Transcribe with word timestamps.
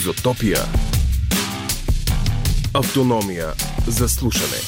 Изотопия. 0.00 0.58
Автономия 2.74 3.46
за 3.86 4.08
слушане. 4.08 4.60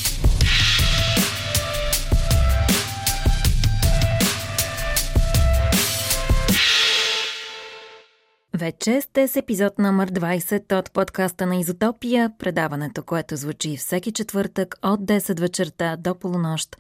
Вече 8.55 9.01
сте 9.01 9.29
с 9.29 9.37
епизод 9.37 9.79
номер 9.79 10.11
20 10.11 10.79
от 10.79 10.93
подкаста 10.93 11.47
на 11.47 11.57
Изотопия, 11.57 12.31
предаването, 12.39 13.03
което 13.03 13.37
звучи 13.37 13.77
всеки 13.77 14.13
четвъртък 14.13 14.79
от 14.83 15.01
10 15.01 15.41
вечерта 15.41 15.97
до 15.97 16.15
полунощ 16.15 16.77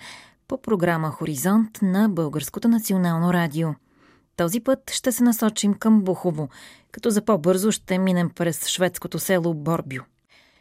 по 0.48 0.62
програма 0.62 1.10
Хоризонт 1.10 1.82
на 1.82 2.08
Българското 2.08 2.68
национално 2.68 3.32
радио. 3.32 3.68
Този 4.42 4.60
път 4.60 4.90
ще 4.90 5.12
се 5.12 5.24
насочим 5.24 5.74
към 5.74 6.02
Бухово, 6.02 6.48
като 6.92 7.10
за 7.10 7.22
по-бързо 7.22 7.72
ще 7.72 7.98
минем 7.98 8.30
през 8.30 8.66
шведското 8.66 9.18
село 9.18 9.54
Борбю. 9.54 10.00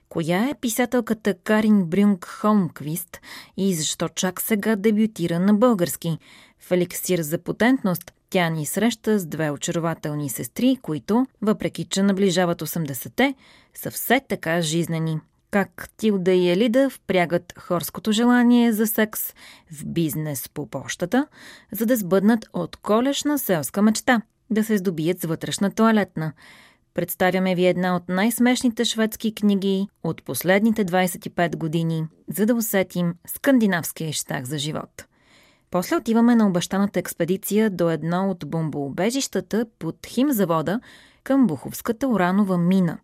Коя 0.09 0.49
е 0.49 0.55
писателката 0.61 1.33
Карин 1.33 1.85
Брюнг 1.85 2.25
Холмквист 2.25 3.19
и 3.57 3.75
защо 3.75 4.09
чак 4.09 4.41
сега 4.41 4.75
дебютира 4.75 5.39
на 5.39 5.53
български? 5.53 6.17
В 6.59 6.71
еликсир 6.71 7.19
за 7.19 7.37
потентност 7.37 8.13
тя 8.29 8.49
ни 8.49 8.65
среща 8.65 9.19
с 9.19 9.25
две 9.25 9.51
очарователни 9.51 10.29
сестри, 10.29 10.77
които, 10.81 11.25
въпреки 11.41 11.85
че 11.85 12.03
наближават 12.03 12.61
80-те, 12.61 13.35
са 13.73 13.91
все 13.91 14.21
така 14.29 14.61
жизнени. 14.61 15.19
Как 15.51 15.89
Тилда 15.97 16.31
и 16.31 16.49
Елида 16.49 16.89
впрягат 16.89 17.53
хорското 17.59 18.11
желание 18.11 18.73
за 18.73 18.87
секс 18.87 19.33
в 19.71 19.85
бизнес 19.85 20.49
по 20.49 20.69
почтата, 20.69 21.27
за 21.71 21.85
да 21.85 21.95
сбъднат 21.95 22.45
от 22.53 22.75
колешна 22.75 23.39
селска 23.39 23.81
мечта– 23.81 24.21
да 24.51 24.63
се 24.63 24.77
здобият 24.77 25.21
с 25.21 25.25
вътрешна 25.25 25.71
туалетна. 25.71 26.33
Представяме 26.93 27.55
ви 27.55 27.65
една 27.65 27.95
от 27.95 28.09
най-смешните 28.09 28.85
шведски 28.85 29.35
книги 29.35 29.87
от 30.03 30.23
последните 30.23 30.85
25 30.85 31.55
години, 31.55 32.05
за 32.27 32.45
да 32.45 32.55
усетим 32.55 33.13
скандинавския 33.27 34.09
ищах 34.09 34.43
за 34.43 34.57
живот. 34.57 35.05
После 35.71 35.95
отиваме 35.95 36.35
на 36.35 36.47
обещаната 36.47 36.99
експедиция 36.99 37.69
до 37.69 37.89
едно 37.89 38.29
от 38.29 38.49
бомбоубежищата 38.49 39.65
под 39.79 39.95
химзавода 40.07 40.79
към 41.23 41.47
Буховската 41.47 42.07
уранова 42.07 42.57
мина. 42.57 42.97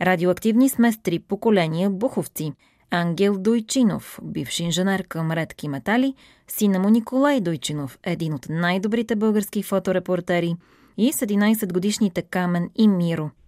Радиоактивни 0.00 0.68
сме 0.68 0.92
с 0.92 0.98
три 0.98 1.18
поколения 1.18 1.90
буховци. 1.90 2.52
Ангел 2.90 3.38
Дойчинов, 3.38 4.20
бивш 4.22 4.60
инженер 4.60 5.06
към 5.08 5.32
редки 5.32 5.68
метали, 5.68 6.14
сина 6.48 6.78
му 6.78 6.88
Николай 6.88 7.40
Дойчинов, 7.40 7.98
един 8.02 8.34
от 8.34 8.46
най-добрите 8.48 9.16
български 9.16 9.62
фоторепортери, 9.62 10.56
и 10.96 11.12
с 11.12 11.20
11-годишните 11.20 12.22
Камен 12.22 12.70
и 12.76 12.88
Миро– 12.88 13.30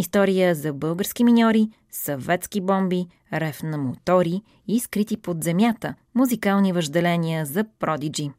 История 0.00 0.54
за 0.54 0.72
български 0.72 1.24
миньори, 1.24 1.68
съветски 1.90 2.60
бомби, 2.60 3.06
рев 3.32 3.62
на 3.62 3.78
мотори 3.78 4.42
и 4.68 4.80
скрити 4.80 5.16
под 5.16 5.44
земята, 5.44 5.94
музикални 6.14 6.72
въжделения 6.72 7.46
за 7.46 7.64
продиджи. 7.78 8.30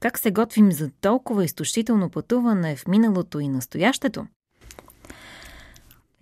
Как 0.00 0.18
се 0.18 0.30
готвим 0.30 0.72
за 0.72 0.90
толкова 1.00 1.44
изтощително 1.44 2.10
пътуване 2.10 2.76
в 2.76 2.86
миналото 2.86 3.40
и 3.40 3.48
настоящето? 3.48 4.26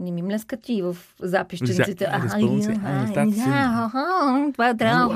Не 0.01 0.11
ми 0.11 0.23
млескат 0.23 0.63
ти 0.63 0.83
в 0.83 0.97
записченците. 1.21 2.05
Това 4.53 4.75
трябва. 4.75 5.15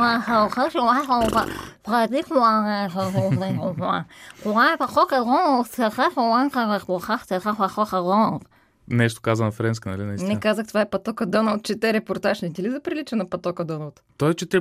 Нещо 8.88 9.20
каза 9.22 9.44
на 9.44 9.50
френска, 9.50 9.90
нали? 9.90 10.02
Наистина. 10.02 10.34
Не 10.34 10.40
казах, 10.40 10.66
това 10.66 10.80
е 10.80 10.90
Патока 10.90 11.26
Доналд, 11.26 11.62
чете 11.62 11.92
репортаж. 11.92 12.40
Не 12.40 12.52
ти 12.52 12.62
ли 12.62 12.70
заприлича 12.70 13.16
на 13.16 13.30
Патока 13.30 13.64
Доналд? 13.64 14.02
Той 14.16 14.34
чете... 14.34 14.60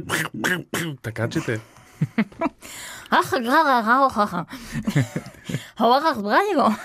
така 1.01 1.29
чете. 1.29 1.59
Ах, 3.09 3.31
гага, 3.31 3.83
гага, 3.83 4.09
гага. 4.15 4.45
Халахах, 5.77 6.21
бради 6.21 6.55
го. 6.55 6.75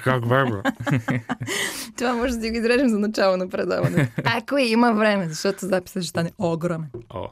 Как 0.00 0.26
верба? 0.26 0.62
Това 1.96 2.14
може 2.14 2.34
да 2.34 2.42
си 2.42 2.50
го 2.50 2.56
изрежем 2.56 2.88
за 2.88 2.98
начало 2.98 3.36
на 3.36 3.48
предаване. 3.48 4.12
Ако 4.24 4.58
има 4.58 4.92
време, 4.92 5.28
защото 5.28 5.66
записът 5.66 6.02
ще 6.02 6.10
стане 6.10 6.32
огромен. 6.38 6.90
О. 7.10 7.28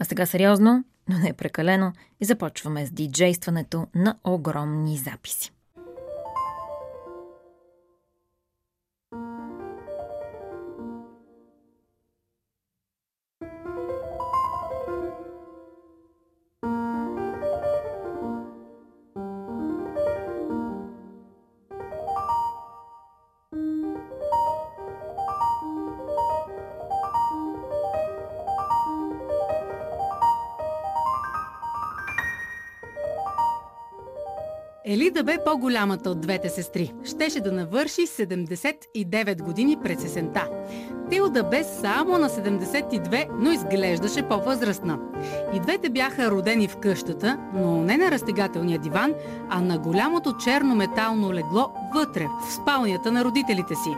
А 0.00 0.04
сега 0.04 0.26
сериозно, 0.26 0.84
но 1.08 1.18
не 1.18 1.32
прекалено, 1.32 1.92
и 2.20 2.24
започваме 2.24 2.86
с 2.86 2.90
диджействането 2.90 3.86
на 3.94 4.16
огромни 4.24 4.98
записи. 4.98 5.52
Елида 34.90 35.22
бе 35.22 35.38
по-голямата 35.44 36.10
от 36.10 36.20
двете 36.20 36.48
сестри. 36.48 36.92
Щеше 37.04 37.40
да 37.40 37.52
навърши 37.52 38.06
79 38.06 39.42
години 39.42 39.76
през 39.82 40.04
есента. 40.04 40.48
Тилда 41.10 41.42
бе 41.42 41.64
само 41.64 42.18
на 42.18 42.28
72, 42.28 43.26
но 43.38 43.50
изглеждаше 43.50 44.22
по-възрастна. 44.22 44.98
И 45.54 45.60
двете 45.60 45.90
бяха 45.90 46.30
родени 46.30 46.68
в 46.68 46.76
къщата, 46.76 47.38
но 47.54 47.82
не 47.82 47.96
на 47.96 48.10
разтегателния 48.10 48.78
диван, 48.78 49.14
а 49.48 49.60
на 49.60 49.78
голямото 49.78 50.36
черно 50.36 50.74
метално 50.74 51.32
легло 51.32 51.72
вътре, 51.94 52.26
в 52.48 52.52
спалнята 52.52 53.12
на 53.12 53.24
родителите 53.24 53.74
си. 53.74 53.90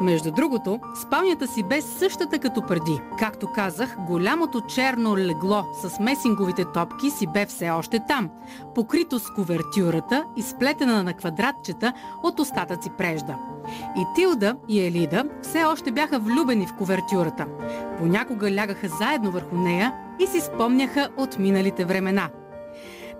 Между 0.00 0.30
другото, 0.30 0.80
спалнята 1.02 1.46
си 1.46 1.62
бе 1.62 1.80
същата 1.82 2.38
като 2.38 2.62
преди. 2.62 3.00
Както 3.18 3.52
казах, 3.52 3.96
голямото 4.06 4.60
черно 4.60 5.16
легло 5.16 5.64
с 5.82 6.00
месинговите 6.00 6.64
топки 6.64 7.10
си 7.10 7.26
бе 7.26 7.46
все 7.46 7.70
още 7.70 8.00
там, 8.08 8.30
покрито 8.74 9.18
с 9.18 9.30
кувертюрата 9.30 10.24
и 10.36 10.42
сплетена 10.42 11.02
на 11.02 11.14
квадратчета 11.14 11.92
от 12.22 12.40
остатъци 12.40 12.90
прежда. 12.98 13.36
И 13.96 14.04
Тилда 14.14 14.56
и 14.68 14.80
Елида 14.80 15.24
все 15.42 15.64
още 15.64 15.92
бяха 15.92 16.18
влюбени 16.18 16.66
в 16.66 16.74
кувертюрата. 16.78 17.46
Понякога 17.98 18.50
лягаха 18.50 18.88
заедно 18.88 19.30
върху 19.30 19.56
нея 19.56 19.94
и 20.20 20.26
си 20.26 20.40
спомняха 20.40 21.08
от 21.16 21.38
миналите 21.38 21.84
времена. 21.84 22.30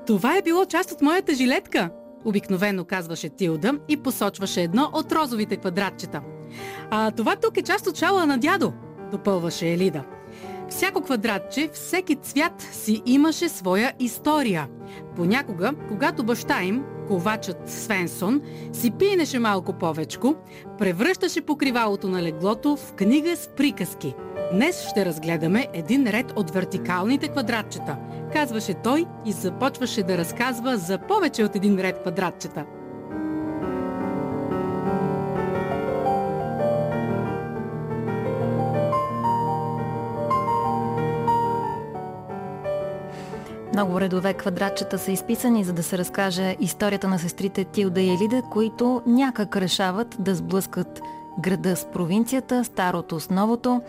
Това 0.07 0.37
е 0.37 0.43
било 0.43 0.65
част 0.65 0.93
от 0.93 1.03
моята 1.03 1.35
жилетка, 1.35 1.91
обикновено 2.25 2.85
казваше 2.85 3.29
Тилда 3.29 3.73
и 3.89 3.97
посочваше 3.97 4.63
едно 4.63 4.91
от 4.93 5.13
розовите 5.13 5.57
квадратчета. 5.57 6.21
А 6.91 7.11
това 7.11 7.37
тук 7.37 7.57
е 7.57 7.63
част 7.63 7.87
от 7.87 7.97
шала 7.97 8.27
на 8.27 8.39
дядо, 8.39 8.73
допълваше 9.11 9.73
Елида. 9.73 10.05
Всяко 10.69 11.01
квадратче, 11.01 11.71
всеки 11.73 12.17
цвят 12.17 12.63
си 12.73 13.03
имаше 13.07 13.49
своя 13.49 13.93
история. 13.99 14.69
Понякога, 15.17 15.73
когато 15.89 16.25
баща 16.25 16.63
им, 16.63 16.85
ковачът 17.09 17.71
Свенсон, 17.71 18.41
си 18.73 18.91
пинеше 18.91 19.39
малко 19.39 19.73
повечко, 19.73 20.35
превръщаше 20.79 21.41
покривалото 21.41 22.09
на 22.09 22.23
леглото 22.23 22.77
в 22.77 22.93
книга 22.93 23.37
с 23.37 23.49
приказки. 23.49 24.15
Днес 24.53 24.89
ще 24.89 25.05
разгледаме 25.05 25.67
един 25.73 26.07
ред 26.07 26.33
от 26.37 26.51
вертикалните 26.51 27.29
квадратчета, 27.29 27.97
казваше 28.33 28.75
той 28.75 29.07
и 29.27 29.33
започваше 29.33 30.03
да 30.03 30.19
разказва 30.19 30.77
за 30.77 30.99
повече 30.99 31.45
от 31.45 31.57
един 31.57 31.81
ред 31.81 32.01
квадратчета– 32.03 32.65
Много 43.73 44.01
редове 44.01 44.35
квадратчета 44.35 44.99
са 44.99 45.13
изписани, 45.13 45.65
за 45.65 45.73
да 45.73 45.83
се 45.83 45.99
разкаже 45.99 46.57
историята 46.61 47.09
на 47.09 47.19
сестрите 47.19 47.65
Тилда 47.65 48.01
и 48.01 48.15
Елида, 48.15 48.43
които 48.51 49.03
някак 49.07 49.57
решават 49.57 50.17
да 50.19 50.35
сблъскат 50.35 51.01
града 51.41 51.77
с 51.77 51.85
провинцията, 51.85 52.65
старото 52.65 53.21
с 53.21 53.31
новото 53.31 53.83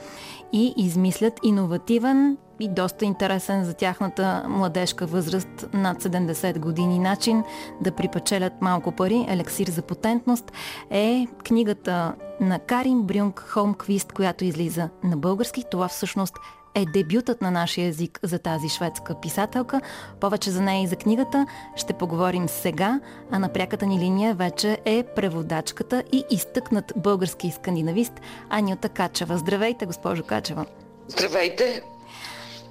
и 0.53 0.73
измислят 0.77 1.33
иновативен 1.43 2.37
и 2.59 2.69
доста 2.69 3.05
интересен 3.05 3.65
за 3.65 3.73
тяхната 3.73 4.45
младежка 4.47 5.05
възраст 5.05 5.67
над 5.73 6.03
70 6.03 6.59
години 6.59 6.99
начин 6.99 7.43
да 7.81 7.91
припечелят 7.91 8.53
малко 8.61 8.91
пари. 8.91 9.25
Елексир 9.29 9.67
за 9.67 9.81
потентност 9.81 10.51
е 10.89 11.27
книгата 11.43 12.13
на 12.41 12.59
Карин 12.59 13.01
Брюнг 13.03 13.39
Холмквист, 13.39 14.11
която 14.11 14.45
излиза 14.45 14.89
на 15.03 15.17
български. 15.17 15.63
Това 15.71 15.87
всъщност 15.87 16.37
е 16.75 16.85
дебютът 16.85 17.41
на 17.41 17.51
нашия 17.51 17.88
език 17.88 18.19
за 18.23 18.39
тази 18.39 18.69
шведска 18.69 19.15
писателка. 19.21 19.81
Повече 20.19 20.51
за 20.51 20.62
нея 20.62 20.83
и 20.83 20.88
за 20.88 20.95
книгата 20.95 21.45
ще 21.75 21.94
поговорим 21.94 22.50
сега, 22.50 23.00
а 23.31 23.39
на 23.39 23.53
пряката 23.53 23.85
ни 23.85 24.00
линия 24.00 24.35
вече 24.35 24.77
е 24.85 25.03
преводачката 25.15 26.03
и 26.12 26.23
изтъкнат 26.29 26.94
български 26.95 27.51
скандинавист 27.51 28.13
Анюта 28.50 28.89
Качева. 28.89 29.38
Здравейте, 29.38 29.85
госпожо 29.85 30.23
Качева! 30.23 30.65
Здравейте! 31.07 31.83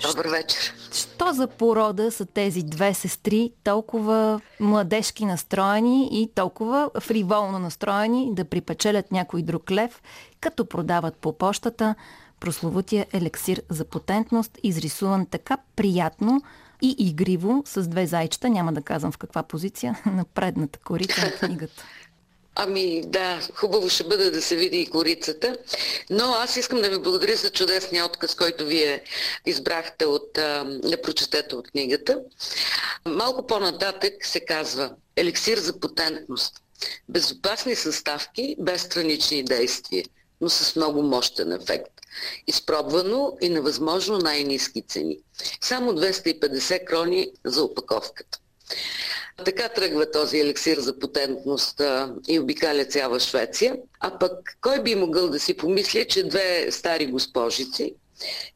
Добър 0.02 0.28
вечер! 0.28 0.74
Що 0.92 1.32
за 1.32 1.46
порода 1.46 2.10
са 2.10 2.26
тези 2.26 2.62
две 2.62 2.94
сестри, 2.94 3.52
толкова 3.64 4.40
младежки 4.60 5.24
настроени 5.24 6.08
и 6.12 6.30
толкова 6.34 6.90
фриволно 7.00 7.58
настроени 7.58 8.34
да 8.34 8.44
припечелят 8.44 9.12
някой 9.12 9.42
друг 9.42 9.70
лев, 9.70 10.02
като 10.40 10.66
продават 10.66 11.16
по 11.16 11.38
почтата 11.38 11.94
прословутия 12.40 13.06
елексир 13.12 13.62
за 13.68 13.84
потентност, 13.84 14.58
изрисуван 14.62 15.26
така 15.26 15.58
приятно 15.76 16.42
и 16.82 16.94
игриво 16.98 17.62
с 17.66 17.88
две 17.88 18.06
зайчета, 18.06 18.48
няма 18.48 18.72
да 18.72 18.82
казвам 18.82 19.12
в 19.12 19.18
каква 19.18 19.42
позиция, 19.42 20.02
на 20.06 20.24
предната 20.24 20.78
корица 20.78 21.20
на 21.20 21.32
книгата. 21.32 21.84
Ами 22.54 23.02
да, 23.06 23.40
хубаво 23.54 23.88
ще 23.88 24.04
бъде 24.04 24.30
да 24.30 24.42
се 24.42 24.56
види 24.56 24.80
и 24.80 24.86
корицата, 24.86 25.56
но 26.10 26.24
аз 26.24 26.56
искам 26.56 26.80
да 26.80 26.90
ви 26.90 26.98
благодаря 26.98 27.36
за 27.36 27.50
чудесния 27.50 28.06
отказ, 28.06 28.34
който 28.34 28.66
вие 28.66 29.02
избрахте 29.46 30.06
от, 30.06 30.30
да 30.82 31.02
прочетете 31.02 31.54
от 31.54 31.70
книгата. 31.70 32.20
Малко 33.04 33.46
по-нататък 33.46 34.12
се 34.22 34.40
казва 34.40 34.90
елексир 35.16 35.58
за 35.58 35.80
потентност. 35.80 36.62
Безопасни 37.08 37.74
съставки 37.74 38.56
без 38.58 38.82
странични 38.82 39.44
действия, 39.44 40.04
но 40.40 40.48
с 40.48 40.76
много 40.76 41.02
мощен 41.02 41.52
ефект. 41.52 41.92
Изпробвано 42.46 43.36
и 43.40 43.48
на 43.48 43.62
възможно 43.62 44.18
най-низки 44.18 44.82
цени. 44.82 45.18
Само 45.60 45.92
250 45.92 46.84
крони 46.84 47.30
за 47.44 47.62
опаковката. 47.62 48.38
Така 49.44 49.68
тръгва 49.68 50.10
този 50.10 50.38
елексир 50.38 50.78
за 50.78 50.98
потентност 50.98 51.82
и 52.28 52.38
обикаля 52.38 52.84
цяла 52.84 53.20
Швеция. 53.20 53.76
А 54.00 54.18
пък 54.18 54.56
кой 54.60 54.82
би 54.82 54.94
могъл 54.94 55.28
да 55.28 55.40
си 55.40 55.56
помисли, 55.56 56.08
че 56.08 56.28
две 56.28 56.66
стари 56.70 57.06
госпожици, 57.06 57.94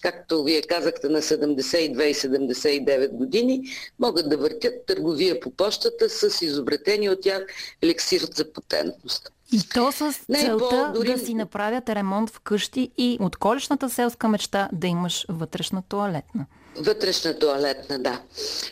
както 0.02 0.44
вие 0.44 0.62
казахте 0.62 1.08
на 1.08 1.22
72 1.22 2.02
и 2.02 2.14
79 2.14 3.10
години, 3.10 3.62
могат 3.98 4.28
да 4.28 4.36
въртят 4.36 4.86
търговия 4.86 5.40
по 5.40 5.50
почтата 5.50 6.10
с 6.10 6.42
изобретени 6.42 7.10
от 7.10 7.20
тях 7.20 7.46
елексир 7.82 8.20
за 8.34 8.52
потентност. 8.52 9.33
И 9.54 9.60
то 9.74 9.92
с 9.92 10.12
целта 10.40 10.92
дори... 10.94 11.12
да 11.12 11.18
си 11.18 11.34
направят 11.34 11.88
ремонт 11.88 12.30
вкъщи 12.30 12.90
и 12.98 13.18
от 13.20 13.36
колешната 13.36 13.90
селска 13.90 14.28
мечта 14.28 14.68
да 14.72 14.86
имаш 14.86 15.26
вътрешна 15.28 15.82
туалетна. 15.88 16.46
Вътрешна 16.76 17.38
туалетна, 17.38 17.98
да. 17.98 18.20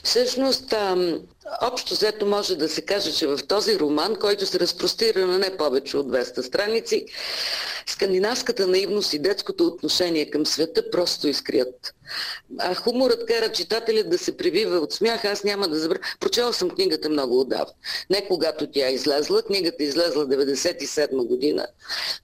Всъщност, 0.02 0.72
ам, 0.72 1.18
общо 1.60 1.94
взето 1.94 2.26
може 2.26 2.56
да 2.56 2.68
се 2.68 2.82
каже, 2.82 3.12
че 3.12 3.26
в 3.26 3.38
този 3.48 3.78
роман, 3.78 4.16
който 4.16 4.46
се 4.46 4.60
разпростира 4.60 5.26
на 5.26 5.38
не 5.38 5.56
повече 5.56 5.96
от 5.96 6.06
200 6.06 6.40
страници, 6.40 7.06
скандинавската 7.86 8.66
наивност 8.66 9.12
и 9.12 9.18
детското 9.18 9.66
отношение 9.66 10.30
към 10.30 10.46
света 10.46 10.90
просто 10.90 11.28
изкрият. 11.28 11.94
А 12.58 12.74
хуморът 12.74 13.26
кара 13.26 13.52
читателят 13.52 14.10
да 14.10 14.18
се 14.18 14.36
превива 14.36 14.76
от 14.76 14.92
смях. 14.92 15.24
Аз 15.24 15.44
няма 15.44 15.68
да 15.68 15.78
забравя. 15.78 16.02
Прочела 16.20 16.52
съм 16.52 16.70
книгата 16.70 17.08
много 17.08 17.40
отдавна. 17.40 17.72
Не 18.10 18.26
когато 18.28 18.70
тя 18.70 18.88
е 18.88 18.92
излезла. 18.92 19.42
Книгата 19.42 19.76
е 19.80 19.86
излезла 19.86 20.26
97 20.26 21.26
година. 21.26 21.66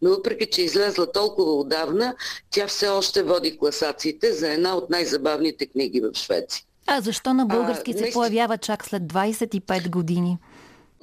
Но 0.02 0.10
въпреки, 0.10 0.46
че 0.46 0.60
е 0.60 0.64
излезла 0.64 1.12
толкова 1.12 1.52
отдавна, 1.52 2.14
тя 2.50 2.66
все 2.66 2.88
още 2.88 3.22
води 3.22 3.58
класациите 3.58 4.32
за 4.32 4.52
една 4.52 4.76
от 4.76 4.90
най-забавните 4.90 5.66
книги 5.66 6.00
в 6.00 6.10
Швеция. 6.14 6.64
А 6.90 7.00
защо 7.00 7.34
на 7.34 7.46
български 7.46 7.90
а, 7.90 7.94
се 7.94 8.00
наистина... 8.00 8.22
появява 8.22 8.58
чак 8.58 8.84
след 8.84 9.02
25 9.02 9.90
години? 9.90 10.38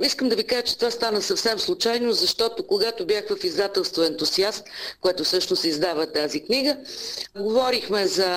Искам 0.02 0.30
да 0.30 0.36
ви 0.36 0.44
кажа, 0.44 0.64
че 0.64 0.78
това 0.78 0.92
стана 0.92 1.22
съвсем 1.22 1.60
случайно, 1.60 2.14
защото 2.14 2.68
когато 2.68 3.06
бях 3.06 3.26
в 3.30 3.44
издателство 3.44 4.04
Ентусиаст, 4.04 4.64
което 5.02 5.24
всъщност 5.24 5.64
издава 5.64 6.12
тази 6.12 6.44
книга, 6.44 6.78
говорихме 7.38 8.08
за 8.08 8.30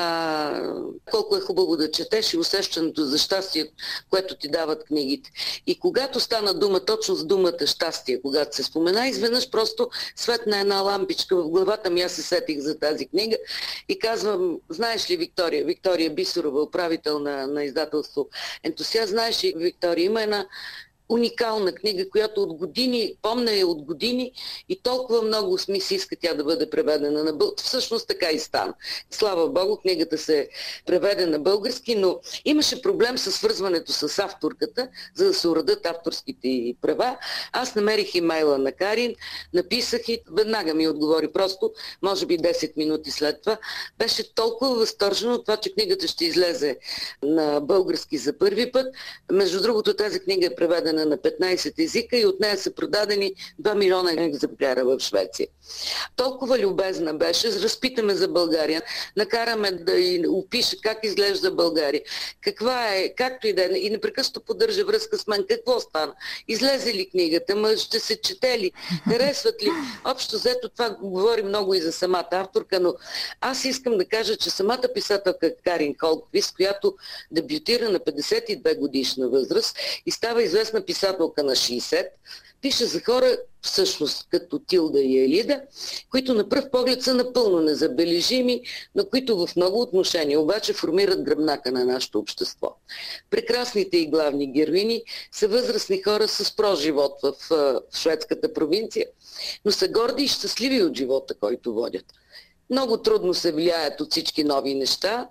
колко 1.10 1.36
е 1.36 1.40
хубаво 1.40 1.76
да 1.76 1.90
четеш 1.90 2.32
и 2.32 2.38
усещането 2.38 3.04
за 3.04 3.18
щастие, 3.18 3.66
което 4.10 4.36
ти 4.36 4.48
дават 4.48 4.84
книгите. 4.84 5.30
И 5.66 5.78
когато 5.78 6.20
стана 6.20 6.54
дума, 6.54 6.80
точно 6.80 7.14
с 7.14 7.24
думата 7.24 7.66
щастие, 7.66 8.22
когато 8.22 8.56
се 8.56 8.62
спомена, 8.62 9.08
изведнъж 9.08 9.50
просто 9.50 9.90
светна 10.16 10.60
една 10.60 10.80
лампичка 10.80 11.36
в 11.36 11.48
главата 11.48 11.90
ми, 11.90 12.02
аз 12.02 12.12
се 12.12 12.22
сетих 12.22 12.58
за 12.58 12.78
тази 12.78 13.06
книга 13.06 13.36
и 13.88 13.98
казвам, 13.98 14.58
знаеш 14.68 15.10
ли 15.10 15.16
Виктория, 15.16 15.64
Виктория 15.64 16.10
Бисорова, 16.10 16.62
управител 16.62 17.18
на, 17.18 17.46
на 17.46 17.64
издателство 17.64 18.28
Ентусиаст, 18.62 19.10
знаеш 19.10 19.44
ли 19.44 19.54
Виктория, 19.56 20.04
има 20.04 20.22
една 20.22 20.46
уникална 21.08 21.72
книга, 21.72 22.10
която 22.10 22.42
от 22.42 22.52
години, 22.52 23.14
помня 23.22 23.52
я 23.52 23.66
от 23.66 23.82
години 23.82 24.32
и 24.68 24.82
толкова 24.82 25.22
много 25.22 25.58
ми 25.68 25.80
се 25.80 25.94
иска 25.94 26.16
тя 26.20 26.34
да 26.34 26.44
бъде 26.44 26.70
преведена 26.70 27.24
на 27.24 27.32
български. 27.32 27.64
Всъщност 27.64 28.08
така 28.08 28.30
и 28.30 28.38
стана. 28.38 28.74
Слава 29.10 29.48
Богу, 29.48 29.76
книгата 29.76 30.18
се 30.18 30.48
преведе 30.86 31.26
на 31.26 31.38
български, 31.38 31.94
но 31.94 32.20
имаше 32.44 32.82
проблем 32.82 33.18
с 33.18 33.32
свързването 33.32 33.92
с 33.92 34.18
авторката, 34.18 34.88
за 35.14 35.24
да 35.24 35.34
се 35.34 35.48
уредат 35.48 35.86
авторските 35.86 36.74
права. 36.82 37.16
Аз 37.52 37.74
намерих 37.74 38.14
имейла 38.14 38.58
на 38.58 38.72
Карин, 38.72 39.14
написах 39.54 40.08
и 40.08 40.22
веднага 40.32 40.74
ми 40.74 40.88
отговори 40.88 41.32
просто, 41.32 41.72
може 42.02 42.26
би 42.26 42.38
10 42.38 42.76
минути 42.76 43.10
след 43.10 43.42
това. 43.42 43.58
Беше 43.98 44.34
толкова 44.34 44.74
възторжено 44.74 45.42
това, 45.42 45.56
че 45.56 45.72
книгата 45.72 46.08
ще 46.08 46.24
излезе 46.24 46.76
на 47.22 47.60
български 47.60 48.18
за 48.18 48.38
първи 48.38 48.72
път. 48.72 48.86
Между 49.32 49.62
другото, 49.62 49.94
тази 49.94 50.20
книга 50.20 50.46
е 50.46 50.54
преведена 50.54 50.97
преведена 50.98 51.06
на 51.06 51.18
15 51.18 51.84
езика 51.84 52.16
и 52.16 52.26
от 52.26 52.40
нея 52.40 52.58
са 52.58 52.74
продадени 52.74 53.32
2 53.62 53.74
милиона 53.74 54.12
екземпляра 54.12 54.84
в 54.84 55.00
Швеция. 55.00 55.48
Толкова 56.16 56.58
любезна 56.58 57.14
беше, 57.14 57.52
разпитаме 57.52 58.14
за 58.14 58.28
България, 58.28 58.82
накараме 59.16 59.70
да 59.70 59.92
й 59.92 60.24
опише 60.28 60.80
как 60.80 60.98
изглежда 61.02 61.50
България, 61.50 62.02
каква 62.40 62.94
е, 62.94 63.14
както 63.14 63.46
и 63.46 63.52
да 63.52 63.64
е, 63.64 63.68
и 63.78 63.90
непрекъснато 63.90 64.40
поддържа 64.40 64.84
връзка 64.84 65.18
с 65.18 65.26
мен, 65.26 65.44
какво 65.48 65.80
стана, 65.80 66.14
излезе 66.48 66.94
ли 66.94 67.10
книгата, 67.10 67.56
ма 67.56 67.76
ще 67.76 68.00
се 68.00 68.20
чете 68.20 68.58
ли, 68.58 68.72
харесват 69.08 69.62
ли. 69.62 69.70
Общо 70.04 70.36
взето 70.36 70.68
това 70.68 70.90
говори 70.90 71.42
много 71.42 71.74
и 71.74 71.80
за 71.80 71.92
самата 71.92 72.28
авторка, 72.30 72.80
но 72.80 72.94
аз 73.40 73.64
искам 73.64 73.98
да 73.98 74.04
кажа, 74.04 74.36
че 74.36 74.50
самата 74.50 74.84
писателка 74.94 75.54
Карин 75.64 75.94
Холквис, 75.98 76.52
която 76.52 76.94
дебютира 77.30 77.88
на 77.90 78.00
52 78.00 78.78
годишна 78.78 79.28
възраст 79.28 79.78
и 80.06 80.10
става 80.10 80.42
известна 80.42 80.84
писателка 80.88 81.42
на 81.42 81.52
60, 81.52 82.08
пише 82.60 82.84
за 82.84 83.00
хора, 83.00 83.36
всъщност 83.62 84.26
като 84.30 84.58
Тилда 84.58 85.00
и 85.00 85.24
Елида, 85.24 85.62
които 86.10 86.34
на 86.34 86.48
пръв 86.48 86.70
поглед 86.70 87.02
са 87.02 87.14
напълно 87.14 87.60
незабележими, 87.60 88.62
но 88.94 89.04
които 89.04 89.46
в 89.46 89.56
много 89.56 89.80
отношения 89.80 90.40
обаче 90.40 90.72
формират 90.72 91.22
гръбнака 91.22 91.72
на 91.72 91.84
нашето 91.84 92.18
общество. 92.18 92.76
Прекрасните 93.30 93.96
и 93.98 94.10
главни 94.10 94.52
героини 94.52 95.02
са 95.32 95.48
възрастни 95.48 96.02
хора 96.02 96.28
с 96.28 96.56
проживот 96.56 97.12
в, 97.22 97.34
в 97.50 97.80
шведската 97.94 98.52
провинция, 98.52 99.06
но 99.64 99.72
са 99.72 99.88
горди 99.88 100.22
и 100.22 100.28
щастливи 100.28 100.82
от 100.82 100.96
живота, 100.96 101.34
който 101.34 101.74
водят. 101.74 102.04
Много 102.70 102.96
трудно 103.02 103.34
се 103.34 103.52
влияят 103.52 104.00
от 104.00 104.10
всички 104.10 104.44
нови 104.44 104.74
неща, 104.74 105.28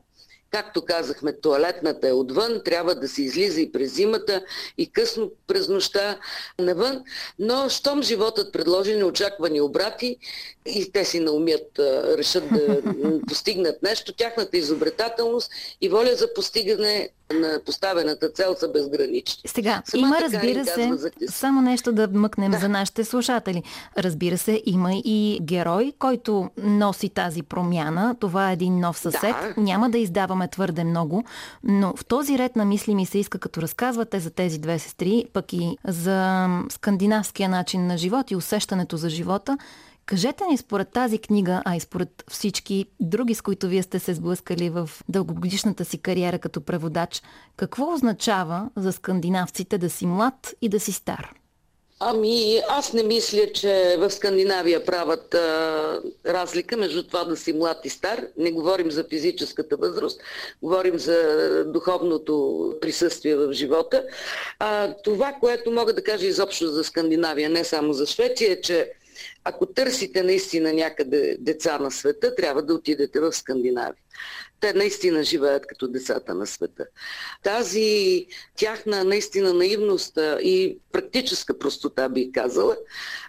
Както 0.51 0.85
казахме, 0.85 1.33
туалетната 1.33 2.07
е 2.07 2.11
отвън, 2.11 2.61
трябва 2.65 2.95
да 2.95 3.07
се 3.07 3.21
излиза 3.21 3.61
и 3.61 3.71
през 3.71 3.93
зимата, 3.93 4.41
и 4.77 4.91
късно 4.91 5.31
през 5.47 5.67
нощта 5.67 6.19
навън, 6.59 7.03
но 7.39 7.69
щом 7.69 8.03
животът 8.03 8.53
предложи 8.53 8.95
неочаквани 8.95 9.61
обрати 9.61 10.17
и 10.65 10.91
те 10.91 11.05
си 11.05 11.19
наумят, 11.19 11.79
решат 12.17 12.43
да 12.53 12.81
постигнат 13.27 13.83
нещо, 13.83 14.13
тяхната 14.13 14.57
изобретателност 14.57 15.51
и 15.81 15.89
воля 15.89 16.15
за 16.15 16.33
постигане 16.33 17.09
на 17.33 17.59
поставената 17.65 18.29
цел 18.29 18.55
са 18.59 18.71
безгранични. 18.71 19.49
Сега, 19.49 19.81
Самата 19.85 20.07
има, 20.07 20.17
разбира 20.21 20.65
се, 20.65 20.91
за... 20.93 21.11
само 21.29 21.61
нещо 21.61 21.91
да 21.91 22.07
мъкнем 22.13 22.51
да. 22.51 22.57
за 22.57 22.69
нашите 22.69 23.03
слушатели. 23.03 23.63
Разбира 23.97 24.37
се, 24.37 24.61
има 24.65 24.89
и 24.93 25.39
герой, 25.41 25.93
който 25.99 26.49
носи 26.57 27.09
тази 27.09 27.43
промяна. 27.43 28.15
Това 28.19 28.49
е 28.49 28.53
един 28.53 28.79
нов 28.79 28.99
съсед. 28.99 29.21
Да. 29.21 29.53
Няма 29.57 29.89
да 29.89 29.97
издаваме 30.37 30.47
твърде 30.47 30.83
много, 30.83 31.23
но 31.63 31.93
в 31.95 32.05
този 32.05 32.37
ред 32.37 32.55
на 32.55 32.65
мисли 32.65 32.95
ми 32.95 33.05
се 33.05 33.17
иска, 33.17 33.39
като 33.39 33.61
разказвате 33.61 34.19
за 34.19 34.29
тези 34.29 34.59
две 34.59 34.79
сестри, 34.79 35.25
пък 35.33 35.53
и 35.53 35.77
за 35.87 36.47
скандинавския 36.69 37.49
начин 37.49 37.87
на 37.87 37.97
живот 37.97 38.31
и 38.31 38.35
усещането 38.35 38.97
за 38.97 39.09
живота, 39.09 39.57
Кажете 40.07 40.45
ни 40.47 40.57
според 40.57 40.89
тази 40.89 41.17
книга, 41.17 41.61
а 41.65 41.75
и 41.75 41.79
според 41.79 42.23
всички 42.29 42.85
други, 42.99 43.35
с 43.35 43.41
които 43.41 43.67
вие 43.67 43.83
сте 43.83 43.99
се 43.99 44.13
сблъскали 44.13 44.69
в 44.69 44.89
дългогодишната 45.09 45.85
си 45.85 45.97
кариера 45.97 46.39
като 46.39 46.61
преводач, 46.61 47.21
какво 47.57 47.93
означава 47.93 48.69
за 48.75 48.91
скандинавците 48.91 49.77
да 49.77 49.89
си 49.89 50.05
млад 50.05 50.53
и 50.61 50.69
да 50.69 50.79
си 50.79 50.91
стар? 50.91 51.33
Ами, 51.99 52.61
аз 52.69 52.93
не 52.93 53.03
мисля, 53.03 53.51
че 53.53 53.95
в 53.99 54.11
Скандинавия 54.11 54.85
правят 54.85 55.33
а, 55.33 56.01
разлика 56.25 56.77
между 56.77 57.03
това 57.03 57.23
да 57.23 57.37
си 57.37 57.53
млад 57.53 57.85
и 57.85 57.89
стар. 57.89 58.27
Не 58.37 58.51
говорим 58.51 58.91
за 58.91 59.03
физическата 59.03 59.77
възраст, 59.77 60.21
говорим 60.61 60.99
за 60.99 61.65
духовното 61.65 62.73
присъствие 62.81 63.35
в 63.35 63.53
живота. 63.53 64.03
А, 64.59 64.93
това, 65.03 65.33
което 65.39 65.71
мога 65.71 65.93
да 65.93 66.03
кажа 66.03 66.25
изобщо 66.25 66.67
за 66.67 66.83
Скандинавия, 66.83 67.49
не 67.49 67.63
само 67.63 67.93
за 67.93 68.05
Швеция, 68.05 68.51
е, 68.51 68.61
че 68.61 68.91
ако 69.43 69.65
търсите 69.65 70.23
наистина 70.23 70.73
някъде 70.73 71.37
деца 71.39 71.79
на 71.79 71.91
света, 71.91 72.35
трябва 72.35 72.61
да 72.61 72.73
отидете 72.73 73.19
в 73.19 73.33
Скандинавия 73.33 74.03
те 74.59 74.73
наистина 74.73 75.23
живеят 75.23 75.67
като 75.67 75.87
децата 75.87 76.35
на 76.35 76.47
света. 76.47 76.85
Тази 77.43 78.25
тяхна 78.55 79.03
наистина 79.03 79.53
наивност 79.53 80.19
и 80.41 80.77
практическа 80.91 81.59
простота, 81.59 82.09
би 82.09 82.31
казала, 82.31 82.77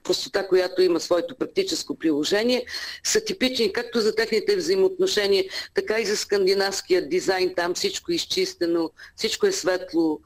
простота, 0.04 0.48
която 0.48 0.82
има 0.82 1.00
своето 1.00 1.34
практическо 1.34 1.98
приложение, 1.98 2.66
са 3.04 3.24
типични 3.24 3.72
както 3.72 4.00
за 4.00 4.14
техните 4.14 4.56
взаимоотношения, 4.56 5.44
така 5.74 6.00
и 6.00 6.06
за 6.06 6.16
скандинавския 6.16 7.08
дизайн. 7.08 7.54
Там 7.54 7.74
всичко 7.74 8.12
е 8.12 8.14
изчистено, 8.14 8.90
всичко 9.16 9.46
е 9.46 9.52
светло, 9.52 10.20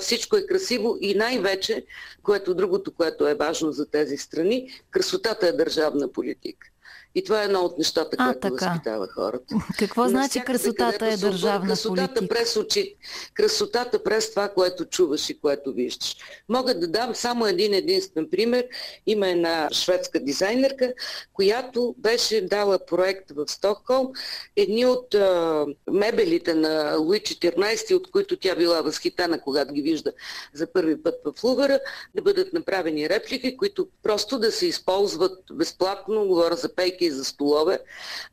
всичко 0.00 0.36
е 0.36 0.46
красиво 0.46 0.98
и 1.00 1.14
най-вече, 1.14 1.84
което 2.22 2.54
другото, 2.54 2.94
което 2.94 3.28
е 3.28 3.34
важно 3.34 3.72
за 3.72 3.90
тези 3.90 4.16
страни, 4.16 4.82
красотата 4.90 5.48
е 5.48 5.52
държавна 5.52 6.12
политика. 6.12 6.66
И 7.14 7.24
това 7.24 7.42
е 7.42 7.44
едно 7.44 7.60
от 7.60 7.78
нещата, 7.78 8.16
а, 8.18 8.24
което 8.24 8.40
така. 8.40 8.70
възпитава 8.70 9.08
хората. 9.14 9.54
Какво 9.78 10.08
значи 10.08 10.40
красотата 10.46 11.06
е 11.06 11.16
държавна 11.16 11.68
красотата 11.68 12.14
политика? 12.14 12.34
През 12.34 12.56
очи, 12.56 12.94
красотата 13.34 14.02
през 14.02 14.30
това, 14.30 14.48
което 14.48 14.84
чуваш 14.84 15.30
и 15.30 15.40
което 15.40 15.72
виждаш. 15.72 16.16
Мога 16.48 16.74
да 16.74 16.88
дам 16.88 17.14
само 17.14 17.46
един 17.46 17.74
единствен 17.74 18.28
пример. 18.30 18.66
Има 19.06 19.28
една 19.28 19.68
шведска 19.72 20.20
дизайнерка, 20.20 20.92
която 21.32 21.94
беше 21.98 22.40
дала 22.40 22.78
проект 22.86 23.30
в 23.30 23.44
Стокхолм. 23.48 24.08
Едни 24.56 24.86
от 24.86 25.14
а, 25.14 25.66
мебелите 25.90 26.54
на 26.54 26.96
Луи 26.96 27.20
14, 27.20 27.94
от 27.94 28.10
които 28.10 28.36
тя 28.36 28.56
била 28.56 28.82
възхитана, 28.82 29.40
когато 29.40 29.72
ги 29.72 29.82
вижда 29.82 30.12
за 30.54 30.72
първи 30.72 31.02
път 31.02 31.14
в 31.24 31.44
Лувъра, 31.44 31.80
да 32.14 32.22
бъдат 32.22 32.52
направени 32.52 33.08
реплики, 33.08 33.56
които 33.56 33.88
просто 34.02 34.38
да 34.38 34.52
се 34.52 34.66
използват 34.66 35.38
безплатно, 35.52 36.26
говоря 36.26 36.56
за 36.56 36.74
пейки 36.74 36.97
за 37.06 37.24
столове 37.24 37.78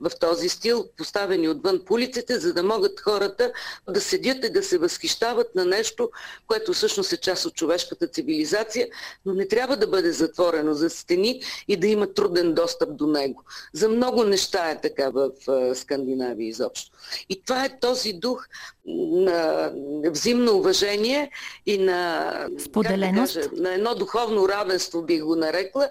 в 0.02 0.12
този 0.20 0.50
стил, 0.50 0.88
поставени 0.98 1.50
отвън 1.50 1.82
по 1.86 1.94
улиците, 1.94 2.40
за 2.40 2.54
да 2.54 2.64
могат 2.64 3.00
хората 3.00 3.52
да 3.90 4.02
седят 4.02 4.46
и 4.46 4.50
да 4.50 4.64
се 4.64 4.78
възхищават 4.78 5.56
на 5.56 5.66
нещо, 5.66 6.10
което 6.48 6.74
всъщност 6.74 7.14
е 7.14 7.18
част 7.18 7.46
от 7.46 7.56
човешката 7.56 8.08
цивилизация, 8.08 8.88
но 9.26 9.34
не 9.34 9.48
трябва 9.48 9.78
да 9.78 9.88
бъде 9.88 10.12
затворено 10.12 10.74
за 10.74 10.90
стени 10.90 11.42
и 11.68 11.78
да 11.78 11.88
има 11.88 12.14
труден 12.14 12.54
достъп 12.54 12.96
до 12.96 13.08
него. 13.08 13.44
За 13.74 13.90
много 13.90 14.24
неща 14.24 14.70
е 14.70 14.82
така 14.82 15.10
в 15.10 15.30
Скандинавия 15.76 16.48
изобщо. 16.48 16.92
И 17.30 17.42
това 17.42 17.66
е 17.66 17.80
този 17.80 18.14
дух 18.14 18.48
на 18.86 19.72
взаимно 20.06 20.58
уважение 20.58 21.32
и 21.66 21.78
на, 21.78 22.32
Споделеност. 22.60 23.36
Кажа, 23.36 23.50
на 23.54 23.74
едно 23.74 23.96
духовно 23.96 24.50
равенство, 24.50 25.02
бих 25.02 25.24
го 25.24 25.36
нарекла, 25.36 25.90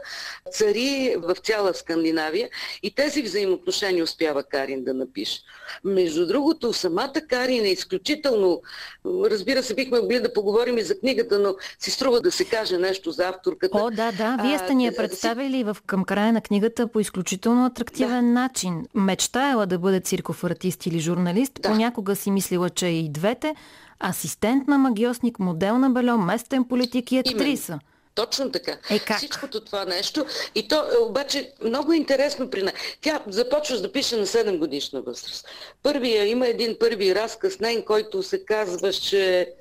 цари 0.53 1.17
в 1.19 1.37
цяла 1.43 1.75
Скандинавия. 1.75 2.49
И 2.83 2.95
тези 2.95 3.23
взаимоотношения 3.23 4.05
успява 4.05 4.43
Карин 4.43 4.85
да 4.85 4.95
напише. 4.95 5.41
Между 5.85 6.27
другото, 6.27 6.73
самата 6.73 7.21
Карин 7.29 7.65
е 7.65 7.69
изключително... 7.69 8.63
Разбира 9.07 9.63
се, 9.63 9.75
бихме 9.75 10.01
могли 10.01 10.21
да 10.21 10.33
поговорим 10.33 10.79
и 10.79 10.83
за 10.83 10.99
книгата, 10.99 11.39
но 11.39 11.55
си 11.79 11.91
струва 11.91 12.21
да 12.21 12.33
се 12.33 12.45
каже 12.45 12.79
нещо 12.79 13.11
за 13.11 13.29
авторката. 13.29 13.79
О, 13.79 13.91
да, 13.91 14.13
да. 14.13 14.39
Вие 14.43 14.59
сте 14.59 14.75
ни 14.75 14.87
я 14.87 14.97
представили 14.97 15.65
в, 15.65 15.77
към 15.87 16.05
края 16.05 16.33
на 16.33 16.41
книгата 16.41 16.87
по 16.87 17.01
изключително 17.01 17.67
атрактивен 17.67 18.35
да. 18.35 18.41
начин. 18.41 18.87
Мечтаяла 18.95 19.67
да 19.67 19.79
бъде 19.79 20.01
цирков 20.01 20.45
артист 20.45 20.87
или 20.87 20.99
журналист. 20.99 21.53
Да. 21.55 21.69
Понякога 21.69 22.17
си 22.17 22.31
мислила, 22.31 22.71
че 22.71 22.87
и 22.87 23.09
двете. 23.09 23.55
Асистент 24.01 24.69
на 24.69 24.79
магиосник, 24.79 25.39
модел 25.39 25.79
на 25.79 25.91
бельо, 25.91 26.19
местен 26.19 26.65
политик 26.65 27.13
и 27.13 27.19
актриса. 27.19 27.73
Именно. 27.73 27.94
Точно 28.15 28.51
така. 28.51 28.79
Е, 28.91 28.99
как? 28.99 29.19
Всичкото 29.19 29.65
това 29.65 29.85
нещо. 29.85 30.27
И 30.55 30.69
то 30.69 30.77
е, 30.77 30.97
обаче 31.03 31.53
много 31.65 31.93
интересно 31.93 32.51
при 32.51 32.63
нея. 32.63 32.75
Тя 33.01 33.23
започва 33.27 33.81
да 33.81 33.93
пише 33.93 34.17
на 34.17 34.27
7 34.27 34.59
годишна 34.59 35.03
възраст. 35.03 35.49
Първия, 35.83 36.27
има 36.27 36.49
един 36.49 36.77
първи 36.81 37.15
разказ, 37.15 37.61
нейн, 37.61 37.85
който 37.85 38.23
се 38.23 38.45
казва, 38.45 38.93
че 38.93 39.53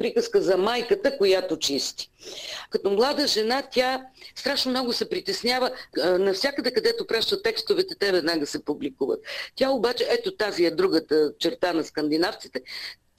приказка 0.00 0.42
за 0.42 0.56
майката, 0.56 1.18
която 1.18 1.58
чисти. 1.58 2.10
Като 2.70 2.90
млада 2.90 3.26
жена, 3.26 3.62
тя 3.70 4.06
страшно 4.34 4.70
много 4.70 4.92
се 4.92 5.08
притеснява. 5.10 5.70
Навсякъде, 5.96 6.72
където 6.72 7.06
праща 7.06 7.42
текстовете, 7.42 7.94
те 7.98 8.12
веднага 8.12 8.46
се 8.46 8.64
публикуват. 8.64 9.20
Тя 9.54 9.70
обаче, 9.70 10.06
ето 10.08 10.36
тази 10.36 10.64
е 10.64 10.70
другата 10.70 11.32
черта 11.38 11.72
на 11.72 11.84
скандинавците, 11.84 12.60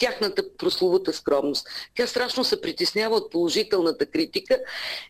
тяхната 0.02 0.44
прословута 0.58 1.14
скромност. 1.14 1.68
Тя 1.96 2.08
страшно 2.08 2.44
се 2.44 2.62
притеснява 2.62 3.16
от 3.16 3.32
положителната 3.32 4.06
критика, 4.06 4.60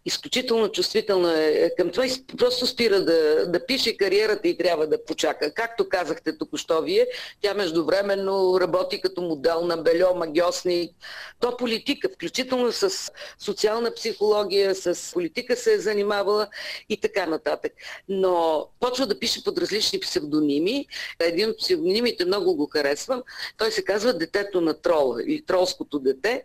изключително 0.06 0.72
чувствителна 0.72 1.40
е, 1.40 1.52
е 1.52 1.76
към 1.76 1.90
това 1.90 2.06
и 2.06 2.12
просто 2.38 2.68
спира 2.68 3.06
да, 3.06 3.46
да 3.48 3.66
пише 3.66 3.98
кариерата 3.98 4.48
и 4.48 4.58
трябва 4.58 4.88
да 4.88 5.06
почака. 5.06 5.54
Както 5.54 5.90
казахте 5.90 6.38
току-що 6.38 6.82
вие, 6.82 7.08
тя 7.42 7.54
междувременно 7.54 8.60
работи 8.62 9.02
като 9.02 9.22
модел 9.22 9.62
на 9.62 9.78
бельо, 9.78 10.16
магиосник. 10.16 10.92
То 11.40 11.58
политика, 11.58 12.10
включително 12.10 12.72
с 12.72 13.12
социална 13.40 13.94
психология, 13.94 14.76
с 14.76 15.14
политика 15.14 15.56
се 15.56 15.74
е 15.74 15.80
занимавала 15.80 16.48
и 16.90 16.98
така 16.98 17.26
нататък. 17.26 17.74
Но 18.10 18.66
почва 18.80 19.06
да 19.06 19.20
пише 19.20 19.44
под 19.44 19.58
различни 19.58 20.00
псевдоними. 20.00 20.86
Един 21.20 21.50
от 21.50 21.58
псевдонимите 21.58 22.26
много 22.26 22.56
го 22.56 22.70
харесвам. 22.74 23.24
Той 23.58 23.72
се 23.72 23.84
казва 23.84 24.14
Детето 24.14 24.62
на 24.62 24.81
трол 24.82 25.16
или 25.28 25.46
тролското 25.46 26.00
дете, 26.00 26.44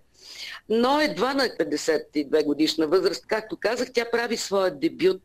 но 0.68 1.00
едва 1.00 1.34
на 1.34 1.42
52 1.44 2.44
годишна 2.44 2.86
възраст, 2.86 3.26
както 3.26 3.56
казах, 3.56 3.92
тя 3.92 4.04
прави 4.12 4.36
своя 4.36 4.70
дебют 4.70 5.22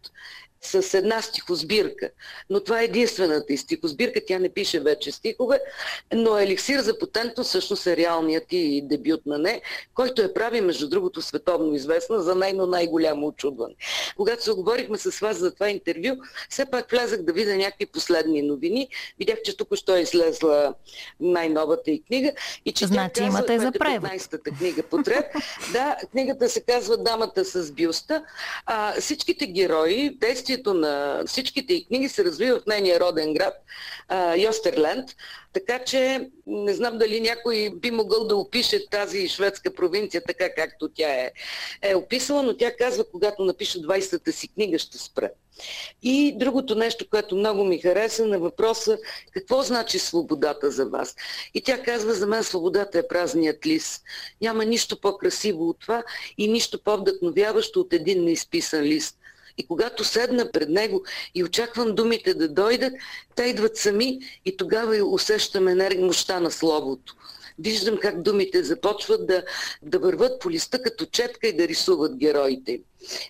с 0.62 0.94
една 0.94 1.22
стихосбирка. 1.22 2.10
Но 2.50 2.64
това 2.64 2.82
е 2.82 2.86
единствената 2.86 3.54
и 3.54 3.58
стихосбирка, 3.58 4.20
тя 4.28 4.40
не 4.40 4.50
пише 4.50 4.80
вече 4.80 5.12
стихове, 5.12 5.60
но 6.14 6.38
Еликсир 6.38 6.80
за 6.80 7.00
потентно 7.00 7.44
всъщност 7.44 7.88
е 7.88 7.98
реалният 7.98 8.46
и 8.52 8.82
дебют 8.82 9.26
на 9.26 9.38
не, 9.38 9.62
който 9.94 10.22
е 10.22 10.34
прави, 10.34 10.62
между 10.62 10.90
другото, 10.90 11.22
световно 11.22 11.76
известна 11.76 12.22
за 12.22 12.36
нейно 12.36 12.66
най-голямо 12.66 13.28
очудване. 13.28 13.74
Когато 14.18 14.44
се 14.44 14.52
оговорихме 14.52 14.98
с 14.98 15.20
вас 15.20 15.38
за 15.38 15.54
това 15.54 15.70
интервю, 15.70 16.16
все 16.50 16.66
пак 16.66 16.92
влязах 16.92 17.22
да 17.22 17.34
видя 17.34 17.56
някакви 17.56 17.86
последни 17.86 18.42
новини. 18.42 18.88
Видях, 19.20 19.42
че 19.44 19.58
тук 19.58 19.76
що 19.76 19.96
е 19.96 20.02
излезла 20.02 20.74
най-новата 21.20 21.92
и 21.92 22.04
книга. 22.04 22.32
И 22.66 22.72
че 22.72 22.86
значи 22.86 23.14
тя 23.14 23.24
казва, 23.24 23.38
имате 23.38 23.60
за 23.60 23.72
превод. 23.72 24.10
15-та 24.10 24.52
книга 24.52 24.84
подред. 24.84 25.26
да, 25.74 25.96
книгата 26.12 26.50
се 26.50 26.62
казва 26.62 26.98
Дамата 26.98 27.46
с 27.46 27.72
бюста. 27.72 28.24
А, 28.66 29.02
всичките 29.02 29.48
герои, 29.48 30.10
действия 30.10 30.51
действието 30.52 30.74
на 30.74 31.24
всичките 31.26 31.74
и 31.74 31.86
книги 31.86 32.10
се 32.10 32.24
развива 32.24 32.60
в 32.60 32.66
нейния 32.66 33.00
роден 33.00 33.34
град, 33.34 33.54
Йостерленд. 34.38 35.16
Така 35.54 35.80
че 35.80 36.30
не 36.48 36.74
знам 36.74 36.98
дали 36.98 37.22
някой 37.22 37.70
би 37.76 37.92
могъл 37.92 38.28
да 38.28 38.36
опише 38.36 38.90
тази 38.90 39.28
шведска 39.28 39.74
провинция 39.74 40.24
така, 40.28 40.54
както 40.54 40.90
тя 40.90 41.14
е, 41.14 41.32
е 41.82 41.96
описала, 41.96 42.44
но 42.44 42.58
тя 42.58 42.76
казва, 42.76 43.04
когато 43.12 43.44
напише 43.44 43.82
20-та 43.82 44.32
си 44.32 44.48
книга, 44.48 44.80
ще 44.80 44.98
спре. 44.98 45.32
И 46.04 46.38
другото 46.38 46.76
нещо, 46.76 47.06
което 47.10 47.36
много 47.36 47.64
ми 47.64 47.80
хареса 47.80 48.26
на 48.26 48.40
въпроса, 48.40 48.98
какво 49.32 49.62
значи 49.62 50.00
свободата 50.00 50.72
за 50.72 50.86
вас? 50.86 51.16
И 51.54 51.62
тя 51.62 51.84
казва, 51.84 52.14
за 52.14 52.28
мен 52.28 52.44
свободата 52.44 53.00
е 53.00 53.08
празният 53.08 53.66
лист. 53.66 54.04
Няма 54.42 54.66
нищо 54.66 55.02
по-красиво 55.02 55.70
от 55.70 55.80
това 55.80 56.04
и 56.38 56.48
нищо 56.48 56.84
по-вдъхновяващо 56.84 57.80
от 57.80 57.94
един 57.94 58.24
неизписан 58.24 58.82
лист. 58.82 59.18
И 59.58 59.68
когато 59.68 60.04
седна 60.04 60.52
пред 60.52 60.70
него 60.70 61.04
и 61.36 61.44
очаквам 61.44 61.96
думите 61.96 62.34
да 62.34 62.48
дойдат, 62.48 62.94
те 63.36 63.44
идват 63.44 63.78
сами 63.78 64.20
и 64.46 64.58
тогава 64.58 65.06
усещам 65.06 65.68
енергия, 65.68 66.06
мощта 66.06 66.40
на 66.40 66.52
словото. 66.52 67.16
Виждам 67.60 67.98
как 67.98 68.22
думите 68.22 68.64
започват 68.64 69.28
да, 69.28 69.44
да 69.82 70.00
върват 70.00 70.42
по 70.42 70.52
листа 70.52 70.82
като 70.82 71.06
четка 71.06 71.48
и 71.48 71.56
да 71.56 71.68
рисуват 71.68 72.18
героите. 72.18 72.82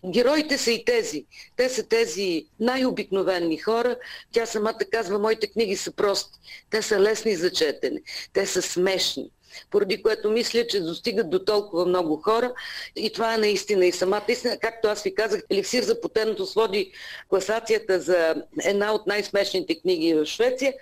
Героите 0.06 0.58
са 0.58 0.72
и 0.72 0.86
тези. 0.86 1.25
Те 1.58 1.70
са 1.70 1.84
тези 1.84 2.46
най-обикновени 2.60 3.58
хора. 3.58 3.96
Тя 4.32 4.46
самата 4.46 4.80
казва, 4.92 5.20
моите 5.20 5.48
книги 5.48 5.75
са 5.75 5.92
прости. 5.92 6.40
Те 6.70 6.82
са 6.82 7.00
лесни 7.00 7.36
за 7.36 7.51
четене. 7.51 8.01
Те 8.34 8.46
са 8.46 8.62
смешни. 8.62 9.32
Поради 9.72 10.03
което 10.03 10.29
мисля, 10.29 10.67
че 10.67 10.79
достигат 10.79 11.29
до 11.29 11.39
толкова 11.39 11.86
много 11.86 12.17
хора 12.17 12.53
и 12.96 13.13
това 13.13 13.34
е 13.34 13.38
наистина 13.38 13.86
и 13.86 13.91
самата 13.91 14.25
истина. 14.27 14.58
Както 14.60 14.88
аз 14.88 15.03
ви 15.03 15.15
казах, 15.15 15.41
Еликсир 15.50 15.84
за 15.84 16.01
потенност 16.01 16.53
води 16.53 16.91
класацията 17.29 18.00
за 18.00 18.36
една 18.63 18.93
от 18.93 19.08
най-смешните 19.08 19.79
книги 19.79 20.13
в 20.13 20.25
Швеция. 20.25 20.74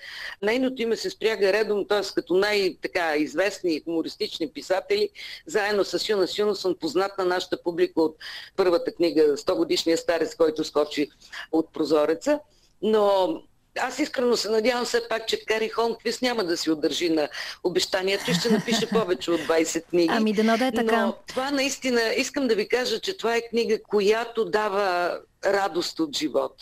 Нейното 0.41 0.81
име 0.81 0.95
се 0.95 1.09
спряга 1.09 1.53
редом, 1.53 1.87
т.е. 1.87 2.01
като 2.15 2.33
най-известни 2.33 3.81
хумористични 3.83 4.51
писатели, 4.51 5.09
заедно 5.45 5.83
с 5.85 6.09
Юна 6.09 6.27
Сюнасон, 6.27 6.75
познат 6.79 7.17
на 7.17 7.25
нашата 7.25 7.63
публика 7.63 8.01
от 8.01 8.17
първата 8.55 8.91
книга 8.91 9.37
100 9.37 9.55
годишния 9.55 9.97
старец, 9.97 10.35
който 10.35 10.63
скочи 10.63 11.09
от 11.51 11.73
прозореца. 11.73 12.39
Но 12.81 13.41
аз 13.79 13.99
искрено 13.99 14.37
се 14.37 14.49
надявам 14.49 14.85
все 14.85 15.01
пак, 15.09 15.27
че 15.27 15.45
Кари 15.45 15.69
Холмквист 15.69 16.21
няма 16.21 16.43
да 16.43 16.57
си 16.57 16.71
удържи 16.71 17.09
на 17.09 17.29
обещанието 17.63 18.31
и 18.31 18.33
ще 18.33 18.49
напише 18.49 18.89
повече 18.93 19.31
от 19.31 19.41
20 19.41 19.85
книги. 19.85 20.09
Ами 20.11 20.33
да 20.33 20.67
е 20.67 20.71
така. 20.71 21.05
Но 21.05 21.15
това 21.27 21.51
наистина, 21.51 22.01
искам 22.17 22.47
да 22.47 22.55
ви 22.55 22.67
кажа, 22.67 22.99
че 22.99 23.17
това 23.17 23.35
е 23.35 23.47
книга, 23.49 23.83
която 23.83 24.45
дава 24.45 25.17
радост 25.45 25.99
от 25.99 26.17
живот. 26.17 26.53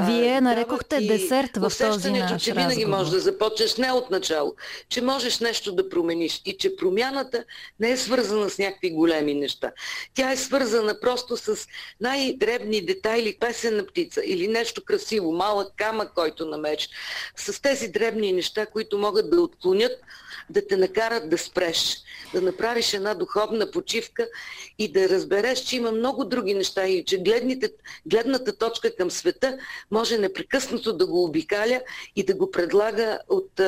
Вие 0.00 0.40
нарекохте 0.40 1.00
десерт 1.00 1.56
в 1.56 1.72
този 1.78 2.10
наш 2.10 2.42
че 2.42 2.52
винаги 2.52 2.86
можеш 2.86 3.10
да 3.10 3.20
започнеш 3.20 3.76
не 3.76 3.92
от 3.92 4.10
начало, 4.10 4.54
че 4.88 5.02
можеш 5.02 5.40
нещо 5.40 5.72
да 5.72 5.88
промениш 5.88 6.42
и 6.44 6.56
че 6.56 6.76
промяната 6.76 7.44
не 7.80 7.90
е 7.90 7.96
свързана 7.96 8.50
с 8.50 8.58
някакви 8.58 8.90
големи 8.90 9.34
неща. 9.34 9.72
Тя 10.14 10.32
е 10.32 10.36
свързана 10.36 11.00
просто 11.00 11.36
с 11.36 11.56
най-дребни 12.00 12.86
детайли, 12.86 13.36
песен 13.40 13.76
на 13.76 13.86
птица 13.86 14.22
или 14.24 14.48
нещо 14.48 14.84
красиво, 14.84 15.32
малък 15.32 15.72
камък, 15.76 16.12
който 16.14 16.46
намериш. 16.46 16.88
С 17.36 17.62
тези 17.62 17.88
дребни 17.88 18.32
неща, 18.32 18.66
които 18.66 18.98
могат 18.98 19.30
да 19.30 19.40
отклонят, 19.40 19.92
да 20.50 20.66
те 20.66 20.76
накарат 20.76 21.30
да 21.30 21.38
спреш, 21.38 21.96
да 22.34 22.40
направиш 22.40 22.94
една 22.94 23.14
духовна 23.14 23.70
почивка 23.70 24.28
и 24.78 24.92
да 24.92 25.08
разбереш, 25.08 25.60
че 25.60 25.76
има 25.76 25.92
много 25.92 26.24
други 26.24 26.54
неща 26.54 26.86
и 26.86 27.04
че 27.04 27.18
гледните, 27.18 27.70
гледната 28.06 28.56
точка 28.58 28.96
към 28.96 29.10
света 29.10 29.58
може 29.90 30.18
непрекъснато 30.18 30.92
да 30.92 31.06
го 31.06 31.24
обикаля 31.24 31.80
и 32.16 32.24
да 32.24 32.34
го 32.34 32.50
предлага 32.50 33.18
от 33.28 33.60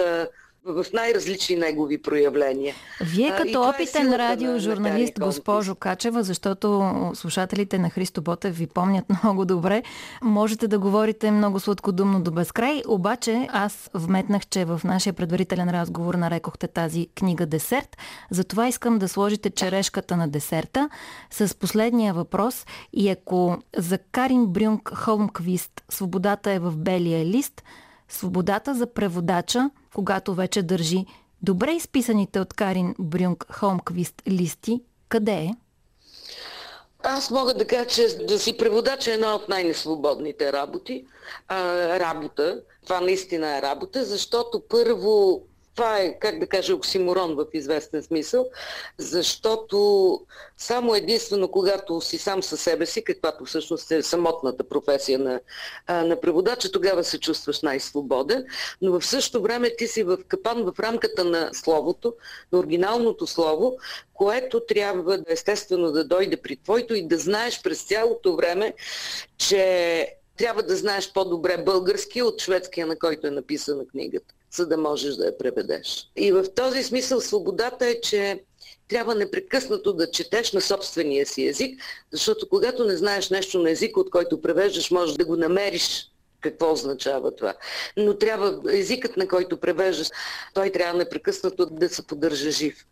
в 0.65 0.87
най-различни 0.93 1.57
негови 1.57 2.03
проявления. 2.03 2.75
Вие 3.01 3.37
като 3.37 3.63
а, 3.63 3.67
е 3.67 3.71
опитен 3.71 4.13
е 4.13 4.19
радиожурналист, 4.19 5.19
на, 5.19 5.27
госпожо 5.27 5.75
Качева, 5.75 6.23
защото 6.23 6.93
слушателите 7.15 7.79
на 7.79 7.91
Христо 7.91 8.23
Ботев 8.23 8.57
ви 8.57 8.67
помнят 8.67 9.05
много 9.23 9.45
добре, 9.45 9.83
можете 10.23 10.69
да 10.69 10.79
говорите 10.79 11.31
много 11.31 11.61
сладкодумно 11.61 12.23
до 12.23 12.31
безкрай, 12.31 12.83
обаче 12.89 13.49
аз 13.53 13.91
вметнах, 13.95 14.47
че 14.47 14.65
в 14.65 14.81
нашия 14.85 15.13
предварителен 15.13 15.71
разговор 15.71 16.15
нарекохте 16.15 16.69
тази 16.69 17.07
книга 17.15 17.47
десерт, 17.47 17.97
затова 18.31 18.69
искам 18.69 18.99
да 18.99 19.09
сложите 19.09 19.51
черешката 19.51 20.17
на 20.17 20.29
десерта 20.29 20.89
с 21.31 21.59
последния 21.59 22.15
въпрос 22.15 22.67
и 22.93 23.09
ако 23.09 23.59
за 23.77 23.99
Карин 23.99 24.47
Брюнг 24.47 24.93
Холмквист 24.95 25.85
свободата 25.89 26.51
е 26.51 26.59
в 26.59 26.77
белия 26.77 27.25
лист, 27.25 27.63
свободата 28.09 28.75
за 28.75 28.87
преводача– 28.87 29.71
когато 29.95 30.35
вече 30.35 30.63
държи 30.63 31.07
добре 31.43 31.73
изписаните 31.73 32.41
от 32.41 32.55
Карин 32.55 32.95
Брюнг 32.99 33.47
Холмквист 33.53 34.23
листи, 34.29 34.83
къде 35.09 35.33
е? 35.33 35.51
Аз 37.03 37.31
мога 37.31 37.55
да 37.55 37.67
кажа, 37.67 37.87
че 37.87 38.17
да 38.29 38.39
си 38.39 38.57
преводач 38.57 39.07
е 39.07 39.13
една 39.13 39.35
от 39.35 39.49
най-несвободните 39.49 40.53
работи. 40.53 41.05
А, 41.49 41.99
работа. 42.01 42.63
Това 42.85 43.01
наистина 43.01 43.59
е 43.59 43.63
работа, 43.63 44.05
защото 44.05 44.63
първо 44.69 45.43
това 45.75 45.99
е, 45.99 46.19
как 46.19 46.39
да 46.39 46.47
кажа, 46.47 46.75
оксиморон 46.75 47.35
в 47.35 47.47
известен 47.53 48.03
смисъл, 48.03 48.47
защото 48.99 50.21
само 50.57 50.95
единствено, 50.95 51.49
когато 51.49 52.01
си 52.01 52.19
сам 52.19 52.43
със 52.43 52.61
себе 52.61 52.87
си, 52.87 53.05
каквато 53.05 53.45
всъщност 53.45 53.91
е 53.91 54.03
самотната 54.03 54.65
професия 54.65 55.19
на, 55.19 55.41
на 55.89 56.21
преводача, 56.21 56.73
тогава 56.73 57.05
се 57.05 57.21
чувстваш 57.21 57.63
най-свободен, 57.63 58.45
но 58.83 59.01
в 59.01 59.07
същото 59.07 59.43
време 59.43 59.77
ти 59.77 59.87
си 59.87 60.03
в 60.03 60.19
капан 60.29 60.65
в 60.65 60.81
рамката 60.81 61.25
на 61.25 61.51
словото, 61.53 62.15
на 62.53 62.59
оригиналното 62.59 63.27
слово, 63.27 63.79
което 64.15 64.61
трябва 64.61 65.19
естествено 65.29 65.93
да 65.93 66.05
дойде 66.05 66.37
при 66.37 66.57
твоето 66.57 66.95
и 66.95 67.07
да 67.09 67.19
знаеш 67.19 67.63
през 67.63 67.83
цялото 67.83 68.37
време, 68.37 68.75
че 69.39 70.09
трябва 70.37 70.63
да 70.63 70.77
знаеш 70.77 71.13
по-добре 71.13 71.59
български 71.59 72.23
от 72.23 72.43
шведския, 72.43 72.87
на 72.87 72.99
който 72.99 73.27
е 73.27 73.31
написана 73.31 73.87
книгата 73.87 74.35
за 74.57 74.67
да 74.67 74.77
можеш 74.77 75.15
да 75.15 75.27
я 75.27 75.39
преведеш. 75.39 76.11
И 76.17 76.33
в 76.33 76.45
този 76.55 76.83
смисъл 76.83 77.21
свободата 77.21 77.87
е, 77.87 78.01
че 78.01 78.43
трябва 78.89 79.15
непрекъснато 79.15 79.93
да 79.93 80.11
четеш 80.11 80.53
на 80.53 80.61
собствения 80.61 81.27
си 81.27 81.47
език, 81.47 81.81
защото 82.13 82.49
когато 82.49 82.85
не 82.85 82.97
знаеш 82.97 83.31
нещо 83.31 83.59
на 83.59 83.71
език, 83.71 83.97
от 83.97 84.11
който 84.11 84.41
превеждаш, 84.41 84.91
можеш 84.91 85.17
да 85.17 85.25
го 85.25 85.37
намериш 85.37 86.11
какво 86.45 86.73
означава 86.73 87.37
това. 87.37 87.55
Но 87.97 88.19
трябва 88.19 88.61
езикът, 88.71 89.17
на 89.17 89.29
който 89.29 89.61
превеждаш, 89.61 90.09
той 90.55 90.71
трябва 90.71 90.99
непрекъснато 90.99 91.67
да 91.67 91.89
се 91.89 92.07
поддържа 92.07 92.51
жив. 92.51 92.87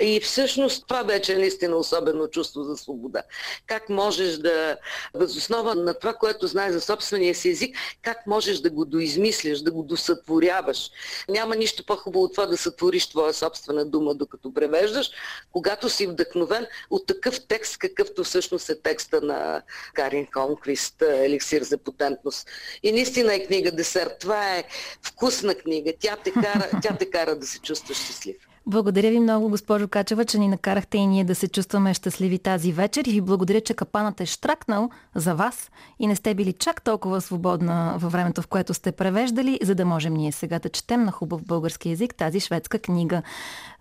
И 0.00 0.20
всъщност 0.20 0.86
това 0.88 1.02
вече 1.02 1.32
е 1.32 1.38
наистина 1.38 1.76
особено 1.76 2.28
чувство 2.28 2.62
за 2.62 2.76
свобода. 2.76 3.22
Как 3.66 3.88
можеш 3.88 4.36
да, 4.36 4.76
възоснова 5.14 5.74
на 5.74 5.94
това, 5.94 6.14
което 6.14 6.46
знаеш 6.46 6.72
за 6.72 6.80
собствения 6.80 7.34
си 7.34 7.48
език, 7.48 7.76
как 8.02 8.26
можеш 8.26 8.58
да 8.58 8.70
го 8.70 8.84
доизмисляш, 8.84 9.60
да 9.60 9.70
го 9.70 9.82
досътворяваш. 9.82 10.90
Няма 11.28 11.56
нищо 11.56 11.86
по-хубаво 11.86 12.24
от 12.24 12.32
това 12.32 12.46
да 12.46 12.56
сътвориш 12.56 13.08
твоя 13.08 13.34
собствена 13.34 13.86
дума, 13.86 14.14
докато 14.14 14.54
превеждаш, 14.54 15.10
когато 15.52 15.88
си 15.88 16.06
вдъхновен 16.06 16.66
от 16.90 17.06
такъв 17.06 17.46
текст, 17.48 17.78
какъвто 17.78 18.24
всъщност 18.24 18.68
е 18.70 18.80
текста 18.80 19.20
на 19.20 19.62
Карин 19.94 20.26
Холмквист, 20.32 21.02
Еликсир 21.02 21.62
за 21.62 21.78
потентност. 21.78 22.48
И 22.92 22.94
наистина 22.94 23.34
е 23.34 23.44
книга 23.46 23.72
десерт. 23.72 24.18
Това 24.20 24.56
е 24.56 24.64
вкусна 25.02 25.54
книга. 25.54 25.92
Тя 26.00 26.16
те 26.24 26.30
кара, 26.30 26.70
тя 26.82 26.96
те 26.96 27.10
кара 27.10 27.38
да 27.38 27.46
се 27.46 27.58
чувстваш 27.58 27.96
щастлив. 27.96 28.36
Благодаря 28.66 29.10
ви 29.10 29.20
много, 29.20 29.48
госпожо 29.48 29.88
Качева, 29.88 30.24
че 30.24 30.38
ни 30.38 30.48
накарахте 30.48 30.98
и 30.98 31.06
ние 31.06 31.24
да 31.24 31.34
се 31.34 31.48
чувстваме 31.48 31.94
щастливи 31.94 32.38
тази 32.38 32.72
вечер. 32.72 33.04
И 33.06 33.10
ви 33.10 33.20
благодаря, 33.20 33.60
че 33.60 33.74
капанът 33.74 34.20
е 34.20 34.26
штракнал 34.26 34.90
за 35.14 35.34
вас 35.34 35.70
и 35.98 36.06
не 36.06 36.16
сте 36.16 36.34
били 36.34 36.52
чак 36.52 36.82
толкова 36.82 37.20
свободна 37.20 37.94
във 37.98 38.12
времето, 38.12 38.42
в 38.42 38.46
което 38.46 38.74
сте 38.74 38.92
превеждали, 38.92 39.58
за 39.62 39.74
да 39.74 39.84
можем 39.84 40.14
ние 40.14 40.32
сега 40.32 40.58
да 40.58 40.68
четем 40.68 41.04
на 41.04 41.12
хубав 41.12 41.42
български 41.42 41.90
язик 41.90 42.14
тази 42.14 42.40
шведска 42.40 42.78
книга. 42.78 43.22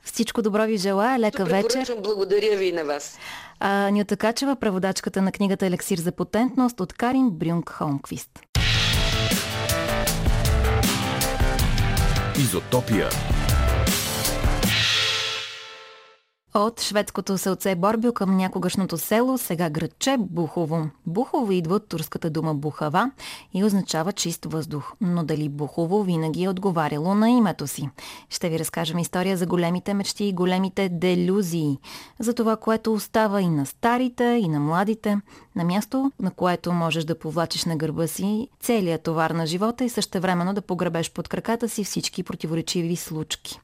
Всичко 0.04 0.42
добро 0.42 0.66
ви 0.66 0.78
желая, 0.78 1.20
лека 1.20 1.46
вечер. 1.46 1.98
Благодаря 2.04 2.58
ви 2.58 2.66
и 2.66 2.72
на 2.72 2.84
вас. 2.86 3.18
А, 3.60 3.92
Нюта 3.92 4.18
Качева, 4.18 4.56
преводачката 4.56 5.22
на 5.22 5.32
книгата 5.32 5.66
Елексир 5.66 5.98
за 5.98 6.12
потентност 6.12 6.80
от 6.80 6.94
Карин 6.94 7.30
Брюнг 7.30 7.70
Холмквист. 7.70 8.30
Изотопия. 12.42 13.10
От 16.54 16.82
шведското 16.82 17.38
селце 17.38 17.76
Борбио 17.76 18.14
към 18.14 18.38
някогашното 18.38 18.98
село, 18.98 19.38
сега 19.38 19.70
градче 19.70 20.16
Бухово. 20.20 20.90
Бухово 21.06 21.52
идва 21.52 21.76
от 21.76 21.90
турската 21.90 22.30
дума 22.30 22.54
Бухава 22.54 23.12
и 23.54 23.64
означава 23.64 24.14
чист 24.14 24.46
въздух. 24.46 24.92
Но 25.02 25.24
дали 25.24 25.50
Бухово 25.50 26.04
винаги 26.04 26.44
е 26.44 26.50
отговаряло 26.50 27.16
на 27.16 27.30
името 27.30 27.68
си? 27.68 27.90
Ще 28.30 28.50
ви 28.50 28.60
разкажем 28.60 28.98
история 28.98 29.38
за 29.38 29.46
големите 29.46 29.94
мечти 29.94 30.26
и 30.26 30.34
големите 30.34 30.90
делюзии. 30.90 31.78
За 32.20 32.34
това, 32.34 32.56
което 32.58 32.94
остава 32.94 33.42
и 33.42 33.50
на 33.50 33.66
старите, 33.66 34.24
и 34.24 34.48
на 34.48 34.60
младите. 34.60 35.18
На 35.56 35.64
място, 35.64 36.12
на 36.20 36.32
което 36.32 36.74
можеш 36.74 37.04
да 37.04 37.20
повлачиш 37.20 37.66
на 37.66 37.76
гърба 37.76 38.08
си 38.08 38.48
целият 38.60 39.04
товар 39.04 39.32
на 39.32 39.46
живота 39.46 39.84
и 39.84 39.90
същевременно 39.90 40.54
да 40.54 40.62
погребеш 40.62 41.12
под 41.12 41.28
краката 41.28 41.70
си 41.70 41.84
всички 41.84 42.24
противоречиви 42.24 42.96
случки. 42.96 43.60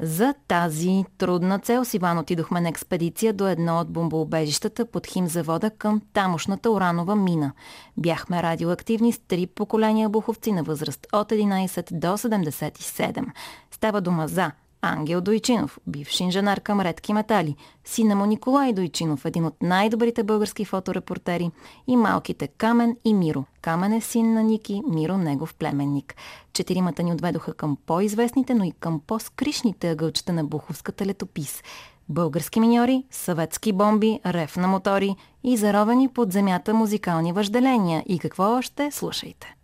За 0.00 0.34
тази 0.48 1.04
трудна 1.18 1.58
цел 1.58 1.84
с 1.84 1.94
Иван 1.94 2.18
отидохме 2.18 2.60
на 2.60 2.68
експедиция 2.68 3.32
до 3.32 3.48
едно 3.48 3.80
от 3.80 3.90
бомбоубежищата 3.90 4.86
под 4.86 5.06
химзавода 5.06 5.70
към 5.70 6.02
тамошната 6.12 6.70
уранова 6.70 7.16
мина. 7.16 7.52
Бяхме 7.96 8.42
радиоактивни 8.42 9.12
с 9.12 9.18
три 9.18 9.46
поколения 9.46 10.08
буховци 10.08 10.52
на 10.52 10.62
възраст 10.62 11.06
от 11.12 11.30
11 11.30 11.92
до 11.92 12.06
77. 12.06 13.24
Става 13.70 14.00
дума 14.00 14.28
за 14.28 14.52
Ангел 14.84 15.20
Дойчинов, 15.20 15.78
бивш 15.86 16.20
инженер 16.20 16.60
към 16.60 16.80
редки 16.80 17.12
метали, 17.12 17.56
сина 17.84 18.16
му 18.16 18.26
Николай 18.26 18.72
Дойчинов, 18.72 19.24
един 19.24 19.44
от 19.44 19.62
най-добрите 19.62 20.22
български 20.22 20.64
фоторепортери, 20.64 21.50
и 21.86 21.96
малките 21.96 22.48
Камен 22.48 22.96
и 23.04 23.14
Миро. 23.14 23.44
Камен 23.62 23.92
е 23.92 24.00
син 24.00 24.32
на 24.32 24.42
Ники, 24.42 24.82
Миро 24.88 25.18
негов 25.18 25.54
племенник. 25.54 26.14
Четиримата 26.52 27.02
ни 27.02 27.12
отведоха 27.12 27.54
към 27.54 27.76
по-известните, 27.86 28.54
но 28.54 28.64
и 28.64 28.72
към 28.72 29.00
по-скришните 29.06 29.90
ъгълчета 29.90 30.32
на 30.32 30.44
Буховската 30.44 31.06
летопис. 31.06 31.62
Български 32.08 32.60
миньори, 32.60 33.04
съветски 33.10 33.72
бомби, 33.72 34.20
рев 34.26 34.56
на 34.56 34.68
мотори 34.68 35.16
и 35.44 35.56
заровени 35.56 36.08
под 36.08 36.32
земята 36.32 36.74
музикални 36.74 37.32
въжделения. 37.32 38.04
И 38.06 38.18
какво 38.18 38.44
още? 38.44 38.90
Слушайте. 38.90 39.54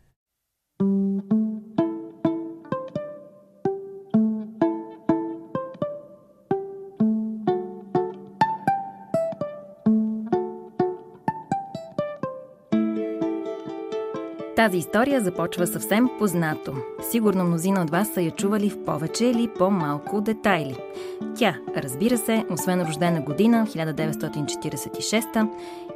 Thank 0.83 1.33
you 1.81 1.90
Тази 14.61 14.79
история 14.79 15.21
започва 15.21 15.67
съвсем 15.67 16.09
познато. 16.19 16.75
Сигурно 17.11 17.45
мнозина 17.45 17.83
от 17.83 17.91
вас 17.91 18.09
са 18.15 18.21
я 18.21 18.31
чували 18.31 18.71
в 18.71 18.85
повече 18.85 19.25
или 19.25 19.49
по-малко 19.59 20.21
детайли. 20.21 20.77
Тя, 21.37 21.57
разбира 21.77 22.19
се, 22.19 22.45
освен 22.51 22.83
рождена 22.83 23.21
година 23.21 23.67
1946, 23.67 25.49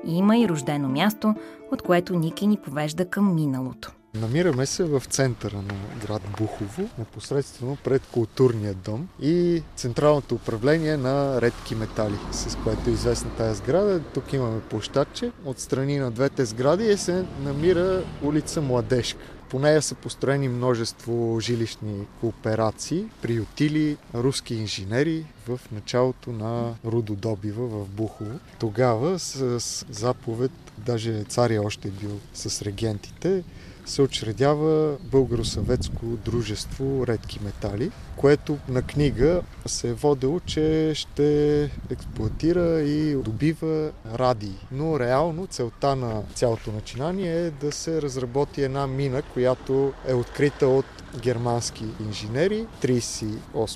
има 0.04 0.38
и 0.38 0.48
рождено 0.48 0.88
място, 0.88 1.34
от 1.72 1.82
което 1.82 2.18
Ники 2.18 2.46
ни 2.46 2.56
повежда 2.56 3.04
към 3.04 3.34
миналото. 3.34 3.92
Намираме 4.14 4.66
се 4.66 4.84
в 4.84 5.02
центъра 5.10 5.56
на 5.56 5.74
град 6.06 6.22
Бухово, 6.38 6.88
непосредствено 6.98 7.76
пред 7.84 8.02
културния 8.06 8.74
дом 8.74 9.08
и 9.22 9.62
централното 9.76 10.34
управление 10.34 10.96
на 10.96 11.40
редки 11.40 11.74
метали, 11.74 12.14
с 12.32 12.56
което 12.64 12.90
е 12.90 12.92
известна 12.92 13.30
тази 13.30 13.58
сграда. 13.58 14.00
Тук 14.00 14.32
имаме 14.32 14.60
площадче. 14.60 15.32
Отстрани 15.44 15.98
на 15.98 16.10
двете 16.10 16.44
сгради 16.44 16.96
се 16.96 17.24
намира 17.42 18.04
улица 18.22 18.60
Младежка. 18.60 19.20
По 19.50 19.58
нея 19.58 19.82
са 19.82 19.94
построени 19.94 20.48
множество 20.48 21.40
жилищни 21.40 22.06
кооперации, 22.20 23.04
приютили 23.22 23.96
руски 24.14 24.54
инженери 24.54 25.26
в 25.48 25.60
началото 25.72 26.32
на 26.32 26.74
рудодобива 26.86 27.66
в 27.66 27.88
Бухово. 27.88 28.40
Тогава 28.58 29.18
с 29.18 29.84
заповед, 29.90 30.52
даже 30.78 31.24
царя 31.28 31.62
още 31.62 31.88
е 31.88 31.90
бил 31.90 32.20
с 32.34 32.62
регентите, 32.62 33.44
се 33.84 34.02
учредява 34.02 34.96
Българо-съветско 35.00 36.06
дружество 36.24 37.06
Редки 37.06 37.40
метали, 37.44 37.90
което 38.16 38.58
на 38.68 38.82
книга 38.82 39.42
се 39.66 39.88
е 39.88 39.92
водило, 39.92 40.40
че 40.40 40.92
ще 40.94 41.62
експлуатира 41.90 42.82
и 42.82 43.14
добива 43.14 43.90
радии. 44.14 44.58
Но 44.72 45.00
реално 45.00 45.46
целта 45.46 45.96
на 45.96 46.22
цялото 46.34 46.72
начинание 46.72 47.46
е 47.46 47.50
да 47.50 47.72
се 47.72 48.02
разработи 48.02 48.62
една 48.62 48.86
мина, 48.86 49.22
която 49.22 49.92
е 50.08 50.14
открита 50.14 50.68
от 50.68 50.93
германски 51.20 51.84
инженери, 52.06 52.66
38 52.82 53.28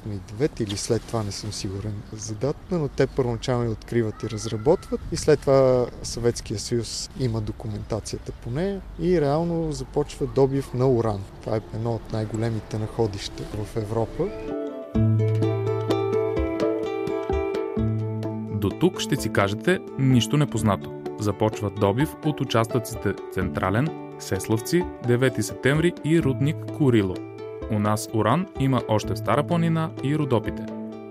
и 0.06 0.44
9 0.44 0.60
или 0.60 0.76
след 0.76 1.02
това 1.02 1.22
не 1.22 1.32
съм 1.32 1.52
сигурен 1.52 2.02
за 2.12 2.34
датата, 2.34 2.78
но 2.78 2.88
те 2.88 3.06
първоначално 3.06 3.70
откриват 3.70 4.22
и 4.22 4.30
разработват 4.30 5.00
и 5.12 5.16
след 5.16 5.40
това 5.40 5.86
Съветския 6.02 6.58
съюз 6.58 7.10
има 7.20 7.40
документацията 7.40 8.32
по 8.32 8.50
нея 8.50 8.80
и 9.00 9.20
реално 9.20 9.72
започва 9.72 10.26
добив 10.26 10.74
на 10.74 10.88
уран. 10.88 11.22
Това 11.40 11.56
е 11.56 11.60
едно 11.74 11.94
от 11.94 12.12
най-големите 12.12 12.78
находища 12.78 13.42
в 13.42 13.76
Европа. 13.76 14.28
До 18.60 18.70
тук 18.70 19.00
ще 19.00 19.16
си 19.16 19.32
кажете 19.32 19.78
нищо 19.98 20.36
непознато. 20.36 21.07
Започва 21.18 21.70
добив 21.70 22.16
от 22.26 22.40
участъците 22.40 23.14
Централен, 23.32 23.88
Сеславци, 24.18 24.84
9 25.08 25.40
септември 25.40 25.92
и 26.04 26.22
Рудник 26.22 26.56
Курило. 26.78 27.14
У 27.70 27.78
нас 27.78 28.08
уран 28.14 28.46
има 28.60 28.82
още 28.88 29.14
в 29.14 29.18
Стара 29.18 29.46
планина 29.46 29.90
и 30.02 30.18
Родопите. 30.18 30.66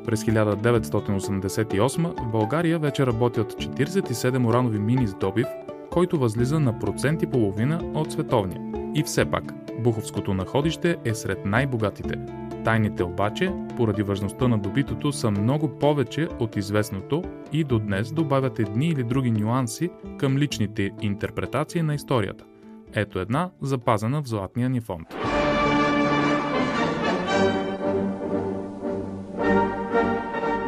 През 0.06 0.24
1988 0.24 2.24
в 2.24 2.32
България 2.32 2.80
вече 2.80 3.06
работят 3.06 3.54
47 3.54 4.48
уранови 4.48 4.80
мини 4.80 5.08
с 5.08 5.14
добив, 5.14 5.48
който 5.92 6.20
възлиза 6.20 6.60
на 6.60 6.80
процент 6.80 7.22
и 7.22 7.28
половина 7.28 7.80
от 7.94 8.12
световния. 8.12 8.62
И 8.96 9.04
все 9.04 9.26
пак, 9.26 9.54
Буховското 9.80 10.34
находище 10.34 10.98
е 11.06 11.14
сред 11.14 11.46
най-богатите. 11.46 12.47
Тайните 12.68 13.04
обаче, 13.04 13.54
поради 13.78 14.04
важността 14.04 14.48
на 14.48 14.58
добитото, 14.58 15.12
са 15.12 15.32
много 15.32 15.80
повече 15.80 16.28
от 16.40 16.56
известното 16.56 17.24
и 17.52 17.64
до 17.64 17.80
днес 17.80 18.12
добавят 18.12 18.60
едни 18.60 18.88
или 18.88 19.04
други 19.04 19.32
нюанси 19.32 19.90
към 20.18 20.38
личните 20.38 20.92
интерпретации 21.02 21.82
на 21.82 21.96
историята. 21.96 22.46
Ето 22.94 23.20
една, 23.20 23.50
запазена 23.62 24.22
в 24.22 24.28
златния 24.28 24.70
ни 24.70 24.82
фонд. 24.82 25.08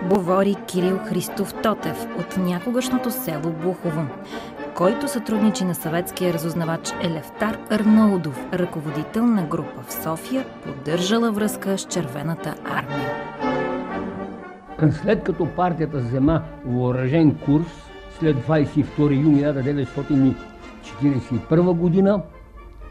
Говори 0.09 0.55
Кирил 0.67 0.97
Христов 0.97 1.53
Тотев 1.63 2.05
от 2.19 2.37
някогашното 2.37 3.11
село 3.11 3.51
Бухово, 3.63 4.05
който 4.79 5.07
сътрудничи 5.07 5.65
на 5.65 5.75
съветския 5.75 6.33
разузнавач 6.33 6.93
Елефтар 7.01 7.57
Арнаудов, 7.69 8.47
ръководител 8.53 9.25
на 9.25 9.43
група 9.43 9.81
в 9.81 9.93
София, 9.93 10.45
поддържала 10.63 11.31
връзка 11.31 11.77
с 11.77 11.85
Червената 11.85 12.55
армия. 12.65 13.09
След 14.91 15.23
като 15.23 15.47
партията 15.55 15.97
взема 15.97 16.43
въоръжен 16.65 17.37
курс 17.45 17.67
след 18.19 18.37
22 18.37 19.23
юни 19.23 19.43
1941 19.43 21.73
година, 21.73 22.21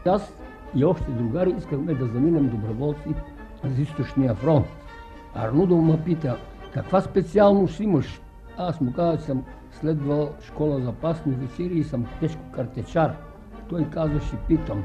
аз 0.05 0.33
и 0.75 0.85
още 0.85 1.11
другари 1.11 1.55
искахме 1.57 1.93
да 1.93 2.05
заминем 2.05 2.49
доброволци 2.49 3.15
за 3.63 3.81
източния 3.81 4.35
фронт. 4.35 4.65
Арнудов 5.35 5.83
ме 5.83 5.99
пита, 6.05 6.37
каква 6.73 7.01
специалност 7.01 7.79
имаш? 7.79 8.21
Аз 8.57 8.81
му 8.81 8.93
казах, 8.93 9.21
съм 9.21 9.43
следвал 9.79 10.33
школа 10.41 10.79
за 10.81 10.91
пасни 10.91 11.33
офицери 11.33 11.79
и 11.79 11.83
съм 11.83 12.05
тежко 12.19 12.41
картечар. 12.55 13.15
Той 13.69 13.85
каза, 13.85 14.19
ще 14.19 14.35
питам. 14.47 14.83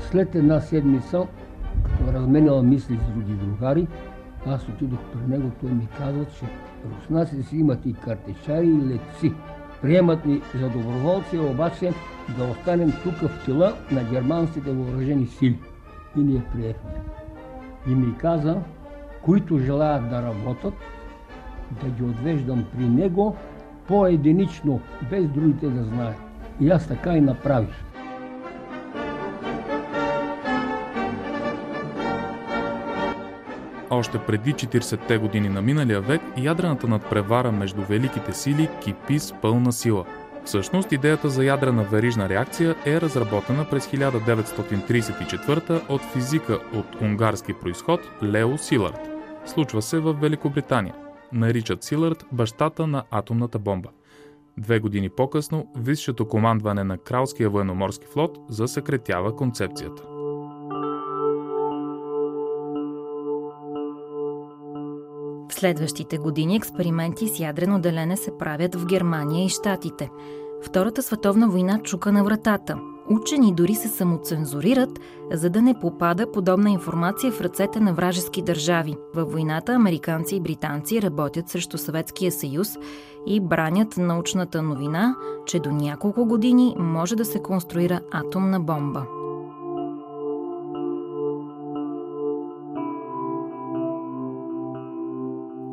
След 0.00 0.34
една 0.34 0.60
седмица, 0.60 1.26
като 1.84 2.12
разменял 2.12 2.62
мисли 2.62 2.96
с 2.96 3.12
други 3.12 3.32
другари, 3.32 3.88
аз 4.46 4.68
отидох 4.68 5.00
при 5.12 5.30
него, 5.30 5.50
той 5.60 5.70
ми 5.70 5.88
каза, 5.98 6.24
че 6.24 6.46
руснаци 6.90 7.42
си 7.42 7.56
имат 7.56 7.86
и 7.86 7.94
картечари 7.94 8.66
и 8.66 8.86
летци. 8.86 9.32
Приемат 9.82 10.26
ни 10.26 10.42
за 10.54 10.68
доброволци, 10.68 11.38
обаче 11.38 11.92
да 12.38 12.44
останем 12.44 12.92
тук 13.02 13.14
в 13.14 13.44
тила 13.44 13.72
на 13.92 14.04
германските 14.04 14.72
въоръжени 14.72 15.26
сили. 15.26 15.58
И 16.16 16.20
ние 16.20 16.42
приехме. 16.52 16.90
И 17.88 17.94
ми 17.94 18.16
каза, 18.16 18.56
които 19.22 19.58
желаят 19.58 20.10
да 20.10 20.22
работят, 20.22 20.74
да 21.82 21.90
ги 21.90 22.02
отвеждам 22.02 22.64
при 22.76 22.84
него 22.84 23.36
по-единично, 23.88 24.80
без 25.10 25.28
другите 25.28 25.68
да 25.68 25.84
знаят. 25.84 26.16
И 26.60 26.70
аз 26.70 26.88
така 26.88 27.16
и 27.16 27.20
направих. 27.20 27.84
Още 33.90 34.18
преди 34.18 34.54
40-те 34.54 35.18
години 35.18 35.48
на 35.48 35.62
миналия 35.62 36.00
век 36.00 36.20
ядрената 36.36 36.88
надпревара 36.88 37.52
между 37.52 37.82
великите 37.82 38.32
сили 38.32 38.68
кипи 38.84 39.18
с 39.18 39.34
пълна 39.42 39.72
сила. 39.72 40.04
Всъщност 40.44 40.92
идеята 40.92 41.28
за 41.28 41.44
ядрена 41.44 41.82
верижна 41.82 42.28
реакция 42.28 42.74
е 42.86 43.00
разработена 43.00 43.66
през 43.70 43.86
1934 43.86 45.80
от 45.88 46.02
физика 46.02 46.58
от 46.74 47.00
унгарски 47.00 47.52
происход 47.52 48.00
Лео 48.22 48.58
Силард. 48.58 49.10
Случва 49.46 49.82
се 49.82 49.98
в 49.98 50.12
Великобритания. 50.12 50.94
Наричат 51.32 51.84
Силард 51.84 52.24
бащата 52.32 52.86
на 52.86 53.04
атомната 53.10 53.58
бомба. 53.58 53.88
Две 54.58 54.80
години 54.80 55.08
по-късно 55.08 55.66
висшето 55.76 56.28
командване 56.28 56.84
на 56.84 56.98
Кралския 56.98 57.50
военноморски 57.50 58.06
флот 58.06 58.38
засекретява 58.48 59.36
концепцията. 59.36 60.02
В 65.48 65.54
следващите 65.54 66.18
години 66.18 66.56
експерименти 66.56 67.28
с 67.28 67.40
ядрено 67.40 67.80
делене 67.80 68.16
се 68.16 68.38
правят 68.38 68.74
в 68.74 68.86
Германия 68.86 69.44
и 69.44 69.48
Штатите. 69.48 70.10
Втората 70.62 71.02
световна 71.02 71.48
война 71.48 71.80
чука 71.82 72.12
на 72.12 72.24
вратата. 72.24 72.78
Учени 73.10 73.54
дори 73.54 73.74
се 73.74 73.88
самоцензурират, 73.88 75.00
за 75.32 75.50
да 75.50 75.62
не 75.62 75.78
попада 75.80 76.32
подобна 76.32 76.70
информация 76.70 77.32
в 77.32 77.40
ръцете 77.40 77.80
на 77.80 77.94
вражески 77.94 78.42
държави. 78.42 78.96
Във 79.14 79.32
войната 79.32 79.72
американци 79.72 80.36
и 80.36 80.40
британци 80.40 81.02
работят 81.02 81.48
срещу 81.48 81.78
Съветския 81.78 82.32
съюз 82.32 82.68
и 83.26 83.40
бранят 83.40 83.96
научната 83.96 84.62
новина, 84.62 85.16
че 85.46 85.58
до 85.58 85.70
няколко 85.70 86.24
години 86.24 86.76
може 86.78 87.16
да 87.16 87.24
се 87.24 87.42
конструира 87.42 88.00
атомна 88.10 88.60
бомба. 88.60 89.06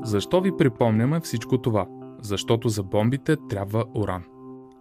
Защо 0.04 0.42
ви 0.42 0.58
припомняме 0.58 1.20
всичко 1.20 1.58
това? 1.58 1.86
Защото 2.22 2.70
за 2.70 2.84
бомбите 2.84 3.38
трябва 3.50 3.86
уран. 3.94 4.24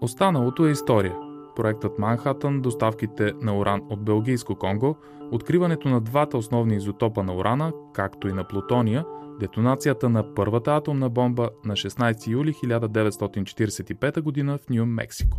Останалото 0.01 0.67
е 0.67 0.71
история. 0.71 1.34
Проектът 1.57 1.99
Манхатън, 1.99 2.61
доставките 2.61 3.33
на 3.41 3.59
уран 3.59 3.83
от 3.91 4.05
Белгийско 4.05 4.55
Конго, 4.55 4.97
откриването 5.33 5.89
на 5.89 6.01
двата 6.01 6.39
основни 6.39 6.77
изотопа 6.77 7.23
на 7.23 7.35
урана, 7.35 7.73
както 7.95 8.29
и 8.29 8.33
на 8.33 8.49
плутония, 8.49 9.05
детонацията 9.41 10.09
на 10.09 10.35
първата 10.35 10.77
атомна 10.77 11.09
бомба 11.11 11.51
на 11.65 11.75
16 11.75 12.27
юли 12.27 12.53
1945 12.53 14.47
г. 14.47 14.59
в 14.59 14.71
Нью 14.71 14.87
Мексико. 14.87 15.39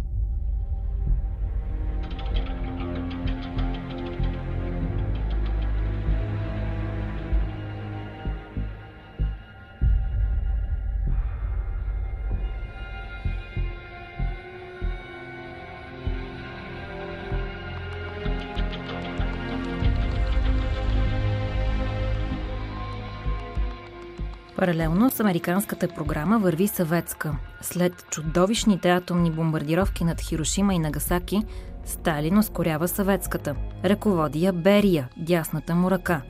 Паралелно 24.56 25.10
с 25.12 25.20
американската 25.20 25.88
програма 25.88 26.40
върви 26.40 26.68
съветска. 26.68 27.36
След 27.62 28.06
чудовищните 28.10 28.90
атомни 28.90 29.32
бомбардировки 29.32 30.04
над 30.04 30.22
Хирошима 30.22 30.74
и 30.74 30.80
Нагасаки, 30.80 31.44
Сталин 31.86 32.38
ускорява 32.38 32.88
съветската. 32.88 33.56
Ръководи 33.86 34.44
я 34.44 34.54
Берия, 34.54 35.10
дясната 35.18 35.76
му 35.76 35.92
ръка. 35.92 36.22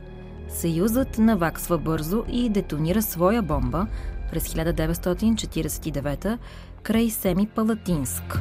Съюзът 0.50 1.18
наваксва 1.18 1.78
бързо 1.78 2.24
и 2.32 2.50
детонира 2.50 3.02
своя 3.02 3.42
бомба 3.42 3.88
през 4.32 4.48
1949 4.48 6.38
край 6.84 7.10
Семи 7.10 7.48
Палатинск. 7.48 8.40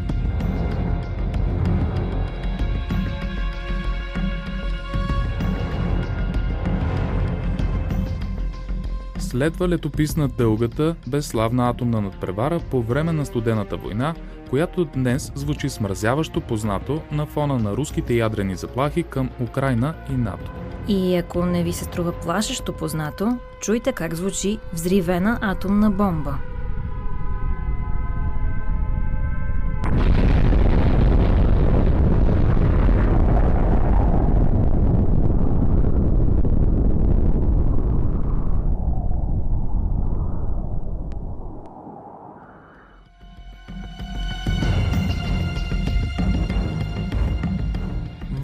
Следва 9.34 9.68
летописна 9.68 10.28
дългата, 10.28 10.96
безславна 11.06 11.68
атомна 11.68 12.00
надпревара 12.00 12.60
по 12.70 12.82
време 12.82 13.12
на 13.12 13.26
студената 13.26 13.76
война, 13.76 14.14
която 14.50 14.84
днес 14.84 15.32
звучи 15.34 15.68
смразяващо 15.68 16.40
познато 16.40 17.02
на 17.12 17.26
фона 17.26 17.58
на 17.58 17.76
руските 17.76 18.14
ядрени 18.14 18.56
заплахи 18.56 19.02
към 19.02 19.30
Украина 19.40 19.94
и 20.10 20.12
НАТО. 20.12 20.50
И 20.88 21.16
ако 21.16 21.46
не 21.46 21.62
ви 21.62 21.72
се 21.72 21.84
струва 21.84 22.12
плашещо 22.12 22.72
познато, 22.72 23.38
чуйте 23.60 23.92
как 23.92 24.14
звучи 24.14 24.58
взривена 24.72 25.38
атомна 25.42 25.90
бомба– 25.90 26.38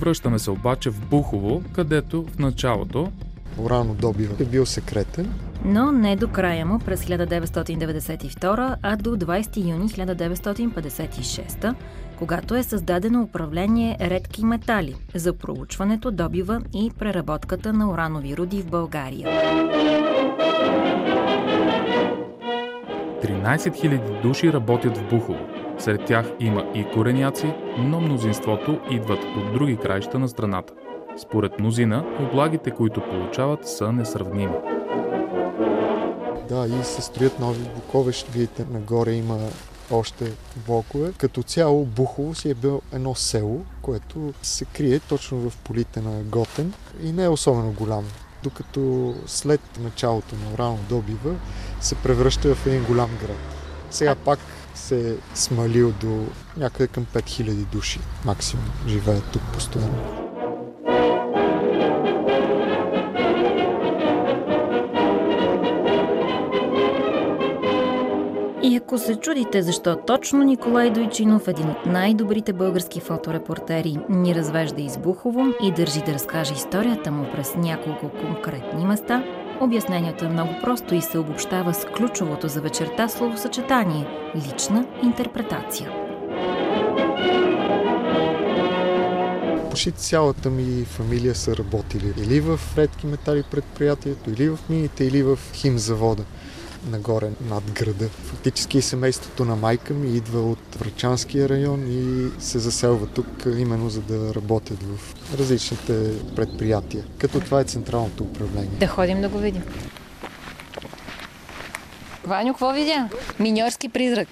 Връщаме 0.01 0.39
се 0.39 0.51
обаче 0.51 0.91
в 0.91 1.07
Бухово, 1.11 1.63
където 1.73 2.23
в 2.23 2.39
началото 2.39 3.13
Урано 3.59 3.95
добива 3.95 4.35
е 4.41 4.45
бил 4.45 4.67
секретен. 4.67 5.35
Но 5.65 5.93
не 5.93 6.17
до 6.17 6.29
края 6.29 6.67
му 6.67 6.79
през 6.79 7.05
1992, 7.05 8.77
а 8.83 8.97
до 8.97 9.17
20 9.17 9.57
юни 9.57 9.89
1956, 9.89 11.75
когато 12.19 12.55
е 12.55 12.63
създадено 12.63 13.23
управление 13.23 13.97
редки 14.01 14.45
метали 14.45 14.97
за 15.15 15.33
проучването, 15.33 16.11
добива 16.11 16.61
и 16.75 16.91
преработката 16.99 17.73
на 17.73 17.91
уранови 17.91 18.37
руди 18.37 18.63
в 18.63 18.71
България. 18.71 19.29
13 23.23 23.57
000 23.57 24.23
души 24.23 24.53
работят 24.53 24.97
в 24.97 25.09
Бухово. 25.11 25.60
Сред 25.81 26.05
тях 26.05 26.27
има 26.41 26.65
и 26.75 26.85
кореняци, 26.85 27.55
но 27.79 28.01
мнозинството 28.01 28.81
идват 28.91 29.25
от 29.37 29.53
други 29.53 29.77
краища 29.77 30.19
на 30.19 30.29
страната. 30.29 30.73
Според 31.23 31.59
мнозина, 31.59 32.05
облагите, 32.21 32.71
които 32.71 33.01
получават, 33.11 33.69
са 33.69 33.93
несравними. 33.93 34.53
Да, 36.49 36.67
и 36.67 36.85
се 36.85 37.03
строят 37.03 37.41
нови 37.41 37.59
блокове. 37.75 38.13
Ще 38.13 38.31
видите, 38.33 38.67
нагоре 38.71 39.13
има 39.13 39.39
още 39.91 40.33
блокове. 40.67 41.13
Като 41.19 41.43
цяло 41.43 41.85
Бухово 41.85 42.35
си 42.35 42.51
е 42.51 42.55
било 42.55 42.81
едно 42.93 43.15
село, 43.15 43.61
което 43.83 44.33
се 44.43 44.65
крие 44.65 44.99
точно 44.99 45.51
в 45.51 45.57
полите 45.57 46.01
на 46.01 46.23
Готен 46.23 46.73
и 47.03 47.13
не 47.13 47.25
е 47.25 47.29
особено 47.29 47.73
голямо. 47.73 48.09
Докато 48.43 49.15
след 49.27 49.61
началото 49.81 50.35
на 50.37 50.55
урано 50.55 50.79
добива 50.89 51.35
се 51.81 51.95
превръща 51.95 52.55
в 52.55 52.67
един 52.67 52.85
голям 52.85 53.11
град. 53.21 53.39
Сега 53.91 54.15
пак 54.15 54.39
се 54.81 55.11
е 55.11 55.15
смалил 55.35 55.93
до 56.01 56.27
някъде 56.57 56.87
към 56.87 57.07
5000 57.15 57.53
души 57.53 58.01
максимум 58.25 58.65
живеят 58.89 59.25
тук 59.33 59.43
постоянно. 59.53 60.21
И 68.63 68.77
ако 68.77 68.99
се 68.99 69.17
чудите 69.17 69.63
защо 69.63 69.97
точно 69.97 70.43
Николай 70.43 70.91
Дойчинов, 70.91 71.49
един 71.49 71.71
от 71.71 71.87
най-добрите 71.87 72.53
български 72.53 73.01
фоторепортери, 73.01 73.99
ни 74.09 74.35
развежда 74.35 74.83
избухово 74.83 75.47
и 75.63 75.73
държи 75.73 76.01
да 76.07 76.15
разкаже 76.15 76.55
историята 76.55 77.11
му 77.11 77.27
през 77.33 77.55
няколко 77.57 78.09
конкретни 78.09 78.87
места, 78.87 79.25
обяснението 79.61 80.25
е 80.25 80.29
много 80.29 80.51
просто 80.63 80.95
и 80.95 81.03
се 81.03 81.19
обобщава 81.19 81.75
с 81.75 81.85
ключовото 81.97 82.49
за 82.49 82.61
вечерта 82.61 83.09
словосъчетание– 83.09 84.07
лична 84.37 84.87
интерпретация. 85.03 85.91
Почти 89.71 89.93
цялата 89.93 90.51
ми 90.51 90.85
фамилия 90.85 91.35
са 91.35 91.57
работили 91.57 92.13
или 92.19 92.41
в 92.41 92.61
редки 92.77 93.07
метали 93.07 93.43
предприятието, 93.51 94.31
или 94.31 94.49
в 94.49 94.59
мините, 94.71 95.05
или 95.05 95.23
в 95.23 95.39
химзавода 95.55 96.25
нагоре 96.87 97.31
над 97.49 97.71
града. 97.71 98.09
Фактически 98.09 98.83
семейството 98.83 99.45
на 99.45 99.57
майка 99.57 99.95
ми 99.95 100.17
идва 100.17 100.41
от 100.51 100.75
Врачанския 100.79 101.49
район 101.49 101.85
и 101.89 102.29
се 102.43 102.59
заселва 102.59 103.07
тук 103.07 103.47
именно 103.59 103.91
за 103.91 104.01
да 104.01 104.35
работят 104.35 104.83
в 104.83 105.15
различните 105.39 106.13
предприятия. 106.37 107.05
Като 107.19 107.41
това 107.41 107.61
е 107.61 107.65
централното 107.65 108.25
управление. 108.25 108.79
Да 108.81 108.87
ходим 108.87 109.21
да 109.21 109.29
го 109.29 109.39
видим. 109.39 109.63
Ваню, 112.25 112.53
какво 112.53 112.73
видя? 112.73 113.09
Миньорски 113.39 113.89
призрак. 113.89 114.29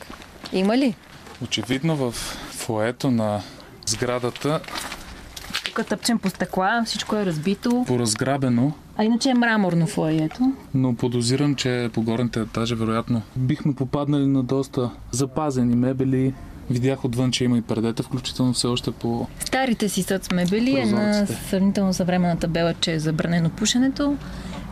Има 0.53 0.79
ли? 0.79 0.95
Очевидно 1.43 1.97
в 1.97 2.13
фоето 2.51 3.11
на 3.11 3.43
сградата 3.87 4.61
тук 5.79 5.87
тъпчем 5.87 6.19
по 6.19 6.31
стъкла, 6.31 6.83
всичко 6.87 7.17
е 7.17 7.27
разбито. 7.27 7.85
Поразграбено. 7.87 8.73
А 9.01 9.05
иначе 9.05 9.31
е 9.31 9.35
мраморно 9.35 9.87
фоето. 9.87 10.53
Но 10.75 10.95
подозирам, 10.95 11.55
че 11.55 11.91
по 11.93 12.03
горните 12.03 12.41
етажи, 12.41 12.75
вероятно, 12.75 13.23
бихме 13.37 13.75
попаднали 13.75 14.27
на 14.27 14.43
доста 14.43 14.91
запазени 15.11 15.77
мебели. 15.77 16.35
Видях 16.71 17.05
отвън, 17.05 17.31
че 17.31 17.45
има 17.45 17.59
и 17.59 17.63
предета, 17.63 18.03
включително 18.03 18.53
все 18.53 18.67
още 18.67 18.91
по... 18.91 19.27
Старите 19.41 19.89
си 19.89 20.03
съд 20.03 20.33
мебели 20.33 20.81
е 20.81 20.87
на 20.87 21.27
сравнително 21.27 21.93
съвременната 21.93 22.49
бела, 22.49 22.75
че 22.81 22.93
е 22.93 22.99
забранено 22.99 23.51
пушенето. 23.51 24.17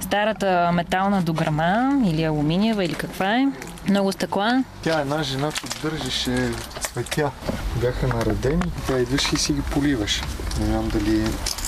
Старата 0.01 0.71
метална 0.73 1.23
дограма 1.23 2.01
или 2.07 2.25
алуминиева 2.25 2.85
или 2.85 2.95
каква 2.95 3.37
е. 3.37 3.47
Много 3.89 4.13
стъкла. 4.13 4.65
Тя 4.83 5.01
една 5.01 5.23
жена 5.23 5.51
поддържаше 5.53 6.51
цветя. 6.81 7.31
Бяха 7.77 8.09
наредени, 8.09 8.63
тя 8.87 8.99
идваше 8.99 9.35
и 9.35 9.39
си 9.39 9.53
ги 9.53 9.63
поливаше. 9.63 10.23
Не 10.61 10.67
знам 10.67 10.89
дали 10.89 11.25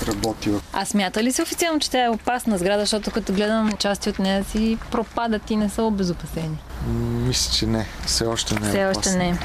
работила. 0.07 0.61
А 0.73 0.85
смята 0.85 1.23
ли 1.23 1.33
се 1.33 1.43
официално, 1.43 1.81
че 1.81 1.91
тя 1.91 2.05
е 2.05 2.09
опасна 2.09 2.59
сграда, 2.59 2.81
защото 2.81 3.11
като 3.11 3.33
гледам 3.33 3.73
части 3.73 4.11
от 4.11 4.19
нея 4.19 4.45
си 4.45 4.79
пропадат 4.91 5.51
и 5.51 5.57
не 5.57 5.69
са 5.69 5.83
обезопасени? 5.83 6.59
Мисля, 7.27 7.53
че 7.53 7.67
не. 7.67 7.87
Все 8.07 8.25
още 8.25 8.55
не 8.55 8.67
е 8.67 8.71
Все 8.71 8.85
опасна. 8.87 9.01
още 9.01 9.17
не. 9.17 9.39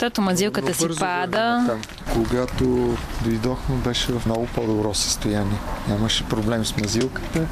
Защото 0.00 0.22
мазилката 0.22 0.74
си 0.74 0.88
пада. 1.00 1.64
Там. 1.66 1.80
Когато 2.12 2.96
дойдохме, 3.24 3.76
беше 3.84 4.12
в 4.12 4.26
много 4.26 4.46
по-добро 4.54 4.94
състояние. 4.94 5.58
Нямаше 5.88 6.28
проблем 6.28 6.64
с 6.64 6.76
мазилката, 6.76 7.46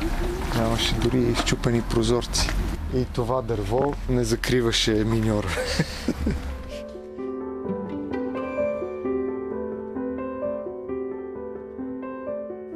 нямаше 0.57 0.95
дори 0.95 1.19
изчупени 1.19 1.83
прозорци. 1.83 2.49
И 2.97 3.05
това 3.05 3.43
дърво 3.43 3.95
не 4.09 4.25
закриваше 4.25 4.93
миньора. 4.93 5.49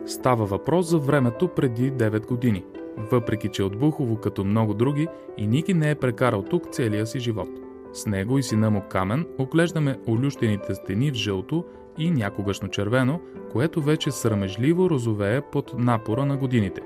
Става 0.07 0.47
въпрос 0.47 0.87
за 0.87 0.99
времето 0.99 1.49
преди 1.49 1.93
9 1.93 2.27
години. 2.27 2.65
Въпреки, 2.97 3.49
че 3.49 3.63
от 3.63 3.79
Бухово, 3.79 4.17
като 4.17 4.45
много 4.45 4.75
други, 4.75 5.09
и 5.39 5.47
Ники 5.47 5.75
не 5.75 5.91
е 5.91 5.95
прекарал 5.95 6.43
тук 6.43 6.63
целия 6.73 7.07
си 7.07 7.21
живот. 7.21 7.62
С 7.93 8.07
него 8.07 8.39
и 8.39 8.43
сина 8.43 8.71
му 8.71 8.83
Камен 8.89 9.27
оглеждаме 9.39 9.99
олющените 10.09 10.75
стени 10.75 11.11
в 11.11 11.15
жълто 11.15 11.65
и 11.99 12.11
някогашно 12.11 12.69
червено, 12.69 13.21
което 13.53 13.83
вече 13.83 14.11
срамежливо 14.11 14.91
розовее 14.91 15.41
под 15.41 15.79
напора 15.79 16.27
на 16.27 16.37
годините. 16.37 16.81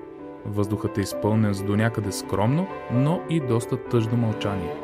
Въздухът 0.46 0.98
е 0.98 1.00
изпълнен 1.00 1.54
с 1.54 1.62
до 1.62 1.76
някъде 1.76 2.12
скромно, 2.12 2.66
но 2.92 3.20
и 3.30 3.40
доста 3.40 3.76
тъжно 3.76 4.16
мълчание. 4.16 4.74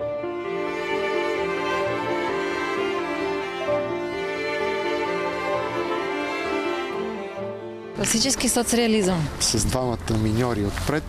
Класически 7.96 8.48
соцреализъм. 8.48 9.28
С 9.40 9.66
двамата 9.66 10.18
миньори 10.22 10.64
отпред, 10.64 11.04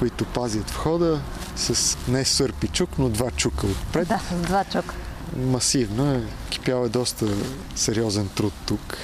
които 0.00 0.24
пазят 0.24 0.70
входа, 0.70 1.20
с 1.56 1.98
не 2.08 2.24
сърпи 2.24 2.68
чук, 2.68 2.90
но 2.98 3.08
два 3.08 3.30
чука 3.30 3.66
отпред. 3.66 4.08
Да, 4.08 4.18
с 4.18 4.46
два 4.46 4.64
чука. 4.64 4.94
Масивно 5.36 6.12
е. 6.12 6.22
Кипял 6.50 6.84
е 6.84 6.88
доста 6.88 7.26
сериозен 7.76 8.28
труд 8.28 8.52
тук. 8.66 8.96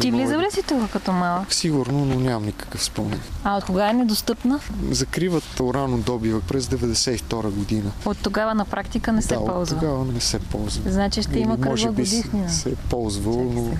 Ти 0.00 0.10
влизал 0.10 0.40
ли 0.40 0.50
си 0.50 0.62
тук 0.62 0.90
като 0.90 1.12
малък? 1.12 1.52
Сигурно, 1.54 2.04
но 2.04 2.14
нямам 2.14 2.44
никакъв 2.44 2.84
спомен. 2.84 3.20
А 3.44 3.56
от 3.56 3.64
кога 3.64 3.90
е 3.90 3.92
недостъпна? 3.92 4.60
Закриват 4.90 5.60
урано 5.60 5.98
добива 5.98 6.40
през 6.40 6.66
92 6.66 7.50
година. 7.50 7.90
От 8.04 8.18
тогава 8.18 8.54
на 8.54 8.64
практика 8.64 9.12
не 9.12 9.22
се 9.22 9.34
да, 9.34 9.44
ползва. 9.44 9.76
от 9.76 9.80
тогава 9.80 10.04
не 10.04 10.20
се 10.20 10.38
ползва. 10.38 10.90
Значи 10.90 11.22
ще 11.22 11.38
има 11.38 11.54
Или 11.54 11.68
може 11.68 11.82
кръгла 11.82 11.96
годишнина. 11.96 12.48
се 12.48 12.70
е 12.70 12.74
ползвал, 12.74 13.44
но 13.44 13.70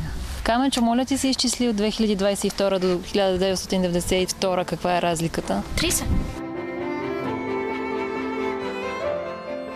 Каменчо, 0.45 0.81
моля 0.81 1.05
ти 1.05 1.19
се 1.19 1.29
изчисли 1.29 1.69
от 1.69 1.77
2022 1.77 2.79
до 2.79 2.87
1992 2.87 4.65
каква 4.65 4.97
е 4.97 5.03
разликата? 5.03 5.63
30. 5.77 6.05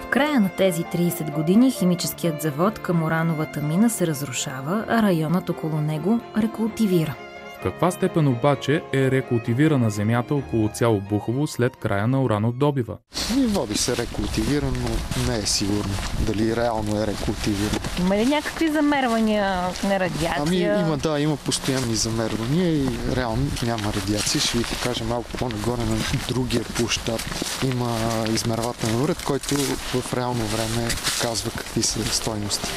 В 0.08 0.10
края 0.10 0.40
на 0.40 0.48
тези 0.48 0.82
30 0.84 1.34
години 1.34 1.70
химическият 1.70 2.42
завод 2.42 2.78
към 2.78 3.02
урановата 3.02 3.60
мина 3.60 3.90
се 3.90 4.06
разрушава, 4.06 4.84
а 4.88 5.02
районът 5.02 5.48
около 5.48 5.80
него 5.80 6.20
рекултивира. 6.36 7.14
В 7.58 7.62
каква 7.62 7.90
степен 7.90 8.28
обаче 8.28 8.82
е 8.92 9.10
рекултивирана 9.10 9.90
земята 9.90 10.34
около 10.34 10.68
цяло 10.68 11.00
Бухово 11.00 11.46
след 11.46 11.76
края 11.76 12.06
на 12.06 12.22
уранодобива? 12.22 12.96
и 13.36 13.46
води 13.46 13.78
се 13.78 13.96
рекултивиран, 13.96 14.72
но 14.82 15.32
не 15.32 15.38
е 15.38 15.42
сигурно 15.42 15.94
дали 16.20 16.56
реално 16.56 17.02
е 17.02 17.06
рекултивиран. 17.06 17.80
Има 18.00 18.16
ли 18.16 18.26
някакви 18.26 18.68
замервания 18.68 19.60
на 19.84 20.00
радиация? 20.00 20.42
Ами 20.46 20.86
има, 20.86 20.96
да, 20.96 21.20
има 21.20 21.36
постоянни 21.36 21.94
замервания 21.94 22.84
и 22.84 22.88
реално 23.16 23.46
няма 23.62 23.92
радиация. 23.92 24.40
Ще 24.40 24.58
ви 24.58 24.64
покажа 24.64 25.04
малко 25.04 25.30
по-нагоре 25.38 25.80
на 25.80 25.96
другия 26.28 26.64
площад. 26.64 27.20
Има 27.64 27.90
измервателен 28.32 29.02
уред, 29.02 29.22
който 29.22 29.54
в 29.94 30.14
реално 30.14 30.44
време 30.44 30.88
показва 31.04 31.50
какви 31.50 31.82
са 31.82 32.04
стойности. 32.04 32.68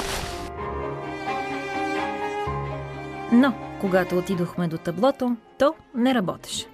Но, 3.32 3.54
когато 3.82 4.18
отидохме 4.18 4.68
до 4.68 4.78
таблото, 4.78 5.36
то 5.60 5.74
не 5.96 6.14
работеше. 6.14 6.66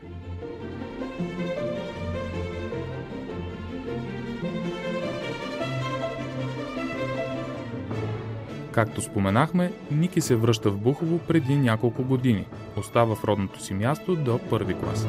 Както 8.71 9.01
споменахме, 9.01 9.71
Ники 9.91 10.21
се 10.21 10.35
връща 10.35 10.69
в 10.71 10.77
Бухово 10.77 11.19
преди 11.19 11.55
няколко 11.55 12.03
години. 12.03 12.47
Остава 12.77 13.15
в 13.15 13.23
родното 13.23 13.63
си 13.63 13.73
място 13.73 14.15
до 14.15 14.39
първи 14.49 14.73
клас. 14.73 15.07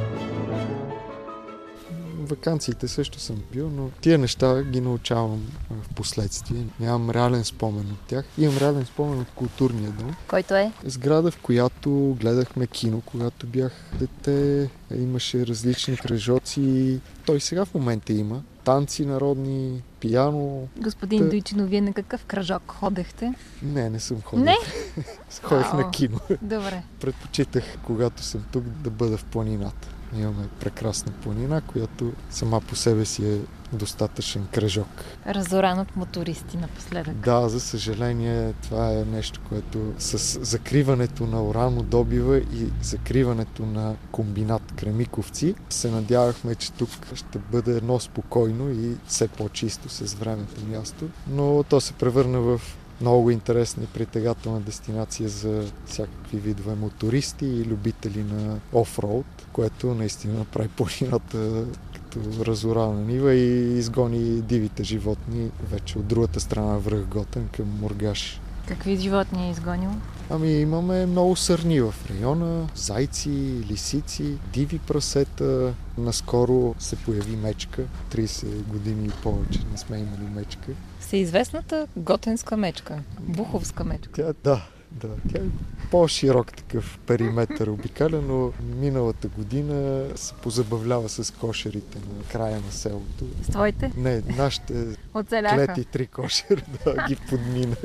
Ваканциите 2.29 2.89
също 2.89 3.21
съм 3.21 3.37
бил, 3.53 3.71
но 3.71 3.91
тия 4.01 4.19
неща 4.19 4.63
ги 4.63 4.81
научавам 4.81 5.47
в 5.71 5.95
последствие. 5.95 6.65
Нямам 6.81 7.11
реален 7.11 7.45
спомен 7.45 7.87
от 7.93 8.01
тях. 8.01 8.25
Имам 8.39 8.57
реален 8.57 8.85
спомен 8.87 9.21
от 9.21 9.29
културния 9.31 9.91
дом. 9.91 10.15
Който 10.29 10.55
е? 10.55 10.73
Сграда, 10.85 11.31
в 11.31 11.39
която 11.39 11.91
гледахме 12.21 12.67
кино, 12.67 13.03
когато 13.07 13.47
бях 13.47 13.73
дете. 13.99 14.71
Имаше 14.95 15.47
различни 15.47 15.97
кръжоци. 15.97 17.01
Той 17.27 17.41
сега 17.41 17.65
в 17.65 17.75
момента 17.75 18.13
има. 18.13 18.43
Танци 18.65 19.07
народни, 19.07 19.83
пияно. 20.01 20.69
Господин 20.77 21.19
Та- 21.19 21.29
Дойчино, 21.29 21.67
вие 21.67 21.81
на 21.81 21.93
какъв 21.93 22.25
кръжок 22.25 22.63
ходехте? 22.67 23.35
Не, 23.63 23.91
не 23.91 24.01
съм 24.01 24.23
ходил. 24.23 24.45
Не? 24.45 24.57
Ходех 25.43 25.67
Ао. 25.67 25.77
на 25.77 25.91
кино. 25.91 26.19
Добре. 26.43 26.83
Предпочитах, 27.01 27.65
когато 27.87 28.23
съм 28.23 28.45
тук, 28.53 28.65
да 28.65 28.91
бъда 28.91 29.17
в 29.17 29.25
планината. 29.25 29.89
Имаме 30.17 30.49
прекрасна 30.61 31.13
планина, 31.13 31.61
която 31.61 32.13
сама 32.31 32.61
по 32.61 32.77
себе 32.77 33.05
си 33.05 33.27
е 33.27 33.39
достатъчен 33.73 34.47
кръжок. 34.53 34.89
Разоран 35.27 35.79
от 35.79 35.97
мотористи 35.97 36.57
напоследък. 36.57 37.15
Да, 37.15 37.49
за 37.49 37.61
съжаление, 37.61 38.53
това 38.63 38.93
е 38.93 39.05
нещо, 39.05 39.41
което 39.49 39.93
с 39.99 40.45
закриването 40.45 41.27
на 41.27 41.43
уранодобива 41.43 42.39
и 42.39 42.73
закриването 42.83 43.67
на 43.67 43.95
комбинат 44.13 44.73
Кремиковци, 44.77 45.55
се 45.71 45.91
надявахме, 45.91 46.55
че 46.55 46.73
тук 46.73 46.91
ще 47.15 47.39
бъде 47.39 47.77
едно 47.77 48.01
спокойно 48.01 48.71
и 48.71 48.97
все 49.07 49.29
по-чисто 49.29 49.89
с 49.89 50.15
времето 50.15 50.67
място, 50.67 51.09
но 51.31 51.63
то 51.63 51.81
се 51.81 51.93
превърна 51.93 52.41
в 52.41 52.61
много 53.01 53.31
интересна 53.31 53.83
и 53.83 53.87
притегателна 53.87 54.61
дестинация 54.61 55.29
за 55.29 55.65
всякакви 55.87 56.39
видове 56.39 56.75
мотористи 56.75 57.47
и 57.47 57.65
любители 57.65 58.23
на 58.23 58.59
офроуд, 58.73 59.27
което 59.53 59.95
наистина 59.95 60.39
направи 60.39 60.69
планината 60.69 61.65
като 61.93 62.45
разорана 62.45 63.01
нива 63.01 63.35
и 63.35 63.79
изгони 63.79 64.41
дивите 64.41 64.85
животни 64.85 65.51
вече 65.71 65.99
от 65.99 66.07
другата 66.07 66.41
страна 66.41 66.67
на 66.67 66.79
връх 66.79 67.07
Готен 67.07 67.49
към 67.57 67.79
Мургаш. 67.81 68.41
Какви 68.69 68.97
животни 68.97 69.49
е 69.49 69.51
изгонил? 69.51 69.91
Ами 70.31 70.53
имаме 70.53 71.07
много 71.07 71.37
сърни 71.37 71.81
в 71.81 71.95
района, 72.11 72.69
зайци, 72.75 73.31
лисици, 73.71 74.35
диви 74.53 74.79
прасета. 74.79 75.75
Наскоро 75.99 76.75
се 76.79 76.97
появи 76.97 77.37
мечка, 77.37 77.83
30 78.13 78.63
години 78.63 79.07
и 79.07 79.23
повече 79.23 79.61
не 79.73 79.79
сме 79.79 79.99
имали 79.99 80.31
мечка. 80.35 80.69
Всеизвестната 81.01 81.87
готенска 81.97 82.57
мечка. 82.57 82.99
Буховска 83.21 83.85
мечка. 83.85 84.13
Тя, 84.15 84.33
да, 84.45 84.67
да, 84.93 85.09
тя 85.33 85.39
е 85.39 85.49
по-широк 85.91 86.53
такъв 86.53 86.99
периметър 87.07 87.67
обикаля, 87.67 88.23
но 88.29 88.53
миналата 88.81 89.29
година 89.29 90.07
се 90.17 90.35
позабавлява 90.35 91.09
с 91.09 91.31
кошерите 91.35 91.99
на 91.99 92.25
края 92.33 92.61
на 92.67 92.73
селото. 92.73 93.25
С 93.43 93.47
твоите? 93.47 93.93
Не, 93.97 94.23
нашите 94.37 94.97
Оцеляха. 95.15 95.67
клети 95.67 95.85
три 95.85 96.07
кошера 96.07 96.63
да 96.85 97.07
ги 97.09 97.17
подмина. 97.17 97.77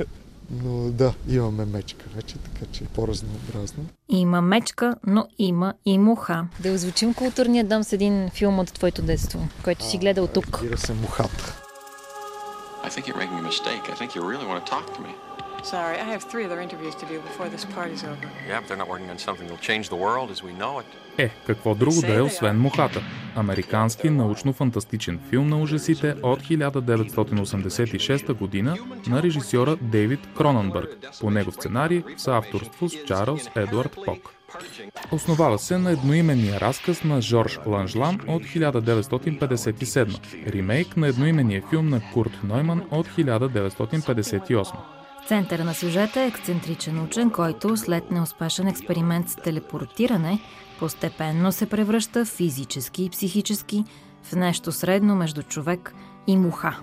Но 0.50 0.90
да, 0.90 1.14
имаме 1.28 1.64
мечка 1.64 2.04
вече, 2.16 2.34
така 2.38 2.72
че 2.72 2.84
е 2.84 2.86
по-разнообразно. 2.86 3.84
Има 4.08 4.40
мечка, 4.40 4.96
но 5.06 5.26
има 5.38 5.74
и 5.86 5.98
муха. 5.98 6.46
Да 6.60 6.72
озвучим 6.72 7.14
културния 7.14 7.64
дом 7.64 7.84
с 7.84 7.92
един 7.92 8.30
филм 8.30 8.58
от 8.58 8.72
твоето 8.72 9.02
детство, 9.02 9.48
който 9.64 9.84
си 9.84 9.98
гледал 9.98 10.26
тук. 10.26 10.46
Разбира 10.46 10.78
се, 10.78 10.94
мухата. 10.94 11.60
I 12.84 12.90
think 12.90 13.06
you're 13.08 13.16
making 13.16 13.38
a 13.44 13.48
mistake. 13.52 13.82
I 13.92 13.94
think 14.00 14.14
you 14.14 14.22
really 14.32 14.46
want 14.50 14.58
to 14.64 14.70
talk 14.74 14.86
to 14.96 15.00
me. 15.06 15.12
Sorry, 15.64 15.96
I 16.04 16.06
have 16.14 16.22
three 16.32 16.44
other 16.48 16.60
interviews 16.60 16.94
to 16.96 17.06
do 17.06 17.16
before 17.28 17.48
this 17.54 17.64
party's 17.76 18.04
over. 18.04 18.26
Yeah, 18.46 18.60
but 18.60 18.68
they're 18.68 18.82
not 18.84 18.90
working 18.94 19.10
on 19.14 19.18
something 19.18 19.46
that'll 19.46 19.66
change 19.70 19.88
the 19.88 20.00
world 20.06 20.30
as 20.34 20.42
we 20.48 20.52
know 20.62 20.74
it. 20.82 20.86
Е, 21.18 21.28
какво 21.46 21.74
друго 21.74 22.00
да 22.00 22.14
е 22.14 22.20
освен 22.20 22.60
Мухата? 22.60 23.02
Американски 23.36 24.10
научно-фантастичен 24.10 25.18
филм 25.30 25.48
на 25.48 25.62
ужасите 25.62 26.14
от 26.22 26.42
1986 26.42 28.32
година 28.32 28.76
на 29.06 29.22
режисьора 29.22 29.76
Дейвид 29.76 30.20
Кроненбърг. 30.36 30.90
По 31.20 31.30
него 31.30 31.52
сценарий 31.52 32.02
в 32.16 32.20
съавторство 32.20 32.88
с 32.88 33.04
Чарлз 33.06 33.42
Едуард 33.56 33.98
Пок. 34.04 34.30
Основава 35.12 35.58
се 35.58 35.78
на 35.78 35.90
едноименния 35.90 36.60
разказ 36.60 37.04
на 37.04 37.22
Жорж 37.22 37.58
Ланжлан 37.66 38.20
от 38.26 38.42
1957, 38.42 40.18
ремейк 40.52 40.96
на 40.96 41.08
едноименния 41.08 41.62
филм 41.70 41.88
на 41.88 42.00
Курт 42.12 42.38
Нойман 42.44 42.82
от 42.90 43.06
1958. 43.08 44.72
В 45.24 45.28
центъра 45.28 45.64
на 45.64 45.74
сюжета 45.74 46.20
е 46.20 46.26
ексцентричен 46.26 47.04
учен, 47.04 47.30
който 47.30 47.76
след 47.76 48.10
неуспешен 48.10 48.68
експеримент 48.68 49.28
с 49.28 49.36
телепортиране 49.36 50.40
постепенно 50.78 51.52
се 51.52 51.68
превръща 51.68 52.24
физически 52.24 53.04
и 53.04 53.10
психически 53.10 53.84
в 54.22 54.32
нещо 54.32 54.72
средно 54.72 55.16
между 55.16 55.42
човек 55.42 55.94
и 56.26 56.36
муха. 56.36 56.80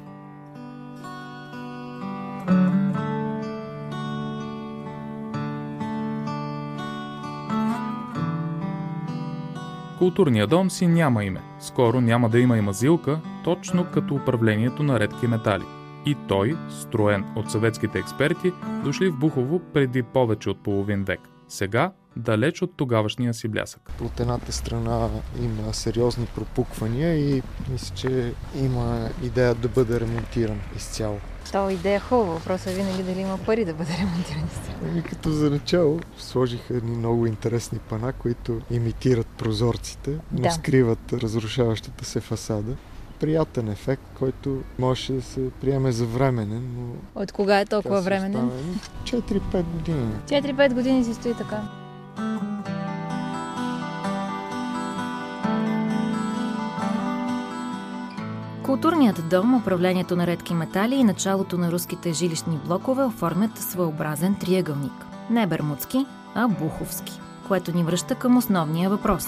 Културният 10.01 10.49
дом 10.49 10.71
си 10.71 10.87
няма 10.87 11.23
име. 11.23 11.41
Скоро 11.59 12.01
няма 12.01 12.29
да 12.29 12.39
има 12.39 12.57
и 12.57 12.61
мазилка, 12.61 13.19
точно 13.43 13.85
като 13.93 14.15
управлението 14.15 14.83
на 14.83 14.99
редки 14.99 15.27
метали. 15.27 15.63
И 16.05 16.15
той, 16.27 16.57
строен 16.69 17.25
от 17.35 17.51
съветските 17.51 17.99
експерти, 17.99 18.51
дошли 18.83 19.09
в 19.09 19.17
Бухово 19.17 19.59
преди 19.73 20.03
повече 20.03 20.49
от 20.49 20.63
половин 20.63 21.03
век. 21.03 21.19
Сега, 21.47 21.91
далеч 22.15 22.61
от 22.61 22.73
тогавашния 22.77 23.33
си 23.33 23.47
блясък. 23.47 23.91
От 24.01 24.19
едната 24.19 24.51
страна 24.51 25.09
има 25.41 25.73
сериозни 25.73 26.25
пропуквания 26.35 27.15
и 27.15 27.41
мисля, 27.71 27.95
че 27.95 28.33
има 28.55 29.09
идея 29.23 29.55
да 29.55 29.67
бъде 29.67 29.99
ремонтиран 29.99 30.59
изцяло. 30.75 31.19
То 31.51 31.69
идея 31.69 31.95
е 31.95 31.99
хубава, 31.99 32.33
въпросът 32.33 32.67
е 32.67 32.75
винаги 32.75 33.03
дали 33.03 33.19
има 33.19 33.37
пари 33.45 33.65
да 33.65 33.73
бъде 33.73 33.91
ремонтиран. 33.99 34.49
Ами 34.85 35.03
като 35.03 35.31
за 35.31 35.49
начало 35.49 35.99
сложиха 36.17 36.77
едни 36.77 36.97
много 36.97 37.27
интересни 37.27 37.79
пана, 37.79 38.13
които 38.13 38.61
имитират 38.71 39.27
прозорците, 39.27 40.17
но 40.31 40.41
Да. 40.41 40.51
скриват 40.51 41.13
разрушаващата 41.13 42.05
се 42.05 42.19
фасада. 42.19 42.75
Приятен 43.19 43.67
ефект, 43.67 44.03
който 44.19 44.61
може 44.79 45.13
да 45.13 45.21
се 45.21 45.49
приеме 45.61 45.91
за 45.91 46.05
временен, 46.05 46.69
но... 46.77 47.21
От 47.21 47.31
кога 47.31 47.59
е 47.59 47.65
толкова 47.65 48.01
временен? 48.01 48.51
остава 49.05 49.21
4-5 49.29 49.63
години. 49.63 50.11
4-5 50.25 50.73
години 50.73 51.03
си 51.03 51.13
стои 51.13 51.33
така. 51.33 51.80
Културният 58.63 59.29
дом, 59.29 59.55
управлението 59.55 60.15
на 60.15 60.27
редки 60.27 60.53
метали 60.53 60.95
и 60.95 61.03
началото 61.03 61.57
на 61.57 61.71
руските 61.71 62.13
жилищни 62.13 62.59
блокове 62.65 63.03
оформят 63.03 63.57
своеобразен 63.57 64.35
триъгълник. 64.35 65.05
Не 65.29 65.47
бермудски, 65.47 66.05
а 66.35 66.47
Буховски, 66.47 67.19
което 67.47 67.75
ни 67.75 67.83
връща 67.83 68.15
към 68.15 68.37
основния 68.37 68.89
въпрос. 68.89 69.25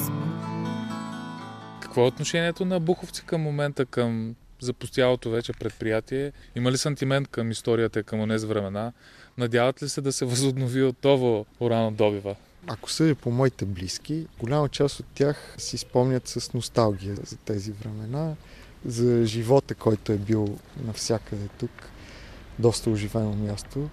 Какво 1.80 2.02
е 2.02 2.08
отношението 2.08 2.66
на 2.66 2.80
Буховци 2.80 3.26
към 3.26 3.42
момента 3.42 3.86
към 3.86 4.36
запустялото 4.60 5.30
вече 5.30 5.54
предприятие? 5.54 6.32
Има 6.56 6.72
ли 6.72 6.78
сантимент 6.78 7.28
към 7.28 7.52
историята 7.52 8.04
към 8.04 8.20
онези 8.20 8.48
времена? 8.48 8.92
Надяват 9.38 9.84
ли 9.84 9.90
се 9.90 10.02
да 10.02 10.12
се 10.12 10.26
възобнови 10.26 10.84
отново 10.84 11.46
добива? 11.92 12.36
Ако 12.68 12.92
съдя 12.92 13.16
по 13.16 13.32
моите 13.32 13.66
близки, 13.66 14.28
голяма 14.40 14.70
част 14.70 15.00
от 15.00 15.06
тях 15.16 15.56
си 15.58 15.78
спомнят 15.78 16.28
с 16.28 16.54
носталгия 16.54 17.16
за 17.24 17.38
тези 17.38 17.72
времена, 17.72 18.36
за 18.86 19.26
живота, 19.26 19.76
който 19.76 20.12
е 20.12 20.18
бил 20.18 20.58
навсякъде 20.86 21.48
тук, 21.60 21.72
доста 22.60 22.90
оживено 22.90 23.34
място, 23.36 23.90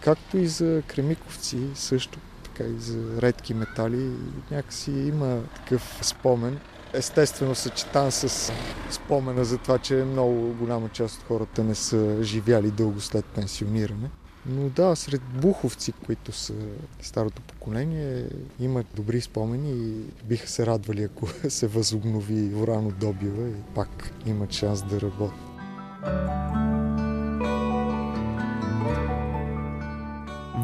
както 0.00 0.38
и 0.38 0.46
за 0.46 0.82
кремиковци 0.86 1.58
също, 1.74 2.18
така 2.44 2.64
и 2.64 2.78
за 2.78 3.22
редки 3.22 3.54
метали. 3.54 4.10
Някакси 4.50 4.90
има 4.90 5.42
такъв 5.56 5.98
спомен, 6.02 6.58
естествено 6.92 7.54
съчетан 7.54 8.12
с 8.12 8.52
спомена 8.90 9.44
за 9.44 9.58
това, 9.58 9.78
че 9.78 9.94
много 9.94 10.54
голяма 10.54 10.88
част 10.88 11.20
от 11.20 11.26
хората 11.26 11.64
не 11.64 11.74
са 11.74 12.22
живяли 12.22 12.70
дълго 12.70 13.00
след 13.00 13.24
пенсиониране. 13.24 14.10
Но 14.46 14.68
да, 14.68 14.96
сред 14.96 15.22
буховци, 15.40 15.92
които 15.92 16.32
са 16.32 16.54
старото 17.00 17.42
поколение, 17.42 18.26
имат 18.60 18.86
добри 18.94 19.20
спомени 19.20 19.72
и 19.72 19.94
биха 20.24 20.48
се 20.48 20.66
радвали, 20.66 21.02
ако 21.02 21.26
се 21.48 21.66
възобнови 21.66 22.54
урано 22.54 22.90
добива 23.00 23.48
и 23.48 23.74
пак 23.74 24.12
имат 24.26 24.52
шанс 24.52 24.82
да 24.82 25.00
работят. 25.00 25.38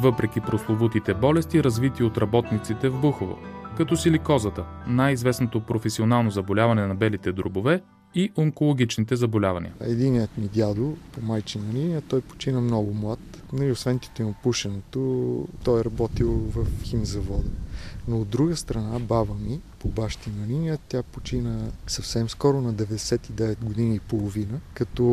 Въпреки 0.03 0.41
прословутите 0.41 1.14
болести, 1.14 1.64
развити 1.64 2.03
от 2.03 2.18
работниците 2.18 2.89
в 2.89 3.01
Бухово, 3.01 3.39
като 3.76 3.97
силикозата, 3.97 4.64
най-известното 4.87 5.61
професионално 5.61 6.31
заболяване 6.31 6.87
на 6.87 6.95
белите 6.95 7.33
дробове, 7.33 7.83
и 8.14 8.33
онкологичните 8.39 9.16
заболявания. 9.16 9.72
Единият 9.81 10.39
ми 10.39 10.49
дядо 10.49 10.97
по 11.12 11.20
майчина 11.20 11.72
линия, 11.72 12.03
той 12.09 12.20
почина 12.20 12.61
много 12.61 12.95
млад. 12.95 13.18
Нали, 13.53 13.70
освен 13.70 14.01
му 14.20 14.34
пушенето, 14.42 15.46
той 15.64 15.80
е 15.80 15.84
работил 15.84 16.32
в 16.32 16.66
химзавода. 16.82 17.49
Но 18.09 18.20
от 18.20 18.28
друга 18.28 18.57
страна, 18.57 18.99
баба 18.99 19.34
ми, 19.34 19.61
по 19.78 19.88
бащина 19.88 20.46
линия, 20.46 20.78
тя 20.88 21.03
почина 21.03 21.70
съвсем 21.86 22.28
скоро 22.28 22.61
на 22.61 22.74
99 22.74 23.64
години 23.64 23.96
и 23.96 24.01
половина, 24.01 24.61
като 24.74 25.05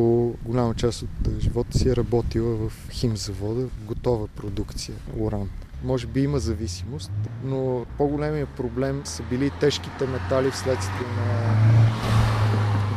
голяма 0.45 0.73
част 0.73 1.01
от 1.01 1.39
живота 1.39 1.77
си 1.77 1.89
е 1.89 1.95
работила 1.95 2.69
в 2.69 2.89
химзавода, 2.91 3.67
в 3.67 3.85
готова 3.85 4.27
продукция, 4.27 4.95
уран. 5.17 5.49
Може 5.83 6.07
би 6.07 6.21
има 6.21 6.39
зависимост, 6.39 7.11
но 7.43 7.85
по-големият 7.97 8.49
проблем 8.49 9.01
са 9.05 9.23
били 9.23 9.51
тежките 9.59 10.07
метали 10.07 10.51
вследствие 10.51 11.07
на 11.17 11.55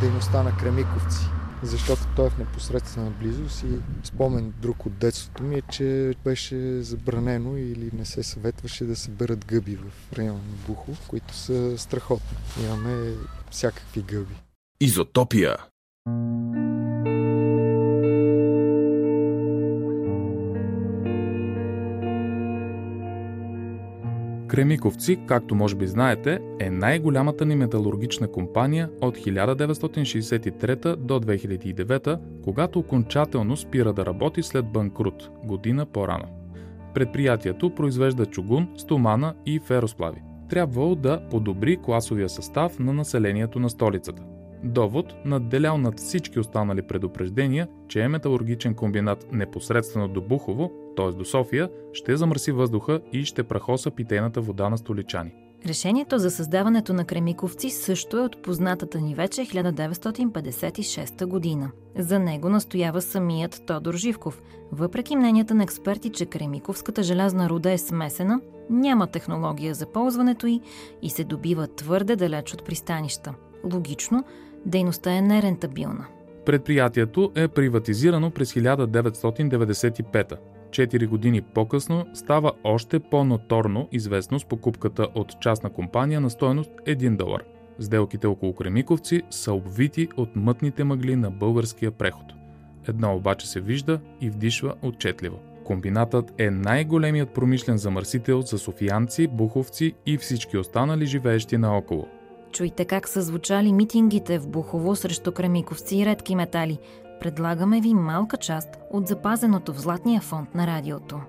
дейността 0.00 0.42
на 0.42 0.56
Кремиковци, 0.56 1.26
защото 1.62 2.02
той 2.16 2.26
е 2.26 2.30
в 2.30 2.38
непосредствена 2.38 3.10
близост 3.10 3.62
и 3.62 4.06
спомен 4.06 4.54
друг 4.62 4.86
от 4.86 4.98
детството 4.98 5.42
ми 5.42 5.56
е, 5.56 5.62
че 5.62 6.14
беше 6.24 6.82
забранено 6.82 7.56
или 7.56 7.90
не 7.92 8.04
се 8.04 8.22
съветваше 8.22 8.84
да 8.84 8.96
се 8.96 9.10
берат 9.10 9.46
гъби 9.46 9.76
в 9.76 10.12
района 10.12 10.38
на 10.38 10.56
Бухо, 10.66 10.92
които 11.08 11.34
са 11.34 11.78
страхотни. 11.78 12.38
Имаме 12.64 13.14
всякакви 13.50 14.02
гъби. 14.02 14.34
Изотопия 14.80 15.56
Кремиковци, 24.48 25.18
както 25.26 25.54
може 25.54 25.76
би 25.76 25.86
знаете, 25.86 26.40
е 26.60 26.70
най-голямата 26.70 27.46
ни 27.46 27.56
металургична 27.56 28.28
компания 28.28 28.90
от 29.00 29.16
1963 29.16 30.96
до 30.96 31.20
2009, 31.20 32.18
когато 32.44 32.78
окончателно 32.78 33.56
спира 33.56 33.92
да 33.92 34.06
работи 34.06 34.42
след 34.42 34.66
банкрут, 34.66 35.30
година 35.44 35.86
по-рано. 35.86 36.24
Предприятието 36.94 37.74
произвежда 37.74 38.26
чугун, 38.26 38.68
стомана 38.76 39.34
и 39.46 39.60
феросплави. 39.60 40.22
Трябвало 40.50 40.94
да 40.94 41.28
подобри 41.30 41.76
класовия 41.76 42.28
състав 42.28 42.78
на 42.78 42.92
населението 42.92 43.60
на 43.60 43.70
столицата. 43.70 44.22
Довод 44.64 45.14
надделял 45.24 45.78
над 45.78 45.98
всички 45.98 46.38
останали 46.38 46.82
предупреждения, 46.82 47.68
че 47.88 48.00
е 48.00 48.08
металургичен 48.08 48.74
комбинат 48.74 49.26
непосредствено 49.32 50.08
до 50.08 50.20
Бухово 50.20 50.72
т.е. 50.98 51.12
до 51.12 51.24
София, 51.24 51.70
ще 51.92 52.16
замърси 52.16 52.52
въздуха 52.52 53.00
и 53.12 53.24
ще 53.24 53.42
прахоса 53.42 53.90
питейната 53.90 54.40
вода 54.40 54.68
на 54.68 54.78
столичани. 54.78 55.32
Решението 55.66 56.18
за 56.18 56.30
създаването 56.30 56.92
на 56.92 57.04
Кремиковци 57.04 57.70
също 57.70 58.18
е 58.18 58.20
от 58.20 58.42
познатата 58.42 59.00
ни 59.00 59.14
вече 59.14 59.40
1956 59.40 61.26
година. 61.26 61.70
За 61.98 62.18
него 62.18 62.48
настоява 62.48 63.02
самият 63.02 63.62
Тодор 63.66 63.94
Живков. 63.94 64.42
Въпреки 64.72 65.16
мненията 65.16 65.54
на 65.54 65.62
експерти, 65.62 66.10
че 66.10 66.26
Кремиковската 66.26 67.02
желязна 67.02 67.48
руда 67.48 67.72
е 67.72 67.78
смесена, 67.78 68.40
няма 68.70 69.06
технология 69.06 69.74
за 69.74 69.86
ползването 69.86 70.46
й 70.46 70.60
и 71.02 71.10
се 71.10 71.24
добива 71.24 71.66
твърде 71.66 72.16
далеч 72.16 72.54
от 72.54 72.64
пристанища. 72.64 73.34
Логично, 73.72 74.24
дейността 74.66 75.12
е 75.12 75.22
нерентабилна. 75.22 76.06
Предприятието 76.46 77.32
е 77.34 77.48
приватизирано 77.48 78.30
през 78.30 78.54
1995 78.54 80.57
4 80.70 81.06
години 81.06 81.42
по-късно 81.42 82.06
става 82.14 82.52
още 82.64 82.98
по-ноторно 83.00 83.88
известно 83.92 84.40
с 84.40 84.44
покупката 84.44 85.08
от 85.14 85.40
частна 85.40 85.70
компания 85.70 86.20
на 86.20 86.30
стоеност 86.30 86.70
1 86.86 87.16
долар. 87.16 87.42
Сделките 87.78 88.26
около 88.26 88.54
Кремиковци 88.54 89.22
са 89.30 89.52
обвити 89.52 90.08
от 90.16 90.36
мътните 90.36 90.84
мъгли 90.84 91.16
на 91.16 91.30
българския 91.30 91.90
преход. 91.90 92.26
Едно 92.88 93.16
обаче 93.16 93.48
се 93.48 93.60
вижда 93.60 94.00
и 94.20 94.30
вдишва 94.30 94.74
отчетливо. 94.82 95.38
Комбинатът 95.64 96.32
е 96.38 96.50
най-големият 96.50 97.30
промишлен 97.30 97.76
замърсител 97.76 98.42
за 98.42 98.58
софиянци, 98.58 99.26
буховци 99.26 99.94
и 100.06 100.18
всички 100.18 100.58
останали 100.58 101.06
живеещи 101.06 101.58
наоколо. 101.58 102.06
Чуйте 102.52 102.84
как 102.84 103.08
са 103.08 103.22
звучали 103.22 103.72
митингите 103.72 104.38
в 104.38 104.48
Бухово 104.48 104.96
срещу 104.96 105.32
кремиковци 105.32 105.96
и 105.96 106.06
редки 106.06 106.36
метали– 106.36 106.78
предлагаме 107.20 107.80
ви 107.80 107.94
малка 107.94 108.36
част 108.36 108.68
от 108.90 109.06
запазеното 109.06 109.72
в 109.72 109.80
Златния 109.80 110.20
фонд 110.20 110.54
на 110.54 110.66
радиото. 110.66 111.20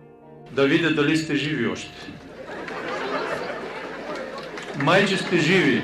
Да 0.51 0.67
видя 0.67 0.93
дали 0.93 1.17
сте 1.17 1.35
живи 1.35 1.67
още. 1.67 2.11
Майче 4.83 5.17
сте 5.17 5.37
живи, 5.37 5.83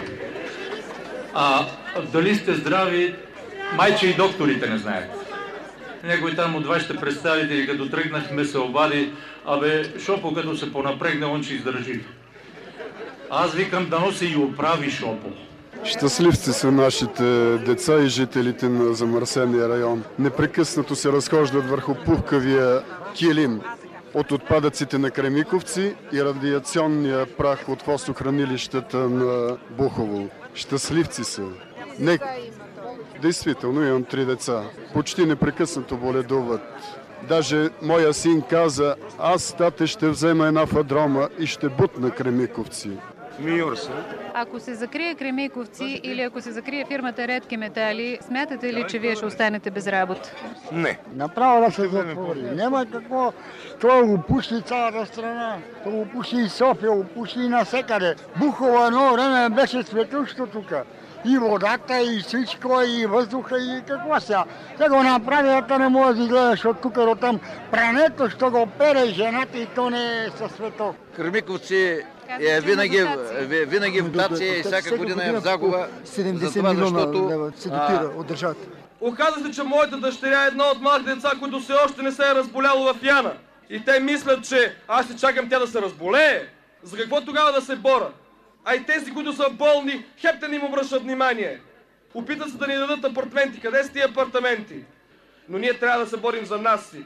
а 1.33 1.65
дали 2.11 2.35
сте 2.35 2.53
здрави, 2.53 3.15
майче 3.77 4.07
и 4.07 4.13
докторите 4.13 4.69
не 4.69 4.77
знаят. 4.77 5.09
Някой 6.03 6.35
там 6.35 6.55
от 6.55 6.65
вашите 6.65 6.95
представители, 6.95 7.67
като 7.67 7.89
тръгнахме, 7.89 8.45
се 8.45 8.57
обади, 8.57 9.13
абе, 9.45 9.99
Шопо, 9.99 10.33
като 10.33 10.57
се 10.57 10.73
понапрегне, 10.73 11.25
он 11.25 11.43
ще 11.43 11.53
издържи. 11.53 12.01
Аз 13.29 13.53
викам, 13.53 13.89
дано 13.89 14.11
се 14.11 14.25
и 14.25 14.35
оправи 14.35 14.91
Шопо. 14.91 15.29
Щастливци 15.83 16.53
са 16.53 16.71
нашите 16.71 17.57
деца 17.57 17.99
и 17.99 18.07
жителите 18.07 18.69
на 18.69 18.93
замърсения 18.93 19.69
район. 19.69 20.03
Непрекъснато 20.19 20.95
се 20.95 21.11
разхождат 21.11 21.69
върху 21.69 21.95
пухкавия 22.05 22.83
килим 23.13 23.61
от 24.13 24.31
отпадъците 24.31 24.97
на 24.97 25.11
Кремиковци 25.11 25.95
и 26.13 26.23
радиационния 26.23 27.25
прах 27.37 27.69
от 27.69 27.81
фосохранилищата 27.81 28.97
на 28.97 29.57
Бухово. 29.69 30.29
Щастливци 30.53 31.23
са. 31.23 31.43
Не... 31.99 32.19
Действително 33.21 33.87
имам 33.87 34.03
три 34.03 34.25
деца. 34.25 34.63
Почти 34.93 35.25
непрекъснато 35.25 35.97
боледуват. 35.97 36.61
Даже 37.27 37.69
моя 37.81 38.13
син 38.13 38.41
каза, 38.41 38.95
аз 39.19 39.55
тате 39.57 39.87
ще 39.87 40.09
взема 40.09 40.47
една 40.47 40.65
фадрома 40.65 41.29
и 41.39 41.47
ще 41.47 41.69
бутна 41.69 42.11
Кремиковци. 42.11 42.91
Миорса. 43.39 43.91
Ако 44.33 44.59
се 44.59 44.75
закрие 44.75 45.15
Кремиковци 45.15 46.01
или 46.03 46.21
ако 46.21 46.41
се 46.41 46.51
закрие 46.51 46.85
фирмата 46.85 47.27
Редки 47.27 47.57
метали, 47.57 48.17
смятате 48.21 48.73
ли, 48.73 48.85
че 48.89 48.99
вие 48.99 49.15
ще 49.15 49.25
останете 49.25 49.71
без 49.71 49.87
работа? 49.87 50.31
Не. 50.71 50.99
Направо 51.15 51.65
да 51.65 51.71
се 51.71 51.87
затвори. 51.87 52.41
Няма 52.41 52.85
какво. 52.91 53.33
Той 53.81 54.01
опуши 54.01 54.61
цялата 54.61 55.05
страна. 55.05 55.57
Той 55.83 55.93
опуши 55.93 56.35
и 56.35 56.49
София, 56.49 56.91
опуши 56.91 57.39
и 57.39 57.49
насекъде. 57.49 58.15
Бухово 58.39 58.85
едно 58.85 59.13
време 59.13 59.49
беше 59.49 59.83
светущо 59.83 60.47
тук 60.47 60.73
и 61.25 61.37
водата, 61.37 62.01
и 62.01 62.19
всичко, 62.19 62.81
и 62.87 63.05
въздуха, 63.05 63.57
и 63.57 63.81
какво 63.87 64.19
сега. 64.19 64.43
Те 64.77 64.89
го 64.89 65.03
направи, 65.03 65.67
да 65.67 65.79
не 65.79 65.89
може 65.89 66.19
да 66.19 66.27
гледаш 66.27 66.65
от 66.65 66.81
тук 66.81 66.93
до 66.93 67.15
там. 67.15 67.39
Прането, 67.71 68.29
що 68.29 68.51
го 68.51 68.67
пере 68.77 69.05
жената 69.05 69.57
и 69.57 69.65
то 69.65 69.89
не 69.89 70.25
е 70.25 70.29
със 70.37 70.51
свето. 70.51 70.93
Кърмиковци 71.15 72.05
е 72.39 72.61
винаги, 72.61 73.05
винаги 73.47 74.01
в 74.01 74.09
дотация 74.09 74.59
и 74.59 74.63
всяка 74.63 74.97
година 74.97 75.25
е 75.25 75.31
в 75.31 75.39
загуба. 75.39 75.87
70 76.05 76.73
милиона 76.73 77.29
лева 77.29 77.51
се 77.55 77.69
дотира 77.69 78.11
от 78.17 78.27
държавата. 78.27 78.67
Оказва 79.01 79.41
се, 79.45 79.51
че 79.51 79.63
моята 79.63 79.97
дъщеря 79.97 80.43
е 80.43 80.47
една 80.47 80.63
от 80.71 80.81
малките 80.81 81.15
деца, 81.15 81.31
които 81.39 81.59
все 81.59 81.73
още 81.73 82.01
не 82.01 82.11
се 82.11 82.23
е 82.23 82.35
разболяло 82.35 82.93
в 82.93 83.03
Яна. 83.03 83.33
И 83.69 83.85
те 83.85 83.99
мислят, 83.99 84.43
че 84.43 84.75
аз 84.87 85.07
се 85.07 85.17
чакам 85.17 85.49
тя 85.49 85.59
да 85.59 85.67
се 85.67 85.81
разболее. 85.81 86.47
За 86.83 86.97
какво 86.97 87.21
тогава 87.21 87.51
да 87.51 87.61
се 87.61 87.75
бора? 87.75 88.09
А 88.65 88.75
и 88.75 88.83
тези, 88.83 89.13
които 89.13 89.33
са 89.33 89.49
болни, 89.51 90.05
хепте 90.17 90.47
не 90.47 90.55
им 90.55 90.63
обръщат 90.63 91.03
внимание. 91.03 91.59
Опитат 92.13 92.49
се 92.49 92.57
да 92.57 92.67
ни 92.67 92.75
дадат 92.75 93.05
апартаменти. 93.05 93.59
Къде 93.59 93.83
са 93.83 93.91
тия 93.91 94.07
апартаменти? 94.07 94.83
Но 95.49 95.57
ние 95.57 95.73
трябва 95.73 96.03
да 96.03 96.09
се 96.09 96.17
борим 96.17 96.45
за 96.45 96.57
нас 96.57 96.89
си. 96.89 97.03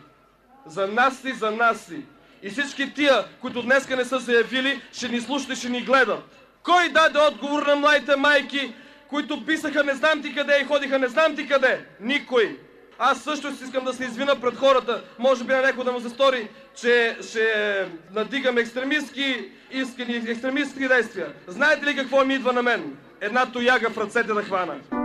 За 0.66 0.88
нас 0.88 1.18
си, 1.18 1.34
за 1.34 1.52
нас 1.52 1.80
си. 1.82 2.02
И 2.44 2.50
всички 2.50 2.94
тия, 2.94 3.24
които 3.42 3.62
днеска 3.62 3.96
не 3.96 4.06
са 4.06 4.20
се 4.20 4.34
явили, 4.34 4.82
ще 4.94 5.10
ни 5.10 5.22
слушат 5.22 5.50
и 5.50 5.56
ще 5.56 5.70
ни 5.70 5.82
гледат. 5.82 6.24
Кой 6.64 6.90
даде 6.90 7.20
отговор 7.20 7.68
на 7.68 7.76
младите 7.76 8.16
майки, 8.16 8.74
които 9.10 9.46
писаха 9.46 9.84
не 9.84 9.94
знам 9.94 10.22
ти 10.22 10.36
къде 10.36 10.60
и 10.62 10.66
ходиха 10.66 11.00
не 11.00 11.08
знам 11.08 11.36
ти 11.36 11.48
къде? 11.48 11.86
Никой. 12.02 12.60
Аз 13.00 13.24
също 13.24 13.56
си 13.56 13.64
искам 13.64 13.86
да 13.86 13.94
се 13.94 14.04
извина 14.04 14.36
пред 14.36 14.58
хората. 14.58 15.04
Може 15.20 15.44
би 15.44 15.54
на 15.54 15.62
някой 15.62 15.84
да 15.84 15.92
му 15.92 16.00
се 16.00 16.10
стори, 16.10 16.48
че 16.76 17.18
ще 17.22 17.86
надигам 18.12 18.58
екстремистски 18.58 19.50
искани, 19.72 20.16
екстремистски 20.16 20.88
действия. 20.88 21.28
Знаете 21.48 21.86
ли 21.86 21.96
какво 21.96 22.26
ми 22.26 22.34
идва 22.34 22.54
на 22.54 22.64
мен? 22.64 22.98
Една 23.22 23.46
тояга 23.46 23.90
в 23.90 23.98
ръцете 23.98 24.34
да 24.34 24.44
хвана. 24.44 24.99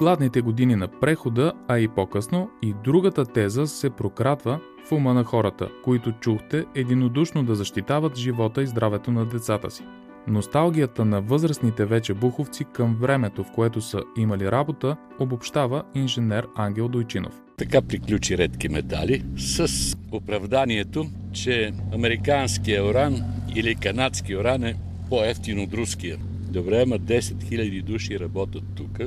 Гладните 0.00 0.40
години 0.40 0.76
на 0.76 0.88
прехода, 0.88 1.52
а 1.68 1.78
и 1.78 1.88
по-късно, 1.88 2.50
и 2.62 2.74
другата 2.84 3.24
теза 3.24 3.66
се 3.66 3.90
прократва 3.90 4.60
в 4.88 4.92
ума 4.92 5.14
на 5.14 5.24
хората, 5.24 5.68
които 5.84 6.12
чухте 6.12 6.64
единодушно 6.74 7.44
да 7.44 7.54
защитават 7.54 8.16
живота 8.16 8.62
и 8.62 8.66
здравето 8.66 9.10
на 9.10 9.26
децата 9.26 9.70
си. 9.70 9.82
Носталгията 10.28 11.04
на 11.04 11.20
възрастните 11.20 11.84
вече 11.84 12.14
буховци 12.14 12.64
към 12.64 12.96
времето, 13.00 13.44
в 13.44 13.52
което 13.54 13.80
са 13.80 14.02
имали 14.16 14.50
работа, 14.50 14.96
обобщава 15.18 15.82
инженер 15.94 16.46
Ангел 16.56 16.88
Дойчинов. 16.88 17.40
Така 17.56 17.82
приключи 17.82 18.38
редки 18.38 18.68
метали 18.68 19.22
с 19.36 19.68
оправданието, 20.12 21.06
че 21.32 21.72
американския 21.94 22.84
уран 22.84 23.22
или 23.56 23.74
канадски 23.74 24.36
уран 24.36 24.64
е 24.64 24.74
по-ефтин 25.08 25.60
от 25.60 25.74
руския. 25.74 26.18
Добре, 26.50 26.82
ама 26.82 26.98
10 26.98 27.20
000 27.20 27.82
души 27.82 28.20
работят 28.20 28.64
тук, 28.76 28.98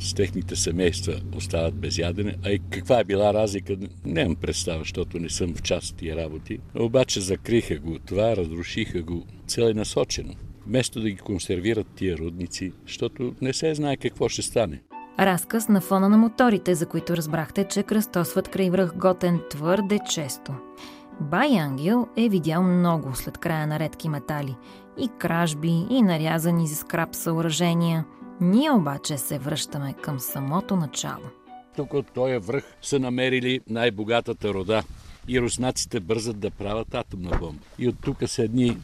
с 0.00 0.14
техните 0.14 0.56
семейства 0.56 1.20
остават 1.36 1.74
без 1.74 1.98
ядене. 1.98 2.34
А 2.44 2.50
и 2.50 2.60
каква 2.70 3.00
е 3.00 3.04
била 3.04 3.34
разлика, 3.34 3.76
нямам 4.04 4.36
представа, 4.36 4.78
защото 4.78 5.18
не 5.18 5.28
съм 5.28 5.54
в 5.54 5.62
част 5.62 5.96
тия 5.96 6.16
работи. 6.16 6.58
Обаче 6.74 7.20
закриха 7.20 7.78
го 7.78 7.98
това, 7.98 8.36
разрушиха 8.36 9.02
го 9.02 9.26
целенасочено 9.46 10.34
вместо 10.66 11.00
да 11.00 11.10
ги 11.10 11.16
консервират 11.16 11.86
тия 11.94 12.18
рудници, 12.18 12.72
защото 12.86 13.34
не 13.40 13.52
се 13.52 13.74
знае 13.74 13.96
какво 13.96 14.28
ще 14.28 14.42
стане. 14.42 14.82
Разказ 15.18 15.68
на 15.68 15.80
фона 15.80 16.08
на 16.08 16.18
моторите, 16.18 16.74
за 16.74 16.86
които 16.86 17.16
разбрахте, 17.16 17.64
че 17.64 17.82
кръстосват 17.82 18.48
край 18.48 18.70
връх 18.70 18.96
Готен 18.96 19.40
твърде 19.50 19.98
често. 20.10 20.52
Бай 21.20 21.58
Ангел 21.58 22.06
е 22.16 22.28
видял 22.28 22.62
много 22.62 23.14
след 23.14 23.38
края 23.38 23.66
на 23.66 23.78
редки 23.78 24.08
метали. 24.08 24.56
И 24.98 25.08
кражби, 25.18 25.86
и 25.90 26.02
нарязани 26.02 26.66
за 26.66 26.76
скраб 26.76 27.14
съоръжения. 27.14 28.04
Ние 28.40 28.70
обаче 28.70 29.18
се 29.18 29.38
връщаме 29.38 29.94
към 30.02 30.20
самото 30.20 30.76
начало. 30.76 31.24
Тук 31.76 31.94
от 31.94 32.06
този 32.12 32.36
връх 32.36 32.64
са 32.82 32.98
намерили 32.98 33.60
най-богатата 33.68 34.54
рода 34.54 34.82
и 35.28 35.40
руснаците 35.40 36.00
бързат 36.00 36.38
да 36.38 36.50
правят 36.50 36.94
атомна 36.94 37.38
бомба. 37.38 37.62
И 37.78 37.88
от 37.88 37.96
тук 38.02 38.18
са 38.26 38.42
едни 38.42 38.76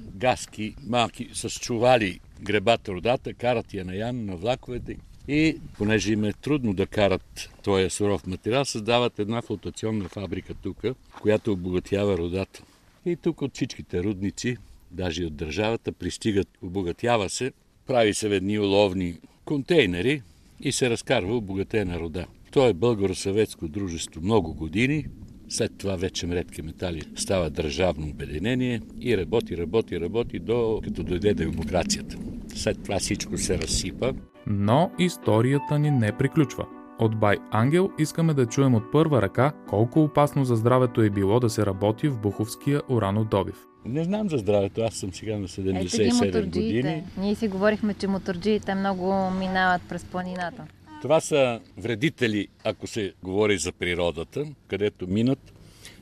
гаски, 0.00 0.74
малки, 0.86 1.30
с 1.32 1.50
чували 1.50 2.20
гребат 2.40 2.88
родата, 2.88 3.34
карат 3.34 3.74
я 3.74 3.84
на 3.84 3.94
ян 3.94 4.24
на 4.24 4.36
влаковете 4.36 4.96
и 5.28 5.60
понеже 5.78 6.12
им 6.12 6.24
е 6.24 6.32
трудно 6.32 6.74
да 6.74 6.86
карат 6.86 7.50
този 7.62 7.90
суров 7.90 8.26
материал, 8.26 8.64
създават 8.64 9.18
една 9.18 9.42
флотационна 9.42 10.08
фабрика 10.08 10.54
тук, 10.54 10.82
която 11.20 11.52
обогатява 11.52 12.18
родата. 12.18 12.62
И 13.06 13.16
тук 13.16 13.42
от 13.42 13.54
всичките 13.54 14.02
рудници, 14.02 14.56
даже 14.90 15.24
от 15.24 15.36
държавата, 15.36 15.92
пристигат, 15.92 16.48
обогатява 16.62 17.30
се, 17.30 17.52
прави 17.86 18.14
се 18.14 18.28
в 18.28 18.32
едни 18.32 18.58
уловни 18.58 19.14
контейнери 19.44 20.22
и 20.60 20.72
се 20.72 20.90
разкарва 20.90 21.36
обогатена 21.36 22.00
рода. 22.00 22.26
То 22.50 22.68
е 22.68 22.74
българо-съветско 22.74 23.68
дружество 23.68 24.20
много 24.20 24.54
години, 24.54 25.06
след 25.48 25.78
това 25.78 25.96
вече 25.96 26.26
редки 26.26 26.62
метали 26.62 27.02
става 27.16 27.50
държавно 27.50 28.06
обединение 28.06 28.80
и 29.00 29.16
работи, 29.16 29.56
работи, 29.56 30.00
работи 30.00 30.38
до 30.38 30.80
като 30.84 31.02
дойде 31.02 31.34
демокрацията. 31.34 32.16
След 32.54 32.82
това 32.82 32.98
всичко 32.98 33.38
се 33.38 33.58
разсипа. 33.58 34.12
Но 34.46 34.90
историята 34.98 35.78
ни 35.78 35.90
не 35.90 36.16
приключва. 36.18 36.66
От 36.98 37.20
Бай 37.20 37.36
Ангел 37.50 37.90
искаме 37.98 38.34
да 38.34 38.46
чуем 38.46 38.74
от 38.74 38.92
първа 38.92 39.22
ръка 39.22 39.52
колко 39.68 40.02
опасно 40.02 40.44
за 40.44 40.56
здравето 40.56 41.02
е 41.02 41.10
било 41.10 41.40
да 41.40 41.50
се 41.50 41.66
работи 41.66 42.08
в 42.08 42.20
Буховския 42.20 42.82
уранодобив. 42.88 43.66
Не 43.86 44.04
знам 44.04 44.30
за 44.30 44.38
здравето, 44.38 44.82
аз 44.82 44.94
съм 44.94 45.14
сега 45.14 45.38
на 45.38 45.48
77 45.48 46.28
Ето 46.28 46.40
години. 46.40 47.02
Ние 47.18 47.34
си 47.34 47.48
говорихме, 47.48 47.94
че 47.94 48.06
моторджиите 48.06 48.74
много 48.74 49.30
минават 49.30 49.82
през 49.88 50.04
планината. 50.04 50.64
Това 51.02 51.20
са 51.20 51.60
вредители, 51.78 52.48
ако 52.64 52.86
се 52.86 53.12
говори 53.22 53.58
за 53.58 53.72
природата, 53.72 54.44
където 54.68 55.06
минат, 55.08 55.52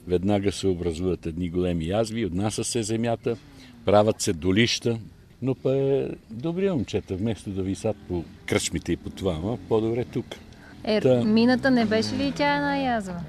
веднага 0.06 0.52
се 0.52 0.66
образуват 0.66 1.26
едни 1.26 1.50
големи 1.50 1.86
язви, 1.86 2.26
отнася 2.26 2.64
се 2.64 2.82
земята, 2.82 3.36
правят 3.84 4.20
се 4.20 4.32
долища, 4.32 4.98
но 5.42 5.54
па 5.54 5.76
е 5.76 6.08
добри 6.30 6.70
момчета, 6.70 7.16
вместо 7.16 7.50
да 7.50 7.62
висат 7.62 7.96
по 8.08 8.24
кръчмите 8.46 8.92
и 8.92 8.96
по 8.96 9.10
това, 9.10 9.56
по-добре 9.68 10.04
тук. 10.04 10.26
Е, 10.84 11.00
Та... 11.00 11.24
мината 11.24 11.70
не 11.70 11.84
беше 11.84 12.16
ли 12.16 12.32
тя 12.36 12.56
една 12.56 12.76
язва? 12.76 13.20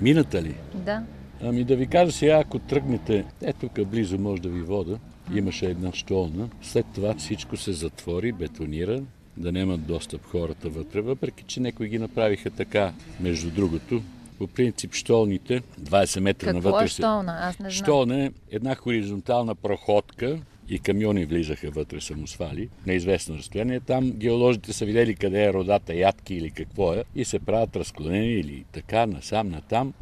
Мината 0.00 0.42
ли? 0.42 0.54
Да. 0.74 1.02
Ами 1.42 1.64
да 1.64 1.76
ви 1.76 1.86
кажа 1.86 2.12
сега, 2.12 2.38
ако 2.38 2.58
тръгнете, 2.58 3.24
е 3.42 3.52
тук 3.52 3.86
близо 3.86 4.18
може 4.18 4.42
да 4.42 4.48
ви 4.48 4.62
вода, 4.62 4.98
имаше 5.34 5.66
една 5.66 5.92
штолна, 5.92 6.48
след 6.62 6.86
това 6.94 7.14
всичко 7.14 7.56
се 7.56 7.72
затвори, 7.72 8.32
бетонира, 8.32 9.02
да 9.36 9.52
нямат 9.52 9.86
достъп 9.86 10.24
хората 10.24 10.68
вътре, 10.68 11.00
въпреки 11.00 11.44
че 11.44 11.60
някои 11.60 11.88
ги 11.88 11.98
направиха 11.98 12.50
така, 12.50 12.92
между 13.20 13.50
другото. 13.50 14.02
По 14.38 14.46
принцип, 14.46 14.94
штолните, 14.94 15.62
20 15.80 16.20
метра 16.20 16.46
Какво 16.46 16.68
навътре. 16.68 16.84
Какво 16.84 16.84
е 16.84 16.88
штолна? 16.88 17.38
Аз 17.40 17.58
не 17.58 17.70
знам. 17.70 17.84
Штолна 17.84 18.24
е 18.24 18.30
една 18.50 18.74
хоризонтална 18.74 19.54
проходка, 19.54 20.38
и 20.68 20.78
камиони 20.78 21.24
влизаха 21.24 21.70
вътре 21.70 22.00
самосвали 22.00 22.68
на 22.86 22.92
известно 22.92 23.38
разстояние. 23.38 23.80
Там 23.80 24.10
геолозите 24.10 24.72
са 24.72 24.84
видели 24.84 25.14
къде 25.14 25.44
е 25.44 25.52
родата, 25.52 25.94
ядки 25.94 26.34
или 26.34 26.50
какво 26.50 26.94
е 26.94 27.04
и 27.14 27.24
се 27.24 27.38
правят 27.38 27.76
разклонения 27.76 28.38
или 28.38 28.64
така, 28.72 29.06
насам, 29.06 29.48
натам 29.48 29.92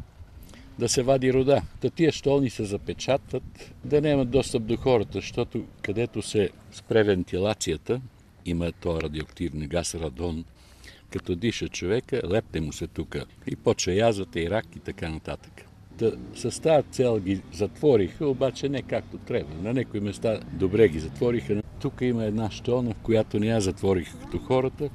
да 0.79 0.89
се 0.89 1.03
вади 1.03 1.33
рода. 1.33 1.61
Та 1.81 1.89
тия 1.89 2.11
штолни 2.11 2.49
се 2.49 2.65
запечатват 2.65 3.73
да 3.83 4.01
нямат 4.01 4.29
достъп 4.29 4.63
до 4.63 4.75
хората, 4.77 5.11
защото 5.13 5.63
където 5.81 6.21
се 6.21 6.49
спре 6.71 7.03
вентилацията, 7.03 8.01
има 8.45 8.71
този 8.71 9.01
радиоактивен 9.01 9.67
газ 9.67 9.95
радон, 9.95 10.45
като 11.11 11.35
диша 11.35 11.67
човека, 11.69 12.21
лепне 12.31 12.61
му 12.61 12.73
се 12.73 12.87
тук 12.87 13.15
и 13.47 13.55
почва 13.55 13.93
язвата 13.93 14.39
и 14.39 14.49
рак 14.49 14.65
и 14.75 14.79
така 14.79 15.09
нататък. 15.09 15.65
Та, 15.97 16.11
с 16.35 16.61
тази 16.61 16.87
цел 16.91 17.19
ги 17.19 17.41
затвориха, 17.53 18.27
обаче 18.27 18.69
не 18.69 18.81
както 18.81 19.17
трябва. 19.17 19.63
На 19.63 19.73
някои 19.73 19.99
места 19.99 20.39
добре 20.53 20.87
ги 20.87 20.99
затвориха. 20.99 21.61
Тук 21.81 22.01
има 22.01 22.23
една 22.23 22.51
штолна, 22.51 22.93
в 22.93 23.03
която 23.03 23.39
не 23.39 23.47
я 23.47 23.61
затвориха 23.61 24.17
като 24.19 24.37
хората, 24.37 24.89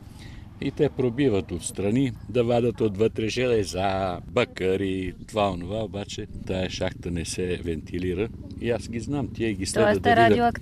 и 0.61 0.71
те 0.71 0.89
пробиват 0.89 1.53
отстрани 1.53 2.13
да 2.29 2.45
вадат 2.45 2.81
отвътре 2.81 3.29
железа, 3.29 4.19
бакъри, 4.33 5.15
това, 5.29 5.51
онова, 5.51 5.85
обаче 5.85 6.27
тая 6.47 6.71
шахта 6.71 7.11
не 7.11 7.25
се 7.25 7.61
вентилира. 7.65 8.29
И 8.61 8.71
аз 8.71 8.89
ги 8.89 9.01
знам, 9.01 9.29
тия 9.35 9.53
ги 9.53 9.67
следва 9.67 10.01
да, 10.01 10.29
видя, 10.29 10.53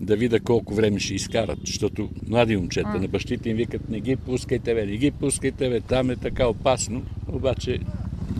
да 0.00 0.16
видя 0.16 0.40
колко 0.40 0.74
време 0.74 1.00
ще 1.00 1.14
изкарат, 1.14 1.58
защото 1.64 2.10
млади 2.28 2.56
момчета 2.56 2.90
А. 2.94 2.98
на 2.98 3.08
бащите 3.08 3.50
им 3.50 3.56
викат 3.56 3.88
не 3.88 4.00
ги 4.00 4.16
пускайте, 4.16 4.74
бе, 4.74 4.86
не 4.86 4.96
ги 4.96 5.10
пускайте, 5.10 5.68
бе, 5.68 5.80
там 5.80 6.10
е 6.10 6.16
така 6.16 6.46
опасно. 6.46 7.02
Обаче 7.28 7.78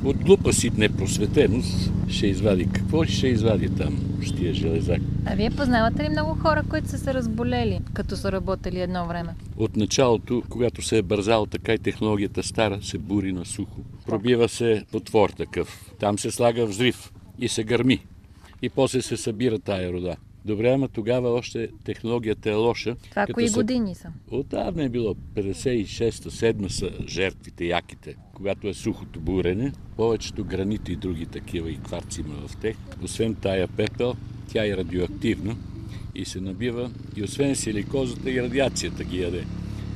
от 0.04 0.16
глупа 0.16 0.52
си 0.52 0.70
непросветеност 0.76 1.92
ще 2.08 2.26
извади 2.26 2.68
какво 2.72 3.04
ли 3.04 3.08
ще 3.08 3.28
извади 3.28 3.68
там 3.68 3.98
с 4.26 4.32
тия 4.32 4.54
железак. 4.54 5.00
А 5.26 5.34
вие 5.34 5.50
познавате 5.50 6.04
ли 6.04 6.08
много 6.08 6.34
хора, 6.34 6.62
които 6.70 6.88
са 6.88 6.98
се 6.98 7.14
разболели, 7.14 7.80
като 7.92 8.16
са 8.16 8.32
работили 8.32 8.80
едно 8.80 9.06
време? 9.06 9.34
От 9.56 9.76
началото, 9.76 10.42
когато 10.48 10.82
се 10.82 10.98
е 10.98 11.02
бързал 11.02 11.46
така 11.46 11.74
и 11.74 11.78
технологията 11.78 12.42
стара, 12.42 12.78
се 12.82 12.98
бури 12.98 13.32
на 13.32 13.44
сухо. 13.44 13.80
Пробива 14.06 14.48
се 14.48 14.84
потвор 14.92 15.30
такъв. 15.30 15.92
Там 16.00 16.18
се 16.18 16.30
слага 16.30 16.66
взрив 16.66 17.12
и 17.38 17.48
се 17.48 17.64
гърми. 17.64 18.06
И 18.62 18.68
после 18.68 19.02
се 19.02 19.16
събира 19.16 19.58
тая 19.58 19.92
рода. 19.92 20.16
Добре, 20.46 20.68
ама 20.68 20.88
тогава 20.88 21.30
още 21.30 21.68
технологията 21.84 22.50
е 22.50 22.54
лоша. 22.54 22.96
Това 23.10 23.26
кои 23.26 23.48
се- 23.48 23.54
години 23.54 23.94
са? 23.94 24.08
Отдавна 24.30 24.84
е 24.84 24.88
било 24.88 25.14
56-7 25.34 26.68
са 26.68 26.90
жертвите, 27.08 27.64
яките. 27.64 28.16
Когато 28.34 28.68
е 28.68 28.74
сухото 28.74 29.20
бурене, 29.20 29.72
повечето 29.96 30.44
гранити 30.44 30.92
и 30.92 30.96
други 30.96 31.26
такива 31.26 31.70
и 31.70 31.76
кварци 31.76 32.20
има 32.20 32.48
в 32.48 32.56
тях. 32.56 32.76
Освен 33.02 33.34
тая 33.34 33.68
пепел, 33.68 34.14
тя 34.48 34.66
е 34.66 34.76
радиоактивна 34.76 35.56
и 36.14 36.24
се 36.24 36.40
набива 36.40 36.90
и 37.16 37.22
освен 37.22 37.56
силикозата 37.56 38.30
и 38.30 38.42
радиацията 38.42 39.04
ги 39.04 39.20
яде. 39.20 39.44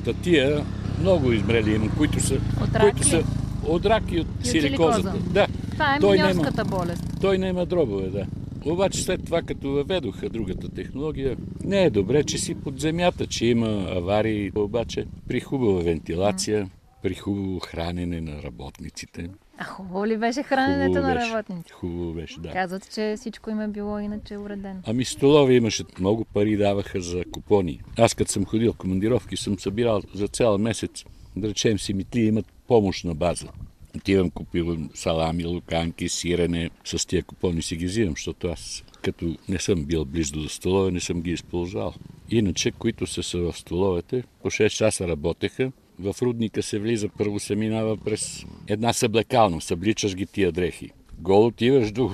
Та 0.05 0.13
тия 0.13 0.65
много 0.99 1.31
измрели 1.31 1.75
има, 1.75 1.95
които 1.97 2.19
са, 2.19 2.35
От 2.35 2.75
рак 2.75 2.81
които 2.81 3.07
са 3.07 3.23
от 3.63 3.85
рак 3.85 4.11
и 4.11 4.19
от 4.19 4.27
силикозата. 4.43 5.01
силикоза? 5.01 5.33
Да. 5.33 5.47
Това 5.71 5.95
е 5.95 5.99
миньорската 6.01 6.65
болест. 6.65 7.03
Той 7.21 7.37
не 7.37 7.47
има 7.47 7.65
дробове, 7.65 8.07
да. 8.09 8.25
Обаче 8.65 9.03
след 9.03 9.25
това, 9.25 9.41
като 9.41 9.71
въведоха 9.71 10.29
другата 10.29 10.69
технология, 10.69 11.37
не 11.63 11.83
е 11.83 11.89
добре, 11.89 12.23
че 12.23 12.37
си 12.37 12.55
под 12.55 12.79
земята, 12.79 13.27
че 13.27 13.45
има 13.45 13.67
аварии, 13.67 14.51
обаче 14.55 15.05
при 15.27 15.39
хубава 15.39 15.81
вентилация, 15.81 16.69
при 17.03 17.15
хубаво 17.15 17.59
хранене 17.59 18.21
на 18.21 18.43
работниците. 18.43 19.29
А 19.57 19.63
хубаво 19.63 20.05
ли 20.05 20.17
беше 20.17 20.43
храненето 20.43 20.93
Хубаво 20.93 21.07
на 21.07 21.13
беше. 21.13 21.29
работниците? 21.29 21.73
Хубаво 21.73 22.13
беше, 22.13 22.39
да. 22.39 22.51
Казват, 22.51 22.93
че 22.93 23.15
всичко 23.17 23.49
им 23.49 23.61
е 23.61 23.67
било 23.67 23.99
иначе 23.99 24.37
уредено. 24.37 24.79
Ами 24.87 25.05
столове 25.05 25.53
имаше 25.53 25.83
много 25.99 26.25
пари, 26.25 26.57
даваха 26.57 27.01
за 27.01 27.23
купони. 27.31 27.81
Аз 27.97 28.13
като 28.13 28.31
съм 28.31 28.45
ходил 28.45 28.73
командировки, 28.73 29.37
съм 29.37 29.59
събирал 29.59 30.01
за 30.13 30.27
цял 30.27 30.57
месец, 30.57 31.03
да 31.35 31.49
речем 31.49 31.79
си 31.79 31.93
митли 31.93 32.21
имат 32.21 32.45
помощна 32.67 33.15
база. 33.15 33.47
Отивам, 33.95 34.31
купувам 34.31 34.89
салами, 34.93 35.45
луканки, 35.45 36.09
сирене. 36.09 36.69
С 36.85 37.07
тия 37.07 37.23
купони 37.23 37.61
си 37.61 37.75
ги 37.75 37.85
взимам, 37.85 38.13
защото 38.13 38.47
аз 38.47 38.83
като 39.01 39.35
не 39.49 39.59
съм 39.59 39.83
бил 39.83 40.05
близо 40.05 40.33
до 40.33 40.49
столове, 40.49 40.91
не 40.91 40.99
съм 40.99 41.21
ги 41.21 41.31
използвал. 41.31 41.93
Иначе, 42.29 42.71
които 42.71 43.07
са, 43.07 43.23
са 43.23 43.39
в 43.39 43.53
столовете, 43.57 44.23
по 44.41 44.49
6 44.49 44.69
часа 44.69 45.07
работеха. 45.07 45.71
В 45.99 46.15
рудника 46.21 46.63
се 46.63 46.79
влиза, 46.79 47.09
първо 47.17 47.39
се 47.39 47.55
минава 47.55 47.97
през 47.97 48.45
една 48.67 48.93
съблекална, 48.93 49.61
събличаш 49.61 50.15
ги 50.15 50.25
тия 50.25 50.51
дрехи. 50.51 50.89
Гол 51.19 51.45
отиваш 51.45 51.91
до 51.91 52.11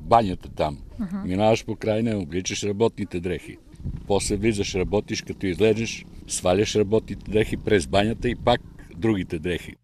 банята 0.00 0.48
там. 0.48 0.78
Мгм. 0.98 1.16
Минаваш 1.28 1.64
по 1.64 1.76
край 1.76 2.14
обличаш 2.14 2.64
работните 2.64 3.20
дрехи. 3.20 3.56
После 4.06 4.36
влизаш, 4.36 4.74
работиш, 4.74 5.22
като 5.22 5.46
излезеш, 5.46 6.04
сваляш 6.26 6.76
работните 6.76 7.30
дрехи 7.30 7.56
през 7.56 7.86
банята 7.86 8.28
и 8.28 8.34
пак 8.34 8.60
другите 8.96 9.38
дрехи. 9.38 9.74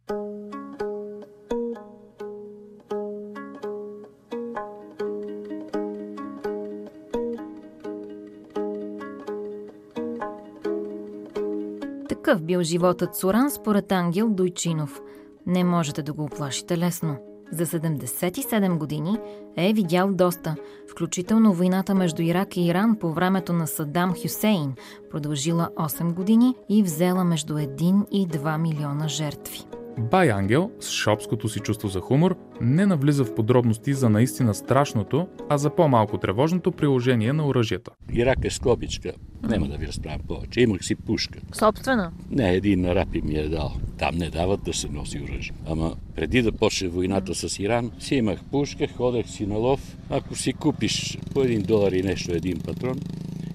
Бил 12.46 12.62
животът 12.62 13.16
Суран 13.16 13.50
според 13.50 13.92
Ангел 13.92 14.28
Дойчинов. 14.30 15.00
Не 15.46 15.64
можете 15.64 16.02
да 16.02 16.12
го 16.12 16.24
оплашите 16.24 16.78
лесно. 16.78 17.16
За 17.52 17.66
77 17.66 18.78
години 18.78 19.18
е 19.56 19.72
видял 19.72 20.12
доста, 20.12 20.56
включително 20.90 21.52
войната 21.52 21.94
между 21.94 22.22
Ирак 22.22 22.56
и 22.56 22.60
Иран 22.60 22.96
по 22.98 23.12
времето 23.12 23.52
на 23.52 23.66
Садам 23.66 24.14
Хюсейн, 24.22 24.74
продължила 25.10 25.70
8 25.76 26.12
години 26.12 26.54
и 26.68 26.82
взела 26.82 27.24
между 27.24 27.54
1 27.54 28.08
и 28.10 28.28
2 28.28 28.58
милиона 28.58 29.08
жертви. 29.08 29.75
Бай 29.98 30.30
Ангел, 30.30 30.70
с 30.80 30.90
шопското 30.90 31.48
си 31.48 31.60
чувство 31.60 31.88
за 31.88 32.00
хумор, 32.00 32.36
не 32.60 32.86
навлиза 32.86 33.24
в 33.24 33.34
подробности 33.34 33.94
за 33.94 34.10
наистина 34.10 34.54
страшното, 34.54 35.28
а 35.48 35.58
за 35.58 35.70
по-малко 35.70 36.18
тревожното 36.18 36.72
приложение 36.72 37.32
на 37.32 37.46
оръжията. 37.46 37.90
Ирак 38.12 38.44
е 38.44 38.50
скобичка. 38.50 39.12
Няма 39.42 39.68
да 39.68 39.76
ви 39.76 39.86
разправям 39.86 40.20
повече. 40.28 40.60
Имах 40.60 40.84
си 40.84 40.94
пушка. 40.94 41.38
Собствена? 41.52 42.12
Не, 42.30 42.54
един 42.54 42.86
араб 42.86 43.08
ми 43.24 43.34
е 43.34 43.48
дал. 43.48 43.72
Там 43.98 44.16
не 44.16 44.30
дават 44.30 44.62
да 44.62 44.74
се 44.74 44.88
носи 44.88 45.20
оръжие. 45.20 45.54
Ама 45.66 45.96
преди 46.16 46.42
да 46.42 46.52
почне 46.52 46.88
войната 46.88 47.34
с 47.34 47.58
Иран, 47.58 47.90
си 47.98 48.14
имах 48.14 48.44
пушка, 48.44 48.86
ходех 48.96 49.28
си 49.28 49.46
на 49.46 49.56
лов. 49.56 49.96
Ако 50.10 50.34
си 50.34 50.52
купиш 50.52 51.18
по 51.34 51.42
един 51.42 51.62
долар 51.62 51.92
и 51.92 52.02
нещо 52.02 52.32
един 52.32 52.58
патрон, 52.58 52.96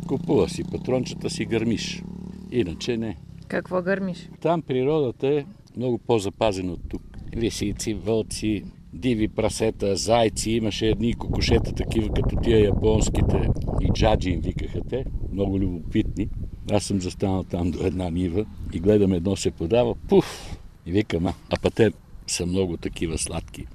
купува 0.07 0.49
си 0.49 0.63
патрончета, 0.63 1.29
си 1.29 1.45
гърмиш. 1.45 2.03
Иначе 2.51 2.97
не. 2.97 3.17
Какво 3.47 3.81
гърмиш? 3.81 4.29
Там 4.41 4.61
природата 4.61 5.27
е 5.27 5.45
много 5.77 5.97
по-запазена 5.97 6.71
от 6.71 6.89
тук. 6.89 7.01
Лисици, 7.35 7.93
вълци, 7.93 8.63
диви 8.93 9.27
прасета, 9.27 9.95
зайци. 9.95 10.51
Имаше 10.51 10.87
едни 10.87 11.13
кокошета, 11.13 11.73
такива 11.73 12.13
като 12.13 12.35
тия 12.35 12.63
японските. 12.63 13.49
И 13.81 13.87
джаджи 13.93 14.29
им 14.29 14.41
викаха 14.41 14.81
те. 14.89 15.05
Много 15.31 15.59
любопитни. 15.59 16.27
Аз 16.71 16.83
съм 16.83 17.01
застанал 17.01 17.43
там 17.43 17.71
до 17.71 17.85
една 17.85 18.09
нива 18.09 18.45
и 18.73 18.79
гледам 18.79 19.13
едно 19.13 19.35
се 19.35 19.51
подава. 19.51 19.95
Пуф! 19.95 20.57
И 20.85 20.91
викам, 20.91 21.25
а, 21.25 21.33
а 21.49 21.57
па 21.61 21.71
те 21.71 21.91
са 22.27 22.45
много 22.45 22.77
такива 22.77 23.17
сладки. 23.17 23.65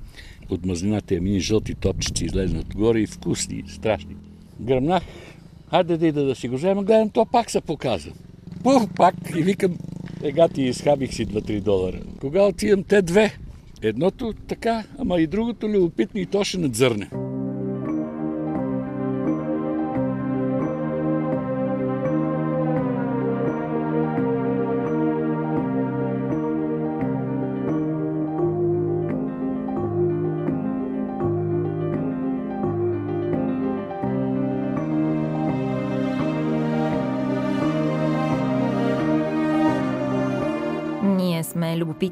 От 0.50 0.66
мазнината 0.66 1.14
е 1.14 1.20
мини 1.20 1.40
жълти 1.40 1.74
топчици 1.74 2.24
излезнат 2.24 2.64
отгоре 2.64 3.00
и 3.00 3.06
вкусни, 3.06 3.64
страшни. 3.68 4.16
Гръмнах. 4.60 5.02
Хайде 5.70 5.96
да 5.96 6.06
ида 6.06 6.24
да 6.24 6.34
си 6.34 6.48
го 6.48 6.56
взема. 6.56 6.82
Гледам, 6.82 7.10
то 7.10 7.26
пак 7.26 7.50
се 7.50 7.60
показа. 7.60 8.10
Пух, 8.62 8.88
пак 8.96 9.14
и 9.36 9.42
викам, 9.42 9.78
ега 10.22 10.48
ти 10.48 10.62
изхабих 10.62 11.14
си 11.14 11.26
2-3 11.26 11.60
долара. 11.60 11.98
Кога 12.20 12.42
отивам 12.42 12.82
те 12.82 13.02
две? 13.02 13.38
Едното 13.82 14.34
така, 14.48 14.84
ама 14.98 15.20
и 15.20 15.26
другото 15.26 15.68
любопитно 15.68 16.20
и 16.20 16.26
то 16.26 16.44
ще 16.44 16.58
надзърне. 16.58 17.10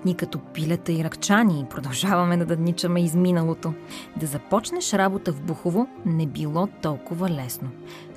Любопитни 0.05 0.14
като 0.14 0.38
пилета 0.38 0.92
и 0.92 1.05
ръкчани 1.05 1.61
и 1.61 1.64
продължаваме 1.64 2.36
да 2.36 2.46
дъдничаме 2.46 3.05
из 3.05 3.14
миналото. 3.14 3.74
Да 4.16 4.26
започнеш 4.26 4.92
работа 4.92 5.32
в 5.32 5.40
Бухово 5.40 5.86
не 6.07 6.26
било 6.26 6.68
толкова 6.82 7.30
лесно. 7.30 7.68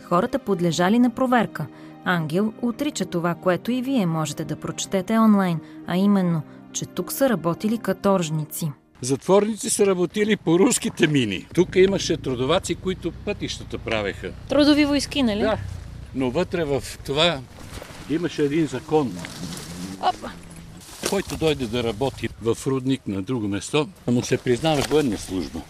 Хората 0.04 0.40
подлежали 0.40 1.00
на 1.00 1.10
проверка. 1.10 1.66
Ангел 2.06 2.54
отрича 2.62 3.06
това, 3.06 3.36
което 3.36 3.72
и 3.72 3.82
вие 3.82 4.06
можете 4.06 4.46
да 4.46 4.56
прочетете 4.56 5.18
онлайн, 5.20 5.60
а 5.88 5.98
именно, 5.98 6.42
че 6.72 6.86
тук 6.86 7.12
са 7.12 7.30
работили 7.30 7.78
каторжници. 7.78 8.72
Затворници 9.02 9.70
са 9.70 9.86
работили 9.86 10.38
по 10.38 10.60
руските 10.60 11.08
мини. 11.08 11.46
Тук 11.54 11.76
имаше 11.76 12.18
трудоваци, 12.18 12.76
които 12.76 13.12
пътищата 13.12 13.78
правеха. 13.78 14.32
Трудови 14.50 14.86
войски, 14.86 15.24
нали? 15.24 15.42
Да. 15.42 15.58
Но 16.16 16.32
вътре 16.32 16.64
в 16.66 16.84
това 17.06 17.40
имаше 18.10 18.44
един 18.44 18.68
закон, 18.68 19.14
Опа! 20.02 20.47
Който 21.10 21.38
дойде 21.38 21.68
да 21.68 21.84
работи 21.84 22.30
в 22.42 22.58
рудник 22.68 23.08
на 23.08 23.22
друго 23.22 23.48
место, 23.48 23.88
му 24.08 24.24
се 24.24 24.38
признава 24.38 24.82
военна 24.90 25.18
служба, 25.18 25.62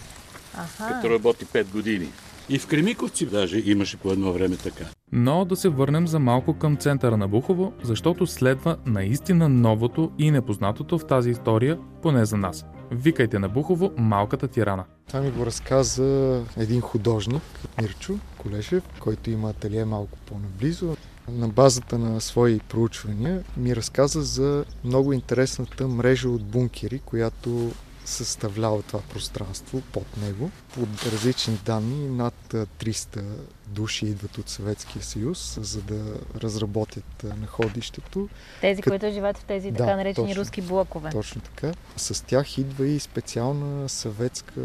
Аха. 0.54 0.88
като 0.88 1.10
работи 1.10 1.46
5 1.46 1.72
години. 1.72 2.08
И 2.50 2.60
в 2.60 2.68
Кремиковци 2.68 3.26
даже 3.26 3.62
имаше 3.66 3.98
по 3.98 4.12
едно 4.12 4.34
време 4.34 4.58
така. 4.58 4.86
Но 5.12 5.46
да 5.46 5.56
се 5.56 5.70
върнем 5.70 6.08
за 6.08 6.20
малко 6.20 6.54
към 6.54 6.78
центъра 6.78 7.18
на 7.18 7.28
Бухово, 7.28 7.74
защото 7.84 8.28
следва 8.28 8.78
наистина 8.86 9.50
новото 9.50 10.12
и 10.18 10.32
непознатото 10.32 11.00
в 11.00 11.08
тази 11.08 11.30
история, 11.30 11.80
поне 12.02 12.26
за 12.26 12.38
нас. 12.38 12.66
Викайте 12.92 13.40
на 13.40 13.50
Бухово 13.50 13.92
малката 13.98 14.48
тирана. 14.48 14.84
Това 15.08 15.22
ми 15.22 15.32
го 15.32 15.46
разказа 15.46 16.42
един 16.58 16.82
художник, 16.82 17.44
Мирчо 17.82 18.20
Колешев, 18.38 18.84
който 19.00 19.30
има 19.30 19.50
ателие 19.50 19.86
малко 19.86 20.18
по-наблизо. 20.26 20.96
На 21.28 21.48
базата 21.48 21.98
на 21.98 22.22
свои 22.22 22.60
проучвания 22.60 23.44
ми 23.58 23.76
разказа 23.76 24.22
за 24.22 24.66
много 24.84 25.14
интересната 25.14 25.88
мрежа 25.88 26.30
от 26.30 26.44
бункери, 26.44 27.00
която 27.00 27.72
съставлява 28.06 28.82
това 28.82 29.00
пространство 29.02 29.82
под 29.92 30.18
него. 30.18 30.52
Под 30.74 30.90
различни 31.14 31.60
данни 31.66 32.10
над 32.10 32.34
300 32.54 33.22
души 33.68 34.06
идват 34.06 34.38
от 34.38 34.50
Съветския 34.50 35.04
съюз, 35.04 35.60
за 35.62 35.82
да 35.82 36.04
разработят 36.36 37.24
находището. 37.40 38.30
Тези, 38.62 38.82
Кът- 38.82 38.90
които 38.92 39.14
живеят 39.14 39.38
в 39.38 39.44
тези 39.44 39.72
Да, 39.72 39.78
така 39.78 39.96
наречени 39.96 40.28
точно. 40.28 40.42
руски 40.42 40.62
блокове. 40.62 41.10
Точно 41.10 41.42
така. 41.42 41.72
С 41.98 42.26
тях 42.26 42.58
идва 42.58 42.88
и 42.88 43.00
специална 43.00 43.90
съветска 43.90 44.62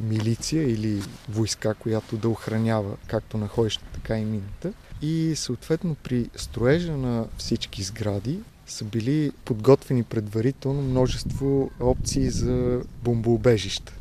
милиция 0.00 0.62
или 0.70 1.02
войска, 1.28 1.74
която 1.74 2.16
да 2.16 2.28
охранява 2.28 2.96
както 3.06 3.38
находището, 3.38 3.88
така 3.94 4.18
и 4.18 4.24
мината. 4.24 4.72
И 5.02 5.32
съответно 5.36 5.94
при 5.94 6.30
строежа 6.36 6.96
на 6.96 7.26
всички 7.38 7.82
сгради 7.82 8.38
са 8.66 8.84
били 8.84 9.32
подготвени 9.44 10.02
предварително 10.02 10.82
множество 10.82 11.70
опции 11.80 12.30
за 12.30 12.80
бомбоубежища. 13.02 13.92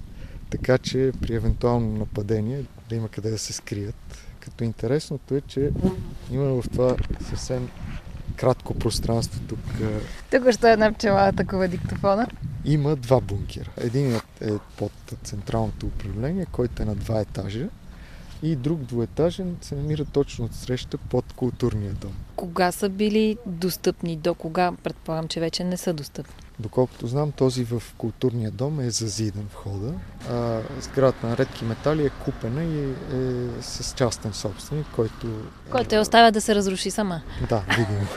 Така 0.50 0.78
че 0.78 1.12
при 1.22 1.36
евентуално 1.36 1.98
нападение 1.98 2.66
да 2.90 2.96
има 2.96 3.10
къде 3.10 3.30
да 3.30 3.38
се 3.38 3.54
скрият. 3.54 3.96
Като 4.40 4.64
интересното 4.64 5.36
е, 5.36 5.42
че 5.42 5.72
именно 6.32 6.62
в 6.62 6.70
това 6.70 6.96
съвсем 7.30 7.70
кратко 8.36 8.74
пространство 8.74 9.42
тук 9.48 9.60
Тук 10.32 10.52
ще 10.52 10.72
една 10.72 10.94
пчела 10.94 11.28
атакува 11.28 11.68
диктофона. 11.68 12.28
има 12.66 12.96
два 12.96 13.22
бункера. 13.22 13.72
Единият 13.78 14.42
е 14.42 14.52
под 14.78 14.92
централното 15.24 15.86
управление, 15.86 16.46
който 16.52 16.84
е 16.84 16.86
на 16.86 16.96
два 16.96 17.22
етажа, 17.22 17.68
и 18.44 18.56
друг 18.56 18.80
двуетажен 18.80 19.58
се 19.62 19.76
намира 19.76 20.06
точно 20.06 20.46
от 20.46 20.54
среща 20.54 20.98
под 20.98 21.34
културния 21.34 21.94
дом. 21.94 22.14
Кога 22.36 22.72
са 22.72 22.90
били 22.90 23.38
достъпни? 23.46 24.16
До 24.16 24.34
кога? 24.34 24.72
Предполагам, 24.84 25.28
че 25.28 25.40
вече 25.40 25.64
не 25.64 25.78
са 25.78 25.94
достъпни. 25.94 26.34
Доколкото 26.60 27.08
знам, 27.08 27.32
този 27.32 27.64
в 27.64 27.84
културния 27.98 28.52
дом 28.52 28.80
е 28.80 28.90
зазиден 28.90 29.48
входа. 29.52 29.94
А 30.30 30.62
сградата 30.82 31.28
на 31.28 31.38
редки 31.38 31.66
метали 31.66 32.06
е 32.06 32.10
купена 32.10 32.64
и 32.64 32.84
е 32.84 32.94
с 33.62 33.94
частен 33.94 34.34
собственик, 34.34 34.86
който... 34.96 35.28
Който 35.72 35.96
е 35.96 36.00
оставя 36.00 36.32
да 36.32 36.42
се 36.42 36.56
разруши 36.56 36.92
сама. 36.92 37.22
Да, 37.50 37.64
видимо. 37.70 38.08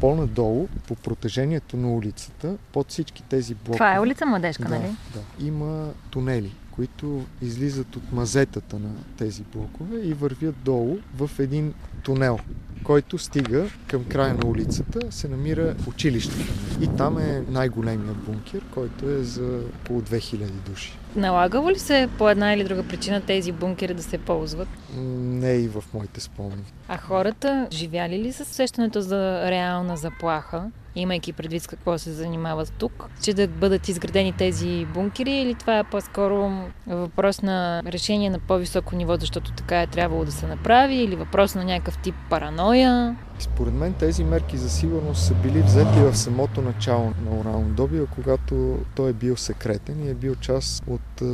По-надолу, 0.00 0.68
по 0.88 0.94
протежението 0.94 1.76
на 1.76 1.92
улицата, 1.92 2.56
под 2.72 2.90
всички 2.90 3.22
тези 3.22 3.54
блокове... 3.54 3.76
Това 3.76 3.94
е 3.94 4.00
улица 4.00 4.26
Младежка, 4.26 4.68
да, 4.68 4.78
нали? 4.78 4.96
Да, 5.14 5.46
има 5.46 5.88
тунели, 6.10 6.54
които 6.72 7.24
излизат 7.42 7.96
от 7.96 8.12
мазетата 8.12 8.78
на 8.78 8.90
тези 9.18 9.42
блокове 9.42 10.00
и 10.00 10.14
вървят 10.14 10.54
долу 10.64 10.98
в 11.16 11.30
един 11.38 11.74
тунел, 12.02 12.38
който 12.84 13.18
стига 13.18 13.66
към 13.86 14.04
края 14.04 14.34
на 14.34 14.46
улицата, 14.46 15.12
се 15.12 15.28
намира 15.28 15.74
училището. 15.88 16.52
И 16.80 16.88
там 16.96 17.18
е 17.18 17.44
най-големия 17.48 18.14
бункер, 18.14 18.62
който 18.74 19.10
е 19.10 19.22
за 19.22 19.60
около 19.82 20.00
2000 20.00 20.46
души. 20.46 20.98
Налагало 21.16 21.70
ли 21.70 21.78
се 21.78 22.08
по 22.18 22.30
една 22.30 22.52
или 22.52 22.64
друга 22.64 22.82
причина 22.82 23.20
тези 23.20 23.52
бункери 23.52 23.94
да 23.94 24.02
се 24.02 24.18
ползват? 24.18 24.68
Не 24.96 25.52
и 25.52 25.68
в 25.68 25.84
моите 25.94 26.20
спомени. 26.20 26.64
А 26.88 26.96
хората 26.96 27.68
живяли 27.72 28.18
ли 28.18 28.32
с 28.32 28.40
усещането 28.40 29.00
за 29.00 29.50
реална 29.50 29.96
заплаха? 29.96 30.70
Имайки 30.94 31.32
предвид 31.32 31.62
с 31.62 31.66
какво 31.66 31.98
се 31.98 32.12
занимават 32.12 32.72
тук, 32.78 33.10
че 33.22 33.34
да 33.34 33.48
бъдат 33.48 33.88
изградени 33.88 34.32
тези 34.32 34.86
бункери 34.94 35.32
или 35.32 35.54
това 35.54 35.78
е 35.78 35.84
по-скоро 35.84 36.50
въпрос 36.86 37.42
на 37.42 37.82
решение 37.86 38.30
на 38.30 38.38
по-високо 38.38 38.96
ниво, 38.96 39.16
защото 39.16 39.52
така 39.52 39.82
е 39.82 39.86
трябвало 39.86 40.24
да 40.24 40.32
се 40.32 40.46
направи 40.46 40.94
или 40.94 41.16
въпрос 41.16 41.54
на 41.54 41.64
някакъв 41.64 41.98
тип 41.98 42.14
параноя? 42.30 43.16
Според 43.42 43.74
мен 43.74 43.92
тези 43.92 44.24
мерки 44.24 44.56
за 44.56 44.70
сигурност 44.70 45.22
са 45.22 45.34
били 45.34 45.62
взети 45.62 46.00
в 46.00 46.16
самото 46.16 46.62
начало 46.62 47.04
на 47.04 47.40
уралнодобива, 47.40 48.06
когато 48.06 48.78
той 48.94 49.10
е 49.10 49.12
бил 49.12 49.36
секретен 49.36 50.04
и 50.04 50.10
е 50.10 50.14
бил 50.14 50.34
част 50.34 50.84
от 50.86 51.20
е, 51.20 51.24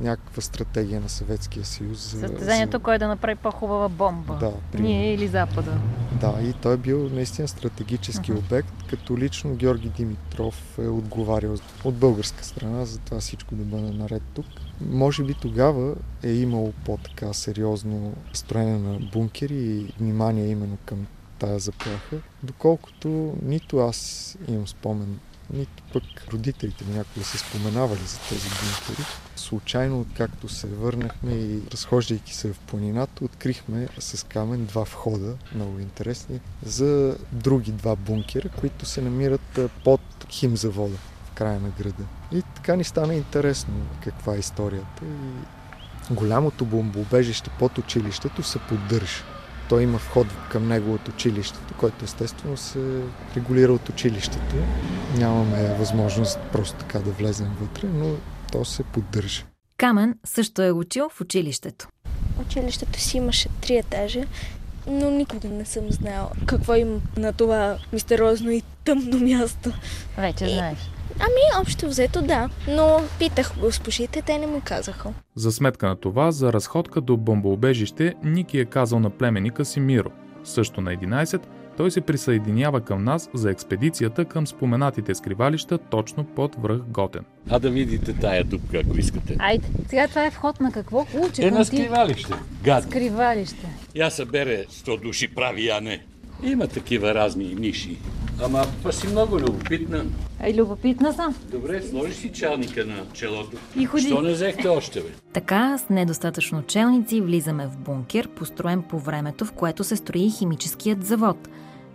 някаква 0.00 0.42
стратегия 0.42 1.00
на 1.00 1.08
Съветския 1.08 1.64
съюз. 1.64 1.98
За, 1.98 2.20
Състезанието, 2.20 2.76
за... 2.76 2.82
кой 2.82 2.94
е 2.94 2.98
да 2.98 3.08
направи 3.08 3.34
по-хубава 3.34 3.88
бомба. 3.88 4.36
Да, 4.40 4.52
при... 4.72 4.82
Ние 4.82 5.14
или 5.14 5.28
Запада. 5.28 5.72
Да, 6.20 6.34
и 6.42 6.52
той 6.52 6.74
е 6.74 6.76
бил 6.76 7.08
наистина 7.12 7.48
стратегически 7.48 8.32
uh-huh. 8.32 8.38
обект, 8.38 8.74
като 8.90 9.18
лично 9.18 9.54
Георги 9.54 9.88
Димитров 9.88 10.78
е 10.78 10.88
отговарял 10.88 11.56
от 11.84 11.94
българска 11.94 12.44
страна 12.44 12.84
за 12.84 12.98
това 12.98 13.20
всичко 13.20 13.54
да 13.54 13.64
бъде 13.64 13.90
наред 13.90 14.22
тук. 14.34 14.46
Може 14.90 15.24
би 15.24 15.34
тогава 15.34 15.94
е 16.22 16.32
имало 16.32 16.72
по-така 16.84 17.32
сериозно 17.32 18.12
строене 18.32 18.78
на 18.78 18.98
бункери 19.12 19.54
и 19.54 19.94
внимание 19.98 20.46
именно 20.46 20.78
към 20.86 21.06
тая 21.42 21.58
заплаха, 21.58 22.16
доколкото 22.42 23.34
нито 23.42 23.78
аз 23.78 24.36
имам 24.48 24.68
спомен, 24.68 25.18
нито 25.52 25.82
пък 25.92 26.02
родителите 26.32 26.84
ми 26.84 26.94
някога 26.94 27.24
са 27.24 27.38
споменавали 27.38 28.00
за 28.06 28.18
тези 28.28 28.48
бункери. 28.48 29.06
Случайно, 29.36 30.06
както 30.16 30.48
се 30.48 30.66
върнахме 30.66 31.32
и 31.32 31.60
разхождайки 31.72 32.34
се 32.34 32.52
в 32.52 32.58
планината, 32.58 33.24
открихме 33.24 33.88
с 33.98 34.26
камен 34.26 34.64
два 34.64 34.82
входа, 34.82 35.36
много 35.54 35.78
интересни, 35.78 36.40
за 36.62 37.16
други 37.32 37.72
два 37.72 37.96
бункера, 37.96 38.48
които 38.48 38.86
се 38.86 39.00
намират 39.00 39.60
под 39.84 40.00
химзавода 40.30 40.96
в 41.24 41.30
края 41.34 41.60
на 41.60 41.68
града. 41.68 42.04
И 42.32 42.42
така 42.42 42.76
ни 42.76 42.84
стана 42.84 43.14
интересно 43.14 43.74
каква 44.04 44.34
е 44.34 44.38
историята. 44.38 45.04
И 45.04 46.14
голямото 46.14 46.64
бомбоубежище 46.64 47.50
под 47.58 47.78
училището 47.78 48.42
се 48.42 48.58
поддържа 48.58 49.31
той 49.72 49.82
има 49.82 49.98
вход 49.98 50.26
към 50.50 50.68
него 50.68 50.94
от 50.94 51.08
училището, 51.08 51.74
който 51.78 52.04
естествено 52.04 52.56
се 52.56 53.02
регулира 53.36 53.72
от 53.72 53.88
училището. 53.88 54.54
Нямаме 55.18 55.74
възможност 55.74 56.38
просто 56.52 56.78
така 56.78 56.98
да 56.98 57.10
влезем 57.10 57.50
вътре, 57.60 57.88
но 57.94 58.14
то 58.52 58.64
се 58.64 58.82
поддържа. 58.82 59.44
Камен 59.76 60.14
също 60.24 60.62
е 60.62 60.72
учил 60.72 61.08
в 61.08 61.20
училището. 61.20 61.88
Училището 62.40 63.00
си 63.00 63.16
имаше 63.16 63.48
три 63.60 63.76
етажа, 63.76 64.24
но 64.86 65.10
никога 65.10 65.48
не 65.48 65.64
съм 65.64 65.84
знала 65.90 66.30
какво 66.46 66.74
има 66.74 67.00
на 67.16 67.32
това 67.32 67.78
мистериозно 67.92 68.50
и 68.50 68.62
тъмно 68.84 69.18
място. 69.18 69.72
Вече 70.18 70.44
и... 70.44 70.54
знаеш. 70.54 70.78
Ами, 71.18 71.60
общо 71.62 71.86
взето 71.86 72.22
да, 72.22 72.48
но 72.68 73.00
питах 73.18 73.52
госпожите, 73.60 74.22
те 74.22 74.38
не 74.38 74.46
ми 74.46 74.60
казаха. 74.60 75.10
За 75.34 75.52
сметка 75.52 75.86
на 75.88 75.96
това, 75.96 76.30
за 76.30 76.52
разходка 76.52 77.00
до 77.00 77.16
бомбоубежище 77.16 78.14
Ники 78.24 78.58
е 78.58 78.64
казал 78.64 79.00
на 79.00 79.10
племеника 79.10 79.64
си 79.64 79.80
Миро. 79.80 80.10
Също 80.44 80.80
на 80.80 80.90
11, 80.90 81.40
той 81.76 81.90
се 81.90 82.00
присъединява 82.00 82.80
към 82.80 83.04
нас 83.04 83.30
за 83.34 83.50
експедицията 83.50 84.24
към 84.24 84.46
споменатите 84.46 85.14
скривалища 85.14 85.78
точно 85.78 86.24
под 86.24 86.56
връх 86.62 86.78
Готен. 86.78 87.24
А 87.50 87.58
да 87.58 87.70
видите 87.70 88.12
тая 88.12 88.44
дупка, 88.44 88.78
ако 88.78 88.98
искате. 88.98 89.36
Айде, 89.38 89.66
сега 89.88 90.08
това 90.08 90.26
е 90.26 90.30
вход 90.30 90.60
на 90.60 90.72
какво? 90.72 91.06
Уче, 91.14 91.46
е 91.46 91.50
на 91.50 91.64
скривалище. 91.64 92.34
Гад. 92.64 92.84
Скривалище. 92.84 93.66
Я 93.94 94.10
събере 94.10 94.64
100 94.70 95.02
души 95.02 95.34
прави, 95.34 95.68
а 95.68 95.80
не. 95.80 96.04
Има 96.42 96.66
такива 96.68 97.14
разни 97.14 97.54
ниши. 97.54 97.98
Ама 98.44 98.64
па 98.82 98.92
си 98.92 99.08
много 99.08 99.40
любопитна. 99.40 100.04
Ай, 100.40 100.54
любопитна 100.54 101.12
съм. 101.12 101.34
Добре, 101.50 101.82
сложи 101.82 102.14
си 102.14 102.32
челника 102.32 102.84
на 102.84 102.96
челото. 103.12 103.56
И 103.76 103.84
ходи. 103.84 104.02
Що 104.02 104.22
не 104.22 104.32
взехте 104.32 104.68
още, 104.68 105.00
бе? 105.00 105.06
Така, 105.32 105.78
с 105.78 105.88
недостатъчно 105.88 106.62
челници, 106.62 107.20
влизаме 107.20 107.66
в 107.66 107.78
бункер, 107.78 108.28
построен 108.28 108.82
по 108.82 108.98
времето, 108.98 109.44
в 109.44 109.52
което 109.52 109.84
се 109.84 109.96
строи 109.96 110.30
химическият 110.30 111.06
завод. 111.06 111.48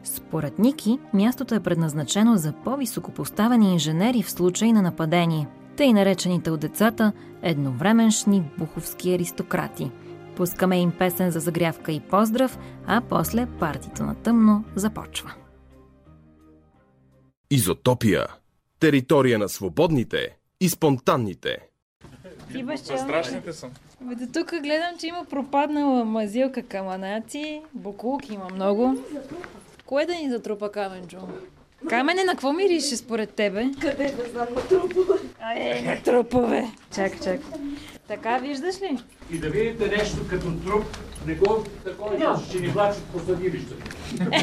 Според 0.03 0.59
Ники, 0.59 0.99
мястото 1.13 1.55
е 1.55 1.59
предназначено 1.59 2.37
за 2.37 2.53
по-високопоставени 2.63 3.73
инженери 3.73 4.23
в 4.23 4.31
случай 4.31 4.73
на 4.73 4.81
нападение. 4.81 5.47
Тъй 5.77 5.93
наречените 5.93 6.51
от 6.51 6.59
децата 6.59 7.11
едновременшни 7.41 8.43
буховски 8.57 9.13
аристократи– 9.13 9.91
Пускаме 10.37 10.81
им 10.81 10.91
песен 10.91 11.31
за 11.31 11.39
загрявка 11.39 11.91
и 11.91 11.99
поздрав, 11.99 12.57
а 12.87 13.01
после 13.09 13.47
партито 13.59 14.03
на 14.03 14.15
тъмно 14.15 14.63
започва. 14.75 15.33
Изотопия. 17.51 18.27
Територия 18.79 19.39
на 19.39 19.49
свободните 19.49 20.37
и 20.59 20.69
спонтанните. 20.69 21.57
Ти 22.51 22.63
беше 22.63 22.83
Страшните 22.83 23.53
съм. 23.53 23.71
Бе, 24.01 24.15
до 24.15 24.31
тук 24.33 24.49
гледам, 24.49 24.97
че 24.99 25.07
има 25.07 25.25
пропаднала 25.29 26.05
мазилка 26.05 26.63
каманаци, 26.63 27.61
буклук 27.73 28.29
има 28.29 28.47
много. 28.53 29.03
Кое 29.85 30.05
да 30.05 30.15
ни 30.15 30.29
затрупа 30.29 30.71
Каменджо? 30.71 31.19
Камене, 31.89 32.23
на 32.23 32.31
какво 32.31 32.53
мирише 32.53 32.95
според 32.95 33.33
тебе? 33.33 33.65
Къде 33.81 34.11
да 34.11 34.29
знам 34.29 34.47
на 34.55 34.67
трупове? 34.67 35.19
Ай, 35.39 35.81
на 35.81 36.03
трупове. 36.03 36.71
Чак, 36.95 37.23
чак. 37.23 37.39
Така 38.07 38.37
виждаш 38.37 38.81
ли? 38.81 38.97
И 39.31 39.37
да 39.37 39.49
видите 39.49 39.87
нещо 39.87 40.17
като 40.29 40.51
труп, 40.51 40.83
не 41.27 41.35
го 41.35 41.63
такова, 41.85 42.17
yeah. 42.17 42.49
ще 42.49 42.59
ни 42.59 42.67
влачат 42.67 43.03
по 43.03 43.19
съдилището. 43.19 43.85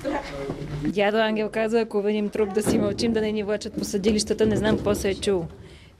Страх. 0.00 0.32
Дядо 0.84 1.16
Ангел 1.16 1.48
каза, 1.52 1.80
ако 1.80 2.02
видим 2.02 2.28
труп 2.28 2.54
да 2.54 2.62
си 2.62 2.78
мълчим, 2.78 3.12
да 3.12 3.20
не 3.20 3.32
ни 3.32 3.42
влачат 3.42 3.74
по 3.74 3.84
съдилищата, 3.84 4.46
не 4.46 4.56
знам 4.56 4.76
какво 4.76 4.94
се 4.94 5.10
е 5.10 5.14
чул. 5.14 5.46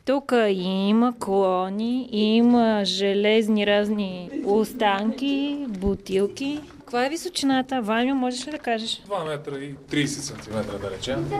Тук 0.04 0.32
има 0.48 1.14
клони, 1.18 2.08
има 2.12 2.82
железни 2.84 3.66
разни 3.66 4.30
останки, 4.44 5.66
бутилки. 5.68 6.60
Каква 6.78 7.06
е 7.06 7.08
височината? 7.08 7.82
Ваню, 7.82 8.14
можеш 8.14 8.46
ли 8.46 8.50
да 8.50 8.58
кажеш? 8.58 9.02
2 9.08 9.28
метра 9.28 9.58
и 9.58 9.74
30 9.74 10.06
см 10.06 10.78
да 10.82 10.90
речем. 10.90 11.30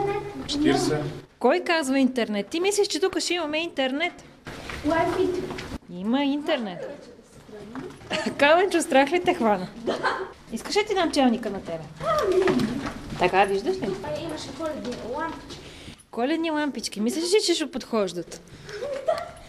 40. 0.45 1.01
Кой 1.45 1.59
казва 1.59 1.99
интернет? 1.99 2.47
Ти 2.47 2.59
мислиш, 2.59 2.87
че 2.87 2.99
тук 2.99 3.19
ще 3.19 3.33
имаме 3.33 3.57
интернет? 3.57 4.23
Има 5.89 6.23
интернет. 6.23 7.09
Каменчо, 8.37 8.81
страх 8.81 9.11
ли 9.11 9.23
те 9.23 9.33
хвана? 9.33 9.67
Да. 9.77 9.97
Искаш 10.51 10.75
ли 10.75 10.85
ти 10.87 10.93
дам 10.93 11.11
челника 11.11 11.49
на 11.49 11.61
тебе? 11.61 11.83
Така, 13.19 13.45
виждаш 13.45 13.75
ли? 13.77 13.89
Имаше 14.23 14.47
коледни 14.57 14.95
лампички. 15.15 15.59
Коледни 16.11 16.51
лампички. 16.51 17.01
Мислиш 17.01 17.33
ли, 17.33 17.37
че 17.45 17.53
ще 17.53 17.71
подхождат? 17.71 18.41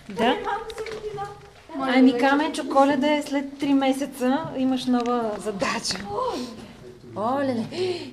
Да? 0.08 0.36
Ами 1.78 2.18
Каменчо, 2.18 2.68
коледа 2.68 3.12
е 3.12 3.22
след 3.22 3.44
3 3.44 3.72
месеца. 3.72 4.44
Имаш 4.56 4.84
нова 4.84 5.36
задача. 5.38 5.98
Оле, 7.16 7.64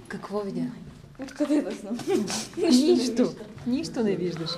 какво 0.07 0.39
видя? 0.39 0.65
Откъде 1.21 1.61
да 1.61 1.71
знам? 1.71 1.97
Нищо. 2.57 3.35
Нищо 3.67 4.03
не 4.03 4.15
виждаш. 4.15 4.49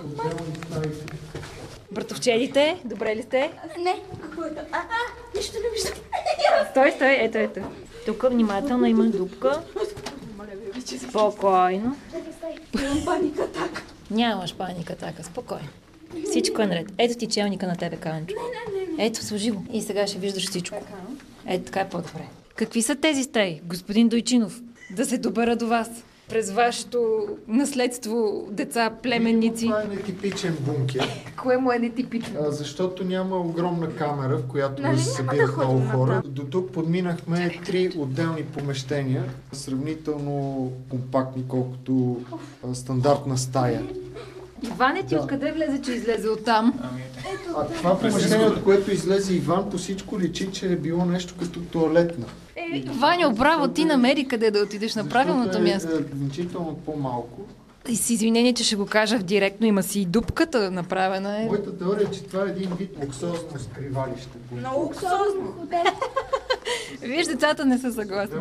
Братовчедите, 1.92 2.82
добре 2.86 3.16
ли 3.16 3.24
сте? 3.24 3.52
Не, 3.80 3.96
какво 4.22 4.44
е 4.44 4.52
А, 4.72 4.78
а, 4.78 5.38
нищо 5.38 5.58
не 5.64 5.70
виждам. 5.70 5.94
Стой, 6.72 6.92
стой, 6.92 7.18
ето, 7.20 7.38
ето. 7.38 7.60
Тук 8.06 8.24
внимателно 8.30 8.86
има 8.86 9.06
дупка. 9.06 9.62
Спокойно. 11.10 11.96
Имам 12.82 13.06
паника 13.06 13.44
атака. 13.44 13.84
Нямаш 14.12 14.56
паника 14.56 14.94
атака, 14.94 15.24
спокойно. 15.24 15.68
Всичко 16.30 16.62
е 16.62 16.68
наред. 16.68 16.88
Ето 16.98 17.18
ти 17.18 17.28
челника 17.28 17.68
на 17.68 17.76
тебе, 17.76 17.96
Канчо. 17.96 18.36
Не, 18.36 18.80
не, 18.80 18.98
не, 18.98 19.06
Ето, 19.06 19.26
сложи 19.26 19.52
го. 19.52 19.64
И 19.74 19.82
сега 19.82 20.08
ще 20.08 20.20
виждаш 20.20 20.50
всичко. 20.50 20.78
Ето, 21.48 21.66
така 21.66 21.80
е 21.80 21.90
по-добре. 21.90 22.28
Какви 22.56 22.82
са 22.82 22.96
тези 22.96 23.24
стаи, 23.24 23.62
господин 23.64 24.10
Дойчинов? 24.10 24.62
Да 24.92 25.06
се 25.06 25.18
добера 25.18 25.56
до 25.56 25.68
вас. 25.68 25.90
През 26.30 26.52
вашето 26.52 27.28
наследство, 27.48 28.48
деца, 28.52 28.92
племенници. 29.04 29.66
Това 29.66 29.82
е 29.82 29.96
нетипичен 29.96 30.58
бункер. 30.62 31.10
Кое 31.42 31.58
му 31.58 31.72
е 31.72 31.80
нетипично? 31.80 32.40
А, 32.42 32.52
защото 32.52 33.04
няма 33.04 33.38
огромна 33.38 33.96
камера, 33.96 34.38
в 34.38 34.48
която 34.48 34.82
Нали 34.82 34.96
да 34.96 35.02
се 35.02 35.10
събират 35.10 35.56
да 35.58 35.66
много 35.66 35.88
хора. 35.92 36.22
До 36.26 36.44
тук 36.44 36.72
подминахме 36.72 37.60
три 37.66 37.92
отделни 37.98 38.44
помещения, 38.44 39.24
сравнително 39.54 40.72
компактни, 40.90 41.44
колкото 41.48 42.22
а, 42.70 42.76
стандартна 42.76 43.38
стая. 43.38 43.84
Иване, 44.64 45.04
ти 45.04 45.16
Да. 45.16 45.22
откъде 45.22 45.52
влезе, 45.52 45.82
че 45.82 45.92
излезе 45.92 46.30
оттам? 46.30 46.74
А 47.58 47.66
това 47.68 48.00
помещение, 48.00 48.48
от 48.48 48.64
което 48.64 48.92
излезе 48.92 49.34
Иван, 49.34 49.70
по 49.70 49.78
всичко 49.78 50.20
личи, 50.20 50.50
че 50.52 50.66
е 50.66 50.76
било 50.76 51.06
нещо 51.06 51.34
като 51.40 51.60
туалетна. 51.62 52.26
Ваня, 52.88 53.30
браво, 53.30 53.68
ти 53.68 53.86
намери 53.86 54.28
къде 54.28 54.52
да 54.52 54.60
отидеш 54.60 54.96
на 54.96 55.10
правилното 55.10 55.44
Защото 55.44 55.66
е, 55.66 55.74
място. 55.74 55.90
е, 55.92 56.18
значително 56.18 56.76
по-малко. 56.76 57.42
И 57.88 57.96
с 57.96 58.10
извинение, 58.10 58.54
че 58.54 58.64
ще 58.64 58.76
го 58.76 58.86
кажа 58.86 59.20
директно, 59.20 59.68
има 59.68 59.84
си 59.84 60.00
и 60.00 60.06
дупката 60.06 60.72
направена 60.72 61.42
е. 61.42 61.46
Моята 61.46 61.78
теория 61.78 62.08
е, 62.08 62.12
че 62.12 62.24
това 62.24 62.44
е 62.44 62.50
един 62.50 62.70
вид 62.80 62.92
луксозно 63.04 63.60
скривалище. 63.60 64.38
Много 64.52 64.80
луксозно 64.80 65.54
хотел. 65.60 65.84
Виж, 67.02 67.28
децата 67.28 67.66
не 67.66 67.78
са 67.78 67.94
съгласни. 67.94 68.38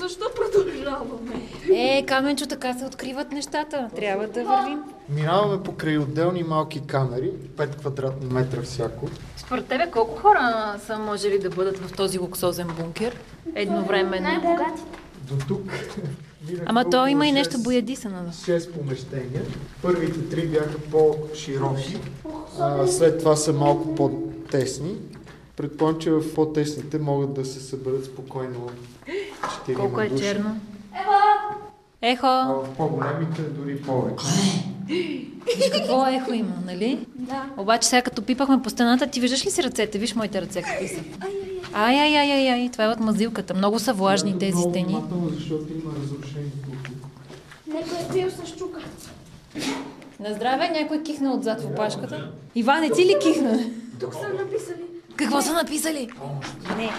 Защо 0.00 0.24
продължаваме? 0.36 1.48
Е, 1.72 2.06
Каменчо, 2.06 2.46
така 2.46 2.74
се 2.74 2.84
откриват 2.84 3.32
нещата. 3.32 3.90
Трябва 3.96 4.26
да 4.26 4.44
вървим. 4.44 4.82
Минаваме 5.08 5.62
покрай 5.62 5.98
отделни 5.98 6.42
малки 6.42 6.80
камери, 6.86 7.32
5 7.56 7.76
квадратни 7.76 8.26
метра 8.32 8.62
всяко. 8.62 9.08
Според 9.36 9.66
тебе 9.66 9.90
колко 9.90 10.16
хора 10.16 10.76
са 10.86 10.98
можели 10.98 11.38
да 11.38 11.50
бъдат 11.50 11.78
в 11.78 11.92
този 11.92 12.18
луксозен 12.18 12.68
бункер 12.80 13.16
едновременно? 13.54 14.28
Най-богатите. 14.28 14.98
До 15.28 15.46
тук. 15.48 15.62
Ама 16.66 16.90
то 16.90 17.06
има 17.06 17.26
и 17.26 17.30
шест- 17.30 17.34
нещо 17.34 17.58
боядисано. 17.60 18.16
6 18.30 18.70
помещения. 18.70 19.42
Първите 19.82 20.28
три 20.30 20.46
бяха 20.46 20.78
по-широки, 20.80 21.96
а 22.60 22.86
след 22.86 23.18
това 23.18 23.36
са 23.36 23.52
малко 23.52 23.94
по-тесни. 23.94 24.94
Предполагам, 25.56 26.00
че 26.00 26.10
в 26.10 26.34
по-тесните 26.34 26.98
могат 26.98 27.34
да 27.34 27.44
се 27.44 27.60
съберат 27.60 28.04
спокойно 28.04 28.70
4 29.66 29.74
Колко 29.74 30.00
е 30.00 30.08
души. 30.08 30.24
черно? 30.24 30.56
А 30.94 30.98
Ехо! 32.02 32.26
в 32.26 32.68
по-големите 32.76 33.42
дори 33.42 33.76
повече. 33.78 34.24
Виж 35.48 35.70
какво 35.72 36.06
ехо 36.06 36.32
има, 36.32 36.54
нали? 36.66 37.06
Да. 37.16 37.44
Обаче 37.56 37.88
сега 37.88 38.02
като 38.02 38.22
пипахме 38.22 38.62
по 38.62 38.70
стената, 38.70 39.06
ти 39.06 39.20
виждаш 39.20 39.46
ли 39.46 39.50
си 39.50 39.62
ръцете? 39.62 39.98
Виж 39.98 40.14
моите 40.14 40.42
ръце 40.42 40.62
какви 40.62 40.88
са. 40.88 40.94
Ай, 40.94 41.02
ай, 41.20 41.51
ай, 41.74 42.18
ай, 42.18 42.50
ай, 42.50 42.68
това 42.72 42.84
е 42.84 42.88
от 42.88 43.00
мазилката. 43.00 43.54
Много 43.54 43.78
са 43.78 43.92
влажни 43.92 44.38
тези 44.38 44.52
Много 44.54 44.70
стени. 44.70 44.96
защото 45.34 45.72
има 45.72 45.92
разрушени 46.02 46.50
тук. 46.64 46.92
Някой 47.66 47.98
е 47.98 48.12
бил 48.12 48.30
с 48.30 48.56
чука. 48.56 48.80
На 50.20 50.34
здраве, 50.34 50.68
някой 50.68 51.02
кихна 51.02 51.34
отзад 51.34 51.60
в 51.60 51.66
опашката. 51.66 52.30
Иване, 52.54 52.90
ти 52.90 53.04
ли 53.04 53.16
кихна? 53.22 53.64
Тук 54.00 54.14
са 54.14 54.28
написали. 54.28 54.82
Какво 55.16 55.42
са 55.42 55.52
написали? 55.52 56.08
Не. 56.76 56.90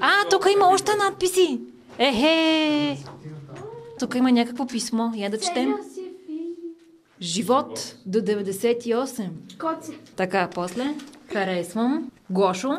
А, 0.00 0.10
тук 0.30 0.46
има 0.54 0.68
още 0.68 0.92
надписи. 0.96 1.60
Ехе! 1.98 2.98
Тук 3.98 4.14
има 4.14 4.32
някакво 4.32 4.66
писмо. 4.66 5.10
Я 5.16 5.30
да 5.30 5.38
четем. 5.38 5.74
Живот 7.20 7.96
до 8.06 8.18
98. 8.18 9.28
Коци. 9.58 9.92
Така, 10.16 10.48
после. 10.54 10.94
Харесвам. 11.32 12.10
Гошо. 12.30 12.70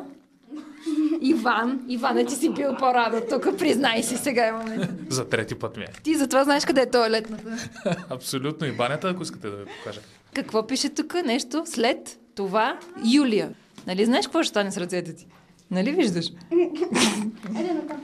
Иван. 1.22 1.86
Иване, 1.88 2.26
ти 2.26 2.36
си 2.36 2.50
бил 2.50 2.76
по-рано 2.80 3.22
тук. 3.30 3.58
Признай 3.58 4.04
си 4.04 4.18
сега 4.18 4.48
е 4.48 4.52
момент. 4.52 4.92
За 5.10 5.30
трети 5.30 5.56
път 5.56 5.78
ми 5.78 5.84
е. 5.84 5.88
Ти 6.04 6.16
затова 6.16 6.44
знаеш 6.44 6.66
къде 6.66 6.82
е 6.82 6.90
туалетната. 6.92 7.58
Абсолютно 8.10 8.68
и 8.68 8.72
банята, 8.72 9.10
ако 9.10 9.24
искате 9.24 9.50
да 9.50 9.56
ви 9.58 9.66
покажа. 9.66 10.00
Какво 10.34 10.68
пише 10.68 10.90
тук? 10.90 11.14
Нещо 11.26 11.64
след 11.66 12.20
това 12.36 12.80
Юлия. 13.14 13.50
Нали 13.88 14.06
знаеш 14.06 14.26
какво 14.26 14.44
ще 14.44 14.50
стане 14.50 14.72
с 14.72 14.78
ръцете 14.78 15.16
ти? 15.16 15.28
Нали 15.72 15.92
виждаш? 15.92 16.32
Еде 16.52 17.74
на 17.74 17.88
там. 17.88 18.02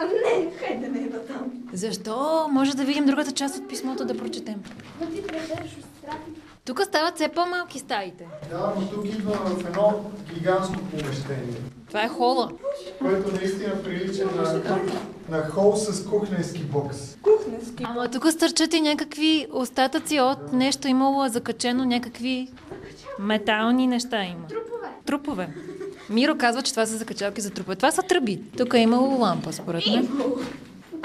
А 0.00 0.04
не, 0.04 0.50
хайде 0.58 0.88
не 0.88 0.98
е 0.98 1.02
на 1.02 1.18
там. 1.18 1.52
Защо? 1.72 2.46
Може 2.50 2.76
да 2.76 2.84
видим 2.84 3.06
другата 3.06 3.32
част 3.32 3.56
от 3.58 3.68
писмото 3.68 4.04
да 4.04 4.18
прочетем. 4.18 4.62
Да 5.00 5.06
ти 5.06 5.22
страни. 5.22 6.36
Тук 6.64 6.82
стават 6.84 7.14
все 7.14 7.28
по-малки 7.28 7.78
стаите. 7.78 8.26
Да, 8.50 8.72
но 8.80 8.88
тук 8.88 9.04
идваме 9.04 9.50
в 9.50 9.66
едно 9.66 10.04
гигантско 10.34 10.74
помещение, 10.78 11.54
Това 11.88 12.02
е 12.02 12.08
хола. 12.08 12.50
което 12.98 13.32
наистина 13.32 13.82
прилича 13.82 14.24
на, 14.26 14.80
на 15.28 15.48
хол 15.48 15.76
с 15.76 16.06
кухненски 16.06 16.62
бокс. 16.64 17.16
Кухненски. 17.22 17.84
Ама 17.88 18.08
тук 18.10 18.30
стърчат 18.32 18.74
и 18.74 18.80
някакви 18.80 19.46
остатъци 19.52 20.20
от 20.20 20.52
нещо 20.52 20.88
имало 20.88 21.28
закачено, 21.28 21.84
някакви 21.84 22.48
метални 23.18 23.86
неща 23.86 24.24
има. 24.24 24.46
Трупове. 24.46 24.88
Трупове. 25.06 25.48
Миро 26.10 26.36
казва, 26.38 26.62
че 26.62 26.70
това 26.70 26.86
са 26.86 26.96
закачалки 26.96 27.40
за 27.40 27.50
трупове. 27.50 27.76
Това 27.76 27.90
са 27.90 28.02
тръби. 28.02 28.40
Тук 28.56 28.74
е 28.74 28.78
имало 28.78 29.20
лампа, 29.20 29.52
според 29.52 29.86
мен. 29.86 30.08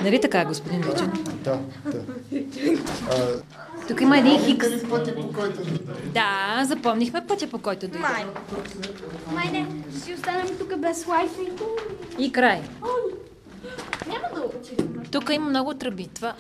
Нали 0.04 0.22
така, 0.22 0.46
господин 0.46 0.82
Вичин? 0.82 1.12
Да, 1.44 1.60
да. 1.86 2.04
А, 3.10 3.42
Тук 3.88 4.02
има 4.02 4.18
един 4.18 4.40
хикс. 4.40 4.68
пътя 4.90 5.16
по 5.16 5.34
който 5.34 5.60
Да, 6.14 6.64
запомнихме 6.66 7.28
пътя, 7.28 7.48
по 7.48 7.58
който 7.60 7.80
дойде. 7.88 8.00
Май. 8.00 8.26
Май 9.34 9.46
не, 9.52 9.68
ще 9.92 10.00
си 10.00 10.14
останем 10.14 10.48
тук 10.60 10.78
без 10.78 11.08
лайфа 11.08 11.42
и 12.20 12.32
край. 12.32 12.62
Няма 14.08 14.28
да. 14.36 15.10
Тук 15.12 15.30
има 15.34 15.50
много 15.50 15.74
тръби. 15.74 16.08
Това... 16.16 16.34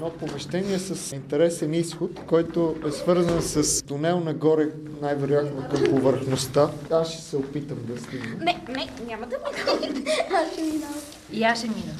едно 0.00 0.10
помещение 0.10 0.78
с 0.78 1.12
интересен 1.12 1.74
изход, 1.74 2.10
който 2.26 2.76
е 2.88 2.90
свързан 2.90 3.42
с 3.42 3.82
тунел 3.82 4.20
нагоре, 4.20 4.68
най-вероятно 5.02 5.68
към 5.70 5.84
повърхността. 5.84 6.70
Аз 6.90 7.12
ще 7.12 7.22
се 7.22 7.36
опитам 7.36 7.78
да 7.84 8.00
стигна. 8.00 8.36
Не, 8.40 8.60
не, 8.68 8.88
няма 9.06 9.26
да 9.26 9.36
минавам. 9.38 10.04
Аз 10.34 10.52
ще 10.52 10.62
минавам. 10.62 11.00
И 11.32 11.44
аз 11.44 11.58
ще 11.58 11.68
мина. 11.68 11.92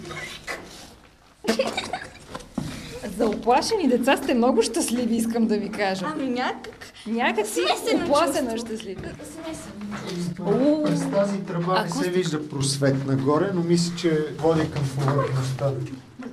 За 3.18 3.26
оплашени 3.26 3.88
деца 3.88 4.16
сте 4.16 4.34
много 4.34 4.62
щастливи, 4.62 5.16
искам 5.16 5.46
да 5.46 5.58
ви 5.58 5.70
кажа. 5.70 6.06
Ами 6.14 6.30
някак. 6.30 6.92
Някак 7.06 7.46
си 7.46 7.60
чувство. 7.60 8.56
щастливи. 8.56 8.96
Смесено. 9.34 10.82
През 10.84 11.10
тази 11.10 11.40
тръба 11.40 11.82
не 11.82 11.90
се 11.90 12.10
вижда 12.10 12.48
просвет 12.48 13.06
нагоре, 13.06 13.50
но 13.54 13.62
мисля, 13.62 13.96
че 13.96 14.26
води 14.38 14.70
към 14.70 14.82
повърхността. 14.98 15.72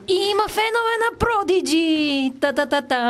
И 0.08 0.14
има 0.14 0.44
фенове 0.48 0.96
на 1.04 1.18
Продиджи! 1.20 2.32
Та-та-та-та! 2.42 3.02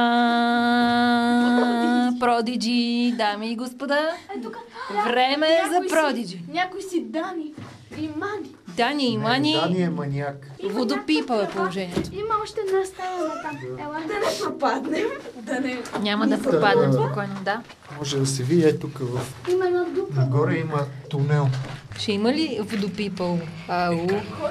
Продиджи, 2.20 3.14
дами 3.18 3.52
и 3.52 3.56
господа. 3.56 4.10
Е, 4.38 4.42
тук. 4.42 4.58
Време 5.06 5.48
е 5.48 5.64
за 5.72 5.96
Продиджи. 5.96 6.40
Някой 6.54 6.82
си 6.82 7.04
Дани 7.04 7.54
и 7.98 8.10
Мани. 8.18 8.56
Дани 8.78 9.14
и 9.14 9.18
Мани. 9.18 9.54
Дани 9.54 9.82
е 9.82 9.90
маняк. 9.90 10.52
Водопипал 10.64 11.40
е 11.40 11.50
положението. 11.50 12.10
Има 12.14 12.34
още 12.44 12.60
една 12.68 12.86
стая 12.86 13.12
на 13.18 13.42
там. 13.42 13.58
Ела. 13.80 14.00
Да 14.08 14.14
не 14.14 14.40
пропаднем. 14.44 15.08
Да 15.42 15.60
не... 15.60 15.78
Няма 16.02 16.28
да 16.28 16.42
пропаднем 16.42 16.94
спокойно, 16.94 17.36
да. 17.44 17.62
Може 17.98 18.20
да 18.20 18.26
се 18.26 18.44
види 18.44 18.68
е 18.68 18.80
тук 18.80 19.00
в... 19.00 19.20
Има 19.52 19.66
една 19.66 19.84
дупа. 19.84 20.20
Нагоре 20.20 20.58
има 20.58 20.86
тунел. 21.10 21.48
Ще 21.98 22.12
има 22.12 22.34
ли 22.34 22.60
водопипал? 22.62 23.40
Ау. 23.68 24.08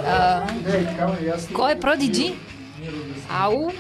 А, 0.07 0.47
такава 0.67 1.17
е 1.21 1.27
ясно. 1.27 1.57
кой 1.57 1.73
е 1.73 1.81
Продиджи? 1.81 2.35
Ау. 3.31 3.71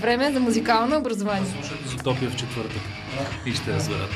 Време 0.00 0.26
е 0.26 0.32
за 0.32 0.40
музикално 0.40 0.98
образование. 0.98 1.54
Изотопия 1.86 2.30
в 2.30 2.36
четвъртък. 2.36 2.82
И 3.46 3.52
ще 3.52 3.72
разберат. 3.72 4.10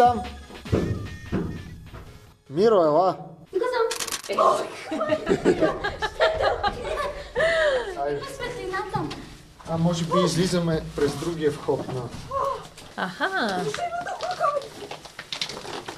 Там? 0.00 0.22
Миро, 2.50 2.84
ела. 2.84 3.16
Тук 3.52 3.62
съм. 3.72 4.46
Айде. 7.98 8.22
Светлината. 8.34 9.00
А 9.68 9.76
може 9.76 10.04
би 10.04 10.20
излизаме 10.24 10.82
през 10.96 11.14
другия 11.14 11.52
вход 11.52 11.88
на... 11.88 12.02
Аха. 12.96 13.64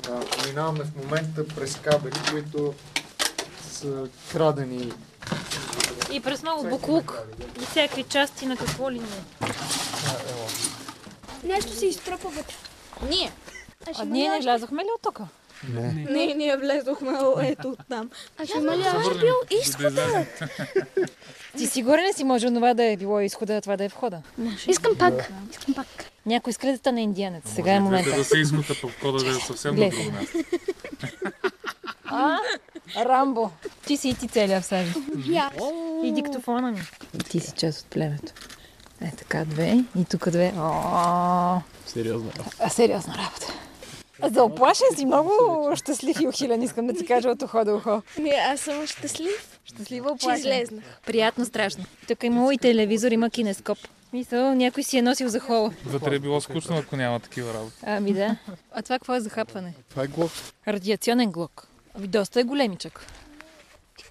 Да, 0.03 0.20
минаваме 0.46 0.84
в 0.84 0.96
момента 0.96 1.46
през 1.48 1.76
кабели, 1.76 2.20
които 2.30 2.74
са 3.70 4.09
крадени. 4.32 4.92
И 6.12 6.20
през 6.20 6.42
много 6.42 6.68
буклук. 6.68 7.18
И 7.62 7.66
всякакви 7.66 8.03
части 8.03 8.46
на 8.46 8.57
какво 8.57 8.90
ли 8.90 9.00
не. 9.00 9.48
Нещо 11.44 11.72
се 11.72 11.86
изтръпва 11.86 12.30
вътре. 12.30 12.55
Ние. 13.09 13.32
А 13.99 14.05
ние 14.05 14.30
не 14.30 14.41
влязохме 14.41 14.83
ли 14.83 14.89
от 14.97 15.03
тук? 15.03 15.20
Не. 15.68 15.93
Не, 16.11 16.35
ние 16.35 16.57
влезохме 16.57 17.12
ето 17.43 17.68
от 17.68 17.78
там. 17.89 18.11
А 18.39 18.47
ще 18.47 18.59
има 18.59 18.76
ли 18.76 18.85
още 18.99 19.18
бил 19.18 19.61
изхода? 19.61 20.26
Ти 21.57 21.66
сигурен 21.66 22.05
ли 22.05 22.12
си 22.12 22.24
може 22.24 22.47
това 22.47 22.74
да 22.74 22.85
е 22.85 22.97
било 22.97 23.20
изхода, 23.20 23.57
а 23.57 23.61
това 23.61 23.76
да 23.76 23.85
е 23.85 23.89
входа? 23.89 24.22
Искам 24.68 24.99
пак. 24.99 25.33
Искам 25.51 25.74
пак. 25.74 25.87
Някой 26.26 26.51
иска 26.51 26.66
да 26.66 26.76
стане 26.76 27.03
индианец. 27.03 27.43
Сега 27.55 27.72
е 27.72 27.80
момента. 27.80 28.16
Да 28.16 28.24
се 28.24 28.39
измута 28.39 28.74
по 28.80 28.89
входа 28.89 29.18
да 29.18 29.30
е 29.30 29.35
съвсем 29.35 29.74
на 29.76 29.91
друго 29.91 30.11
място. 30.11 30.39
А, 32.05 32.39
Рамбо. 32.97 33.51
Ти 33.87 33.97
си 33.97 34.09
и 34.09 34.14
ти 34.14 34.28
целия 34.28 34.61
в 34.61 34.64
себе. 34.64 34.91
И 36.05 36.12
диктофона 36.12 36.72
ми. 36.72 36.80
Ти 37.30 37.41
си 37.41 37.53
част 37.53 37.80
от 37.80 37.87
племето. 37.87 38.33
Е 39.01 39.12
така, 39.18 39.45
две. 39.45 39.85
И 39.99 40.05
тук 40.05 40.30
две. 40.30 40.53
О, 40.57 41.61
Сериозно. 41.87 42.30
а, 42.61 42.68
сериозна 42.70 43.14
работа. 43.14 43.41
За 44.31 44.45
оплашен 44.45 44.87
си 44.97 45.07
много 45.07 45.33
щастлив 45.77 46.20
и 46.20 46.29
ухилен, 46.29 46.62
искам 46.62 46.87
да 46.87 46.93
ти 46.95 47.07
кажа 47.07 47.29
от 47.31 47.43
ухо 47.43 47.64
до 47.64 47.77
ухо. 47.77 48.03
Не, 48.18 48.31
аз 48.31 48.61
съм 48.61 48.87
щастлив. 48.87 49.59
Щастлива 49.64 50.09
Че 50.09 50.12
оплашен. 50.12 50.39
излезнах. 50.41 50.85
Приятно, 51.07 51.45
страшно. 51.45 51.85
Тук 52.09 52.23
има 52.23 52.55
и 52.55 52.59
телевизор, 52.59 53.11
има 53.11 53.31
кинескоп. 53.31 53.79
Мисъл, 54.12 54.55
някой 54.55 54.83
си 54.83 54.99
е 54.99 55.03
носил 55.03 55.29
за 55.29 55.41
хола. 55.41 55.70
Вътре 55.87 56.14
е 56.14 56.18
било 56.18 56.41
скучно, 56.41 56.77
ако 56.77 56.97
няма 56.97 57.20
такива 57.20 57.55
работи. 57.55 57.77
Ами 57.83 58.12
да. 58.12 58.37
А 58.73 58.83
това 58.83 58.99
какво 58.99 59.14
е 59.14 59.20
за 59.20 59.31
хапване? 59.31 59.75
Това 59.91 60.03
е 60.03 60.07
глок. 60.07 60.31
Радиационен 60.68 61.31
глок. 61.31 61.66
Ами 61.95 62.07
доста 62.07 62.41
е 62.41 62.45
големичък. 62.45 63.07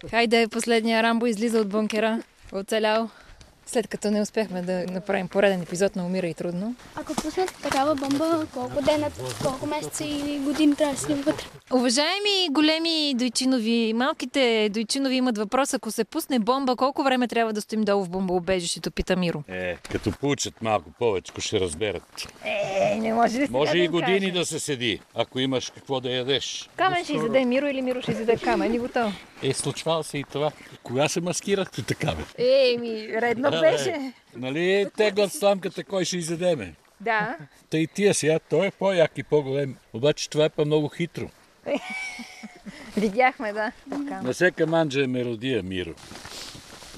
Хайде, 0.10 0.48
последния 0.48 1.04
Рамбо 1.04 1.26
излиза 1.26 1.60
от 1.60 1.70
бункера. 1.70 2.24
Оцелял. 2.52 3.10
След 3.66 3.88
като 3.88 4.12
не 4.12 4.22
успяхме 4.22 4.62
да 4.62 4.86
направим 4.92 5.28
пореден 5.28 5.62
епизод 5.62 5.96
на 5.96 6.06
Умира 6.06 6.28
и 6.28 6.34
трудно. 6.34 6.76
Ако 6.96 7.16
пуснат 7.16 7.54
такава 7.64 7.96
бомба, 7.96 8.48
колко 8.54 8.82
дена, 8.82 9.12
колко 9.44 9.66
месеца 9.66 10.04
или 10.04 10.40
години 10.40 10.76
трябва 10.76 10.94
да 10.94 11.00
си 11.00 11.14
вътре? 11.14 11.46
Уважаеми 11.72 12.48
големи 12.52 13.14
дойчинови, 13.16 13.94
малките 13.96 14.70
дойчинови 14.72 15.16
имат 15.16 15.38
въпрос. 15.38 15.74
Ако 15.74 15.92
се 15.92 16.04
пусне 16.04 16.40
бомба, 16.40 16.76
колко 16.76 17.04
време 17.04 17.28
трябва 17.28 17.54
да 17.54 17.62
стоим 17.62 17.82
долу 17.82 18.04
в 18.04 18.10
бомбоубежището, 18.10 18.92
пита 18.92 19.16
Миро. 19.16 19.44
Е, 19.48 19.76
като 19.76 20.12
получат 20.12 20.62
малко 20.62 20.92
повече, 21.00 21.32
ще 21.42 21.60
разберат. 21.60 22.04
Е, 22.46 22.96
не 23.00 23.14
може 23.14 23.40
ли 23.40 23.48
Може 23.52 23.72
сега 23.72 23.84
и 23.84 23.88
да 23.88 23.92
години 23.92 24.20
кажем? 24.20 24.34
да 24.34 24.46
се 24.46 24.60
седи, 24.60 25.00
ако 25.16 25.40
имаш 25.40 25.70
какво 25.76 26.00
да 26.00 26.12
ядеш. 26.12 26.70
Камен 26.76 27.04
ще 27.04 27.14
изяде 27.14 27.46
Миро 27.46 27.68
или 27.68 27.82
Миро 27.82 28.02
ще 28.02 28.12
изяде 28.12 28.38
камен 28.38 28.74
и 28.74 28.80
готово. 28.80 29.12
Е, 29.44 29.54
случвало 29.54 30.04
се 30.04 30.18
и 30.18 30.24
това. 30.32 30.52
Кога 30.84 31.10
се 31.10 31.22
маскирахте 31.22 31.84
така, 31.84 32.08
бе? 32.08 32.24
Е, 32.38 32.78
ми, 32.78 33.08
редно 33.22 33.51
Да, 33.52 33.62
беше. 33.62 33.92
бе. 33.92 34.12
Нали 34.36 34.86
теглят 34.98 35.34
сламката, 35.34 35.84
кой 35.84 36.06
ще 36.06 36.18
изядеме? 36.18 36.74
Да. 37.00 37.38
Та 37.70 37.78
и 37.78 37.88
тия 37.88 38.14
сега, 38.14 38.40
той 38.40 38.68
е 38.68 38.72
по-як 38.72 39.12
и 39.18 39.24
по-голем. 39.24 39.76
Обаче 39.94 40.30
това 40.30 40.46
е 40.46 40.50
па 40.50 40.66
много 40.66 40.88
хитро. 40.90 41.30
Видяхме, 42.98 43.54
да. 43.54 43.72
Така. 43.90 44.22
На 44.22 44.34
всека 44.34 44.68
манджа 44.68 45.04
е 45.04 45.08
меродия, 45.08 45.64
Миро. 45.64 45.94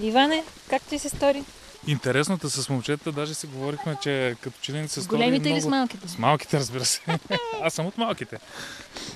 Иване, 0.01 0.43
как 0.69 0.81
ти 0.81 0.99
се 0.99 1.09
стори? 1.09 1.43
Интересното 1.87 2.49
с 2.49 2.69
момчета, 2.69 3.11
даже 3.11 3.33
си 3.33 3.47
говорихме, 3.47 3.95
че 4.03 4.35
като 4.41 4.57
че 4.61 4.73
ли 4.73 4.87
се 4.87 5.01
стори 5.01 5.17
големите 5.17 5.49
или 5.49 5.53
много... 5.55 5.61
с 5.61 5.69
малките? 5.69 6.07
С 6.07 6.17
малките, 6.17 6.59
разбира 6.59 6.85
се. 6.85 7.01
Аз 7.61 7.73
съм 7.73 7.85
от 7.85 7.97
малките. 7.97 8.37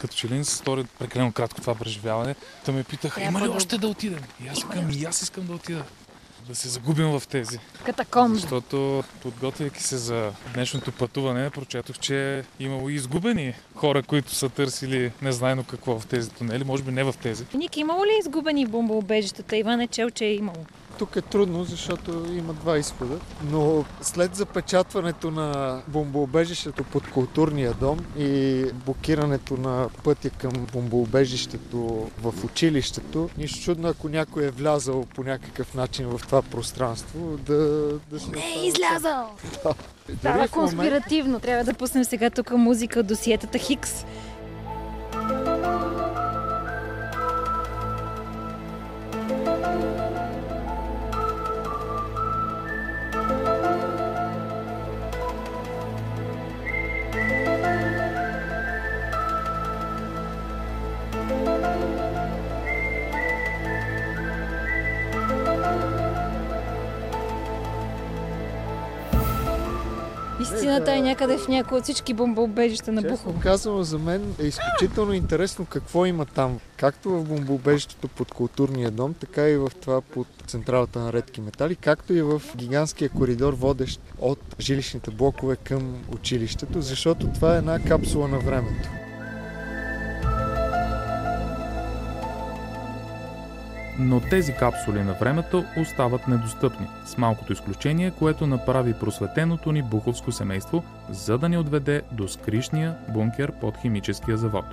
Като 0.01 0.15
че 0.15 0.29
ли 0.29 0.45
се 0.45 0.55
стори 0.55 0.83
прекалено 0.99 1.31
кратко 1.31 1.61
това 1.61 1.75
преживяване, 1.75 2.35
та 2.65 2.71
ме 2.71 2.83
питаха, 2.83 3.21
има 3.21 3.41
ли 3.41 3.43
да- 3.43 3.51
още 3.51 3.77
да 3.77 3.87
отидем? 3.87 4.23
И 4.45 4.47
аз 4.47 4.63
викам, 4.63 4.89
и 4.91 5.05
аз 5.05 5.21
искам 5.21 5.45
да 5.47 5.53
отида. 5.53 5.83
Да 6.47 6.55
се 6.55 6.69
загубим 6.69 7.19
в 7.19 7.23
тези. 7.29 7.59
Катакомби. 7.85 8.39
Защото, 8.39 9.03
подготвяйки 9.21 9.83
се 9.83 9.97
за 9.97 10.31
днешното 10.53 10.91
пътуване, 10.91 11.49
прочетох, 11.49 11.99
че 11.99 12.37
е 12.37 12.43
имало 12.59 12.89
и 12.89 12.93
изгубени 12.93 13.53
хора, 13.75 14.03
които 14.03 14.31
са 14.31 14.49
търсили 14.49 15.11
незнайно 15.21 15.63
какво 15.63 15.99
в 15.99 16.07
тези 16.07 16.29
тунели. 16.29 16.63
Може 16.63 16.83
би 16.83 16.91
не 16.91 17.03
в 17.03 17.15
тези. 17.23 17.45
Ник, 17.53 17.77
имало 17.77 18.05
ли 18.05 18.19
изгубени 18.19 18.65
бомбоубежищата? 18.65 19.57
Иван 19.57 19.81
е 19.81 19.87
чел, 19.87 20.09
че 20.09 20.25
е 20.25 20.33
имало. 20.33 20.65
Тук 20.97 21.15
е 21.15 21.21
трудно, 21.21 21.63
защото 21.63 22.25
има 22.31 22.53
два 22.53 22.77
изхода, 22.77 23.19
но 23.51 23.85
след 24.01 24.35
запечатването 24.35 25.31
на 25.31 25.81
бомбоубежището 25.87 26.83
под 26.83 27.11
културния 27.11 27.73
дом 27.73 27.99
и 28.17 28.63
блокирането 28.85 29.57
на 29.57 29.89
пътя 30.03 30.29
към 30.29 30.51
бомбоубежището 30.73 32.09
в 32.23 32.33
училището, 32.43 33.29
нищо 33.37 33.61
чудно, 33.61 33.87
ако 33.87 34.09
някой 34.09 34.45
е 34.45 34.51
влязал 34.51 35.05
по 35.15 35.23
някакъв 35.23 35.73
начин 35.73 36.07
в 36.07 36.21
това 36.27 36.41
пространство, 36.41 37.37
да, 37.37 37.55
да 38.11 38.19
се 38.19 38.31
Не 38.31 38.45
е 38.45 38.67
излязал! 38.67 39.29
Да. 39.63 39.73
Става 40.19 40.47
конспиративно. 40.47 41.39
Трябва 41.39 41.63
да 41.63 41.73
пуснем 41.73 42.03
сега 42.03 42.29
тук 42.29 42.51
музика 42.51 42.99
от 42.99 43.07
досиетата 43.07 43.57
Хикс. 43.57 44.05
Истината 70.77 70.99
е 70.99 71.01
някъде 71.01 71.37
в 71.37 71.47
някои 71.47 71.77
от 71.77 71.83
всички 71.83 72.13
бомбоубежища 72.13 72.91
на 72.91 73.01
Бухово. 73.01 73.39
казано, 73.39 73.83
за 73.83 73.99
мен 73.99 74.35
е 74.39 74.45
изключително 74.45 75.13
интересно 75.13 75.65
какво 75.65 76.05
има 76.05 76.25
там. 76.25 76.59
Както 76.77 77.09
в 77.09 77.23
бомбоубежището 77.23 78.07
под 78.07 78.31
културния 78.31 78.91
дом, 78.91 79.13
така 79.13 79.49
и 79.49 79.57
в 79.57 79.71
това 79.81 80.01
под 80.01 80.27
централата 80.47 80.99
на 80.99 81.13
редки 81.13 81.41
метали, 81.41 81.75
както 81.75 82.13
и 82.13 82.21
в 82.21 82.41
гигантския 82.55 83.09
коридор, 83.09 83.53
водещ 83.53 84.01
от 84.19 84.39
жилищните 84.59 85.11
блокове 85.11 85.55
към 85.55 85.95
училището, 86.13 86.81
защото 86.81 87.27
това 87.27 87.55
е 87.55 87.57
една 87.57 87.79
капсула 87.79 88.27
на 88.27 88.39
времето. 88.39 88.89
Но 93.99 94.19
тези 94.19 94.53
капсули 94.53 95.03
на 95.03 95.13
времето 95.13 95.65
остават 95.77 96.27
недостъпни, 96.27 96.87
с 97.05 97.17
малкото 97.17 97.53
изключение, 97.53 98.11
което 98.11 98.47
направи 98.47 98.93
просветеното 98.93 99.71
ни 99.71 99.81
буховско 99.81 100.31
семейство, 100.31 100.83
за 101.09 101.37
да 101.37 101.49
ни 101.49 101.57
отведе 101.57 102.01
до 102.11 102.27
скришния 102.27 102.95
бункер 103.09 103.51
под 103.51 103.77
химическия 103.77 104.37
завод. 104.37 104.65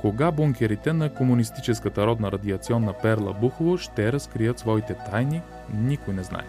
Кога 0.00 0.30
бункерите 0.30 0.92
на 0.92 1.14
комунистическата 1.14 2.06
родна 2.06 2.32
радиационна 2.32 2.92
перла 2.92 3.32
Бухово 3.32 3.78
ще 3.78 4.12
разкрият 4.12 4.58
своите 4.58 4.94
тайни, 5.10 5.42
никой 5.74 6.14
не 6.14 6.22
знае. 6.22 6.44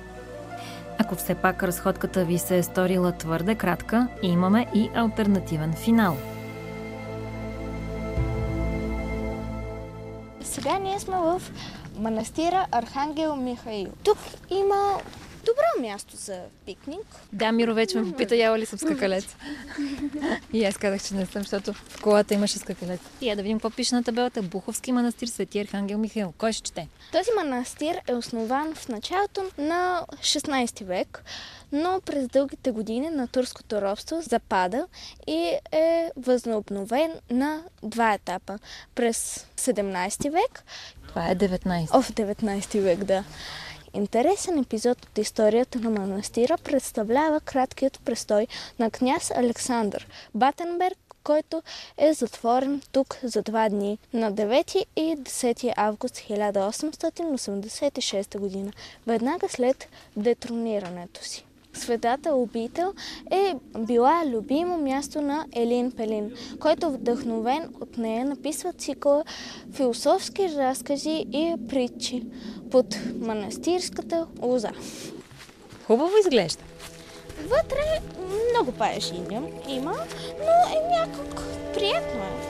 Ако 0.97 1.15
все 1.15 1.35
пак 1.35 1.63
разходката 1.63 2.25
ви 2.25 2.37
се 2.37 2.57
е 2.57 2.63
сторила 2.63 3.11
твърде 3.11 3.55
кратка, 3.55 4.07
имаме 4.21 4.67
и 4.75 4.89
альтернативен 4.95 5.73
финал. 5.73 6.17
Сега 10.41 10.79
ние 10.79 10.99
сме 10.99 11.15
в 11.15 11.41
манастира 11.95 12.67
Архангел 12.71 13.35
Михаил. 13.35 13.87
Тук 14.03 14.17
има 14.49 15.01
добро 15.45 15.87
място 15.87 16.15
за 16.15 16.41
пикник. 16.65 17.05
Да, 17.33 17.51
Миро 17.51 17.73
вече 17.73 17.97
ме 17.97 18.11
попита, 18.11 18.35
яла 18.35 18.59
ли 18.59 18.65
съм 18.65 18.79
скакалец. 18.79 19.35
И 20.53 20.65
аз 20.65 20.77
казах, 20.77 21.03
че 21.03 21.13
не 21.13 21.25
съм, 21.25 21.41
защото 21.41 21.73
в 21.73 22.01
колата 22.01 22.33
имаше 22.33 22.57
скакалец. 22.57 22.99
И 23.21 23.29
я 23.29 23.35
да 23.35 23.41
видим 23.41 23.57
какво 23.57 23.69
пише 23.69 23.95
на 23.95 24.03
табелата. 24.03 24.41
Буховски 24.41 24.91
манастир 24.91 25.27
Свети 25.27 25.59
Архангел 25.59 25.97
Михаил. 25.97 26.33
Кой 26.37 26.53
ще 26.53 26.61
чете? 26.61 26.87
Този 27.11 27.29
манастир 27.35 27.95
е 28.07 28.13
основан 28.13 28.75
в 28.75 28.89
началото 28.89 29.43
на 29.57 30.05
16 30.19 30.83
век, 30.83 31.23
но 31.71 32.01
през 32.05 32.27
дългите 32.27 32.71
години 32.71 33.09
на 33.09 33.27
турското 33.27 33.81
робство 33.81 34.21
запада 34.21 34.87
и 35.27 35.57
е 35.71 36.11
възобновен 36.17 37.11
на 37.31 37.63
два 37.83 38.13
етапа. 38.13 38.59
През 38.95 39.47
17 39.57 40.31
век. 40.31 40.63
Това 41.11 41.29
е 41.29 41.35
19. 41.35 41.87
О, 41.93 42.01
в 42.01 42.11
19 42.11 42.79
век, 42.79 43.03
да. 43.03 43.23
Интересен 43.93 44.59
епизод 44.59 45.05
от 45.05 45.17
историята 45.17 45.79
на 45.79 45.89
манастира 45.89 46.57
представлява 46.57 47.39
краткият 47.39 47.99
престой 48.05 48.47
на 48.79 48.91
княз 48.91 49.31
Александър 49.35 50.07
Батенберг, 50.35 50.97
който 51.23 51.63
е 51.97 52.13
затворен 52.13 52.81
тук 52.91 53.17
за 53.23 53.41
два 53.41 53.69
дни 53.69 53.97
на 54.13 54.33
9 54.33 54.85
и 54.95 55.17
10 55.17 55.73
август 55.77 56.15
1886 56.15 58.39
година, 58.39 58.71
веднага 59.07 59.49
след 59.49 59.87
детронирането 60.17 61.23
си. 61.23 61.45
Светата 61.73 62.35
обител 62.35 62.93
е 63.31 63.53
била 63.79 64.23
любимо 64.25 64.77
място 64.77 65.21
на 65.21 65.45
Елин 65.55 65.91
Пелин, 65.91 66.31
който 66.59 66.91
вдъхновен 66.91 67.69
от 67.81 67.97
нея 67.97 68.25
написва 68.25 68.73
цикъла 68.73 69.23
философски 69.73 70.49
разкази 70.57 71.25
и 71.31 71.55
притчи 71.69 72.23
под 72.71 72.97
манастирската 73.19 74.27
лоза. 74.41 74.71
Хубаво 75.87 76.11
изглежда. 76.19 76.63
Вътре 77.43 78.01
много 78.51 78.71
паеши 78.71 79.13
има, 79.67 79.95
но 80.39 80.75
е 80.75 80.99
някак 80.99 81.41
приятно 81.73 82.21
е. 82.21 82.40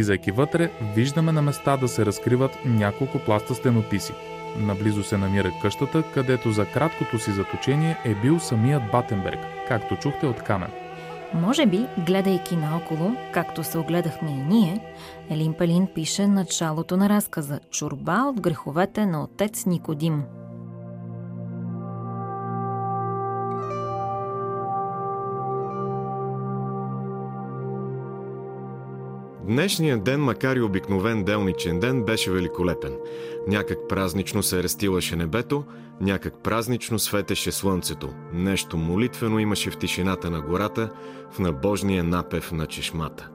Влизайки 0.00 0.30
вътре, 0.30 0.70
виждаме 0.94 1.32
на 1.32 1.42
места 1.42 1.76
да 1.76 1.88
се 1.88 2.06
разкриват 2.06 2.58
няколко 2.64 3.18
пласта 3.18 3.54
стенописи. 3.54 4.12
Наблизо 4.58 5.02
се 5.02 5.18
намира 5.18 5.52
къщата, 5.62 6.02
където 6.14 6.50
за 6.50 6.66
краткото 6.66 7.18
си 7.18 7.30
заточение 7.32 7.96
е 8.04 8.14
бил 8.14 8.40
самият 8.40 8.82
Батенберг, 8.92 9.38
както 9.68 9.96
чухте 9.96 10.26
от 10.26 10.42
Камен. 10.42 10.70
Може 11.34 11.66
би, 11.66 11.86
гледайки 12.06 12.56
наоколо, 12.56 13.12
както 13.32 13.64
се 13.64 13.78
огледахме 13.78 14.30
и 14.30 14.54
ние, 14.54 14.80
Елин 15.30 15.54
Пелин 15.54 15.86
пише 15.94 16.26
началото 16.26 16.96
на 16.96 17.08
разказа 17.08 17.60
«Чурба 17.70 18.24
от 18.28 18.40
греховете 18.40 19.06
на 19.06 19.24
отец 19.24 19.66
Никодим». 19.66 20.22
Днешният 29.50 30.04
ден, 30.04 30.20
макар 30.20 30.56
и 30.56 30.60
обикновен 30.60 31.24
делничен 31.24 31.80
ден, 31.80 32.04
беше 32.04 32.30
великолепен. 32.30 32.96
Някак 33.48 33.78
празнично 33.88 34.42
се 34.42 34.62
рестилаше 34.62 35.16
небето, 35.16 35.64
някак 36.00 36.42
празнично 36.42 36.98
светеше 36.98 37.52
слънцето. 37.52 38.08
Нещо 38.32 38.76
молитвено 38.76 39.38
имаше 39.38 39.70
в 39.70 39.76
тишината 39.76 40.30
на 40.30 40.40
гората, 40.40 40.90
в 41.30 41.38
набожния 41.38 42.04
напев 42.04 42.52
на 42.52 42.66
чешмата. 42.66 43.28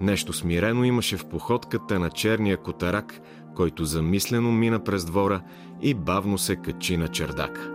Нещо 0.00 0.32
смирено 0.32 0.84
имаше 0.84 1.16
в 1.16 1.26
походката 1.26 1.98
на 1.98 2.10
черния 2.10 2.56
котарак, 2.56 3.20
който 3.56 3.84
замислено 3.84 4.52
мина 4.52 4.84
през 4.84 5.04
двора 5.04 5.40
и 5.82 5.94
бавно 5.94 6.38
се 6.38 6.56
качи 6.56 6.96
на 6.96 7.08
чердака. 7.08 7.70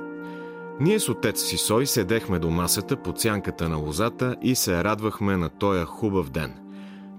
Ние 0.79 0.99
с 0.99 1.09
отец 1.09 1.41
си 1.41 1.57
Сой 1.57 1.85
седехме 1.85 2.39
до 2.39 2.49
масата 2.49 2.95
под 2.95 3.19
сянката 3.19 3.69
на 3.69 3.77
лозата 3.77 4.35
и 4.41 4.55
се 4.55 4.83
радвахме 4.83 5.37
на 5.37 5.49
тоя 5.49 5.85
хубав 5.85 6.29
ден. 6.29 6.62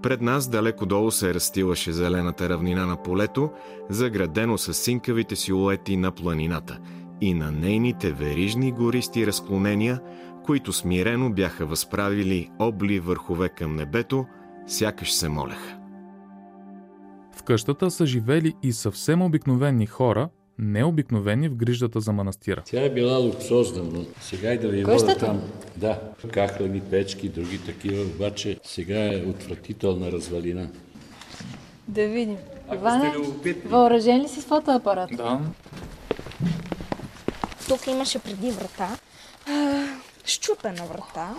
Пред 0.05 0.23
нас 0.23 0.49
далеко 0.49 0.87
долу 0.87 1.11
се 1.11 1.35
разстилаше 1.35 1.93
зелената 1.93 2.49
равнина 2.49 2.87
на 2.87 2.97
полето, 2.97 3.51
заградено 3.91 4.59
с 4.59 4.75
синкавите 4.75 5.37
силуети 5.37 5.97
на 5.97 6.11
планината 6.11 6.79
и 7.21 7.35
на 7.35 7.53
нейните 7.53 8.13
верижни 8.13 8.73
гористи 8.73 9.27
разклонения, 9.27 10.01
които 10.45 10.73
смирено 10.73 11.33
бяха 11.33 11.67
възправили 11.67 12.51
обли 12.59 13.01
върхове 13.01 13.49
към 13.49 13.77
небето, 13.77 14.27
сякаш 14.67 15.15
се 15.15 15.29
молеха. 15.29 15.79
В 17.37 17.43
къщата 17.43 17.91
са 17.91 18.07
живели 18.07 18.55
и 18.63 18.73
съвсем 18.73 19.23
обикновени 19.23 19.87
хора, 19.87 20.29
необикновени 20.59 21.49
в 21.49 21.55
грижата 21.55 22.01
за 22.01 22.13
манастира. 22.13 22.63
Тя 22.65 22.83
е 22.85 22.91
била 22.91 23.19
луксозна, 23.19 23.83
но 23.93 24.05
сега 24.21 24.53
и 24.53 24.59
да 24.59 24.69
ви 24.69 24.85
вода 24.85 25.17
там. 25.17 25.43
Да, 25.77 26.01
кахлени 26.33 26.81
печки, 26.81 27.29
други 27.29 27.59
такива, 27.59 28.03
обаче 28.03 28.59
сега 28.65 29.05
е 29.15 29.17
отвратителна 29.17 30.13
развалина. 30.13 30.69
Да 31.89 32.09
видим. 32.09 32.37
Иване, 32.75 33.15
въоръжен 33.65 34.23
ли 34.23 34.29
си 34.29 34.41
с 34.41 34.45
фотоапарат? 34.45 35.11
Да. 35.17 35.41
Тук 37.69 37.87
имаше 37.87 38.19
преди 38.19 38.51
врата. 38.51 38.89
Щупена 40.25 40.85
врата. 40.85 41.35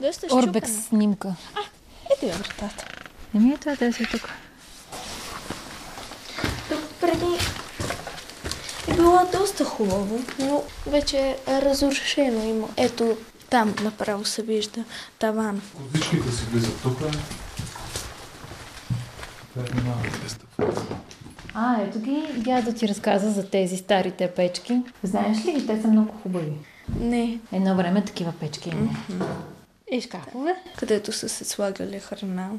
Доста 0.00 0.26
щупена. 0.26 0.48
Орбекс 0.48 0.72
снимка. 0.72 1.34
А, 1.54 1.60
ето 2.16 2.26
е 2.26 2.38
вратата. 2.38 2.86
Еми 3.34 3.52
ето 3.52 3.70
е 3.70 3.76
тези 3.76 4.04
тук. 4.04 4.30
Тук 6.68 6.80
преди 7.00 7.34
е 7.34 7.65
било 8.96 9.18
доста 9.32 9.64
хубаво, 9.64 10.18
но 10.38 10.62
вече 10.86 11.36
е 11.46 11.62
разрушено 11.62 12.44
има. 12.44 12.68
Ето 12.76 13.16
там 13.50 13.74
направо 13.82 14.24
се 14.24 14.42
вижда 14.42 14.84
таван. 15.18 15.62
Козичките 15.76 16.32
си 16.32 16.44
влизат 16.52 16.82
тук. 16.82 16.98
А, 21.54 21.82
ето 21.82 21.98
ги, 22.00 22.26
дядо 22.36 22.72
ти 22.72 22.88
разказа 22.88 23.30
за 23.30 23.50
тези 23.50 23.76
старите 23.76 24.30
печки. 24.30 24.82
Знаеш 25.02 25.44
ли 25.44 25.52
ги? 25.52 25.66
Те 25.66 25.82
са 25.82 25.88
много 25.88 26.12
хубави. 26.22 26.52
Не. 27.00 27.38
Едно 27.52 27.76
време 27.76 28.04
такива 28.04 28.32
печки 28.40 28.68
има. 28.68 28.90
И 29.92 30.00
шкафове. 30.00 30.54
Където 30.78 31.12
са 31.12 31.28
се 31.28 31.44
слагали 31.44 31.98
храна. 31.98 32.50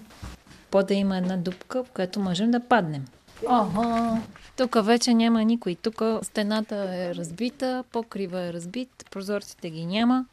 По 0.71 0.83
да 0.83 0.93
има 0.93 1.17
една 1.17 1.37
дупка, 1.37 1.83
в 1.83 1.89
която 1.89 2.19
можем 2.19 2.51
да 2.51 2.59
паднем. 2.59 3.05
Ого, 3.45 4.17
тук 4.57 4.85
вече 4.85 5.13
няма 5.13 5.43
никой. 5.43 5.75
Тук 5.75 6.01
стената 6.23 6.75
е 6.75 7.15
разбита, 7.15 7.83
покрива 7.91 8.41
е 8.41 8.53
разбит, 8.53 9.05
прозорците 9.11 9.69
ги 9.69 9.85
няма. 9.85 10.25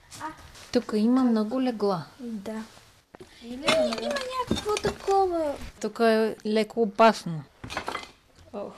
Тук 0.73 0.93
има 0.97 1.25
много 1.25 1.63
легла. 1.63 2.05
Да. 2.21 2.63
Е, 3.45 3.53
има 4.03 4.15
някакво 4.41 4.75
такова. 4.83 5.55
Тук 5.81 6.01
е 6.01 6.37
леко 6.47 6.83
опасно. 6.83 7.43
Ох. 8.53 8.73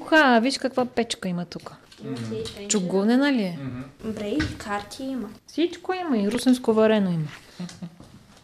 Уха, 0.00 0.40
виж 0.42 0.58
каква 0.58 0.84
печка 0.84 1.28
има 1.28 1.44
тук. 1.44 1.72
Чугунена 2.68 3.32
ли 3.32 3.42
е? 3.42 3.58
Бре, 4.04 4.28
и 4.28 4.58
карти 4.58 5.02
има. 5.02 5.28
Всичко 5.46 5.92
има 5.92 6.18
и 6.18 6.30
русенско 6.30 6.72
варено 6.72 7.10
има. 7.10 7.28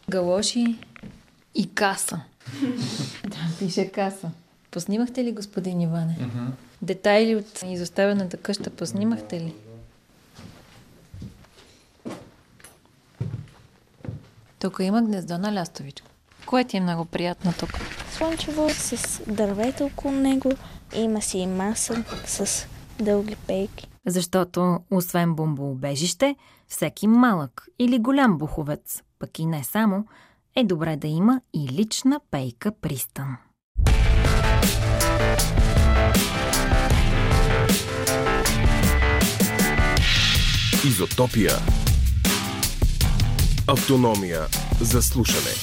Галоши 0.09 0.79
и 1.55 1.73
каса. 1.73 2.19
да, 3.27 3.37
пише 3.59 3.91
каса. 3.91 4.31
Поснимахте 4.73 5.23
ли, 5.23 5.31
господин 5.31 5.81
Иване? 5.81 6.17
Мгм. 6.19 6.47
Детайли 6.81 7.35
от 7.35 7.63
изоставената 7.65 8.37
къща 8.37 8.69
поснимахте 8.69 9.39
ли? 9.39 9.53
Тук 14.59 14.77
има 14.79 15.01
гнездо 15.01 15.37
на 15.37 15.53
лястовичка. 15.53 16.07
Кое 16.45 16.63
ти 16.63 16.77
е 16.77 16.81
много 16.81 17.05
приятно 17.05 17.53
тук? 17.59 17.69
Слънчево 18.11 18.69
с 18.69 19.21
дървета 19.27 19.85
около 19.85 20.13
него. 20.13 20.51
Има 20.95 21.21
си 21.21 21.37
и 21.37 21.47
маса 21.47 22.03
с 22.25 22.67
дълги 22.99 23.35
пейки. 23.35 23.87
Защото, 24.05 24.79
освен 24.91 25.35
бомбоубежище, 25.35 26.35
всеки 26.67 27.07
малък 27.07 27.67
или 27.79 27.99
голям 27.99 28.37
буховец, 28.37 29.01
пък 29.19 29.39
и 29.39 29.45
не 29.45 29.63
само, 29.63 30.05
е 30.55 30.63
добре 30.63 30.95
да 30.97 31.07
има 31.07 31.41
и 31.53 31.69
лична 31.69 32.19
пейка 32.31 32.71
пристан. 32.71 33.37
Изотопия. 40.87 41.51
Автономия 43.67 44.41
за 44.81 45.01
слушане. 45.01 45.53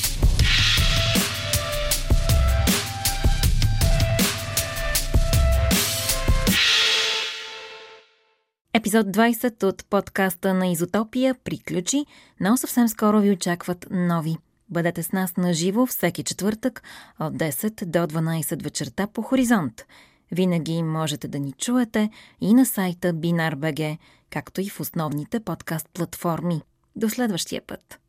Епизод 8.75 9.07
20 9.07 9.65
от 9.65 9.85
подкаста 9.91 10.55
на 10.55 10.67
Изотопия 10.67 11.35
приключи, 11.45 12.07
но 12.41 12.57
съвсем 12.57 12.89
скоро 12.89 13.21
ви 13.21 13.31
очакват 13.31 13.87
нови. 13.91 14.37
Бъдете 14.69 15.03
с 15.03 15.13
нас 15.13 15.37
на 15.37 15.53
живо 15.53 15.87
всеки 15.87 16.25
четвъртък 16.25 16.83
от 17.19 17.35
10 17.35 17.85
до 17.85 17.99
12 17.99 18.63
вечерта 18.63 19.07
по 19.07 19.23
Хоризонт. 19.23 19.85
Винаги 20.33 20.83
можете 20.83 21.29
да 21.29 21.39
ни 21.39 21.53
чуете 21.53 22.11
и 22.41 22.55
на 22.55 22.67
сайта 22.67 23.13
Binar.bg, 23.15 23.99
както 24.31 24.61
и 24.61 24.69
в 24.69 24.81
основните 24.81 25.41
подкаст 25.41 25.89
платформи. 25.95 26.63
До 26.97 27.09
следващия 27.09 27.63
път! 27.67 28.01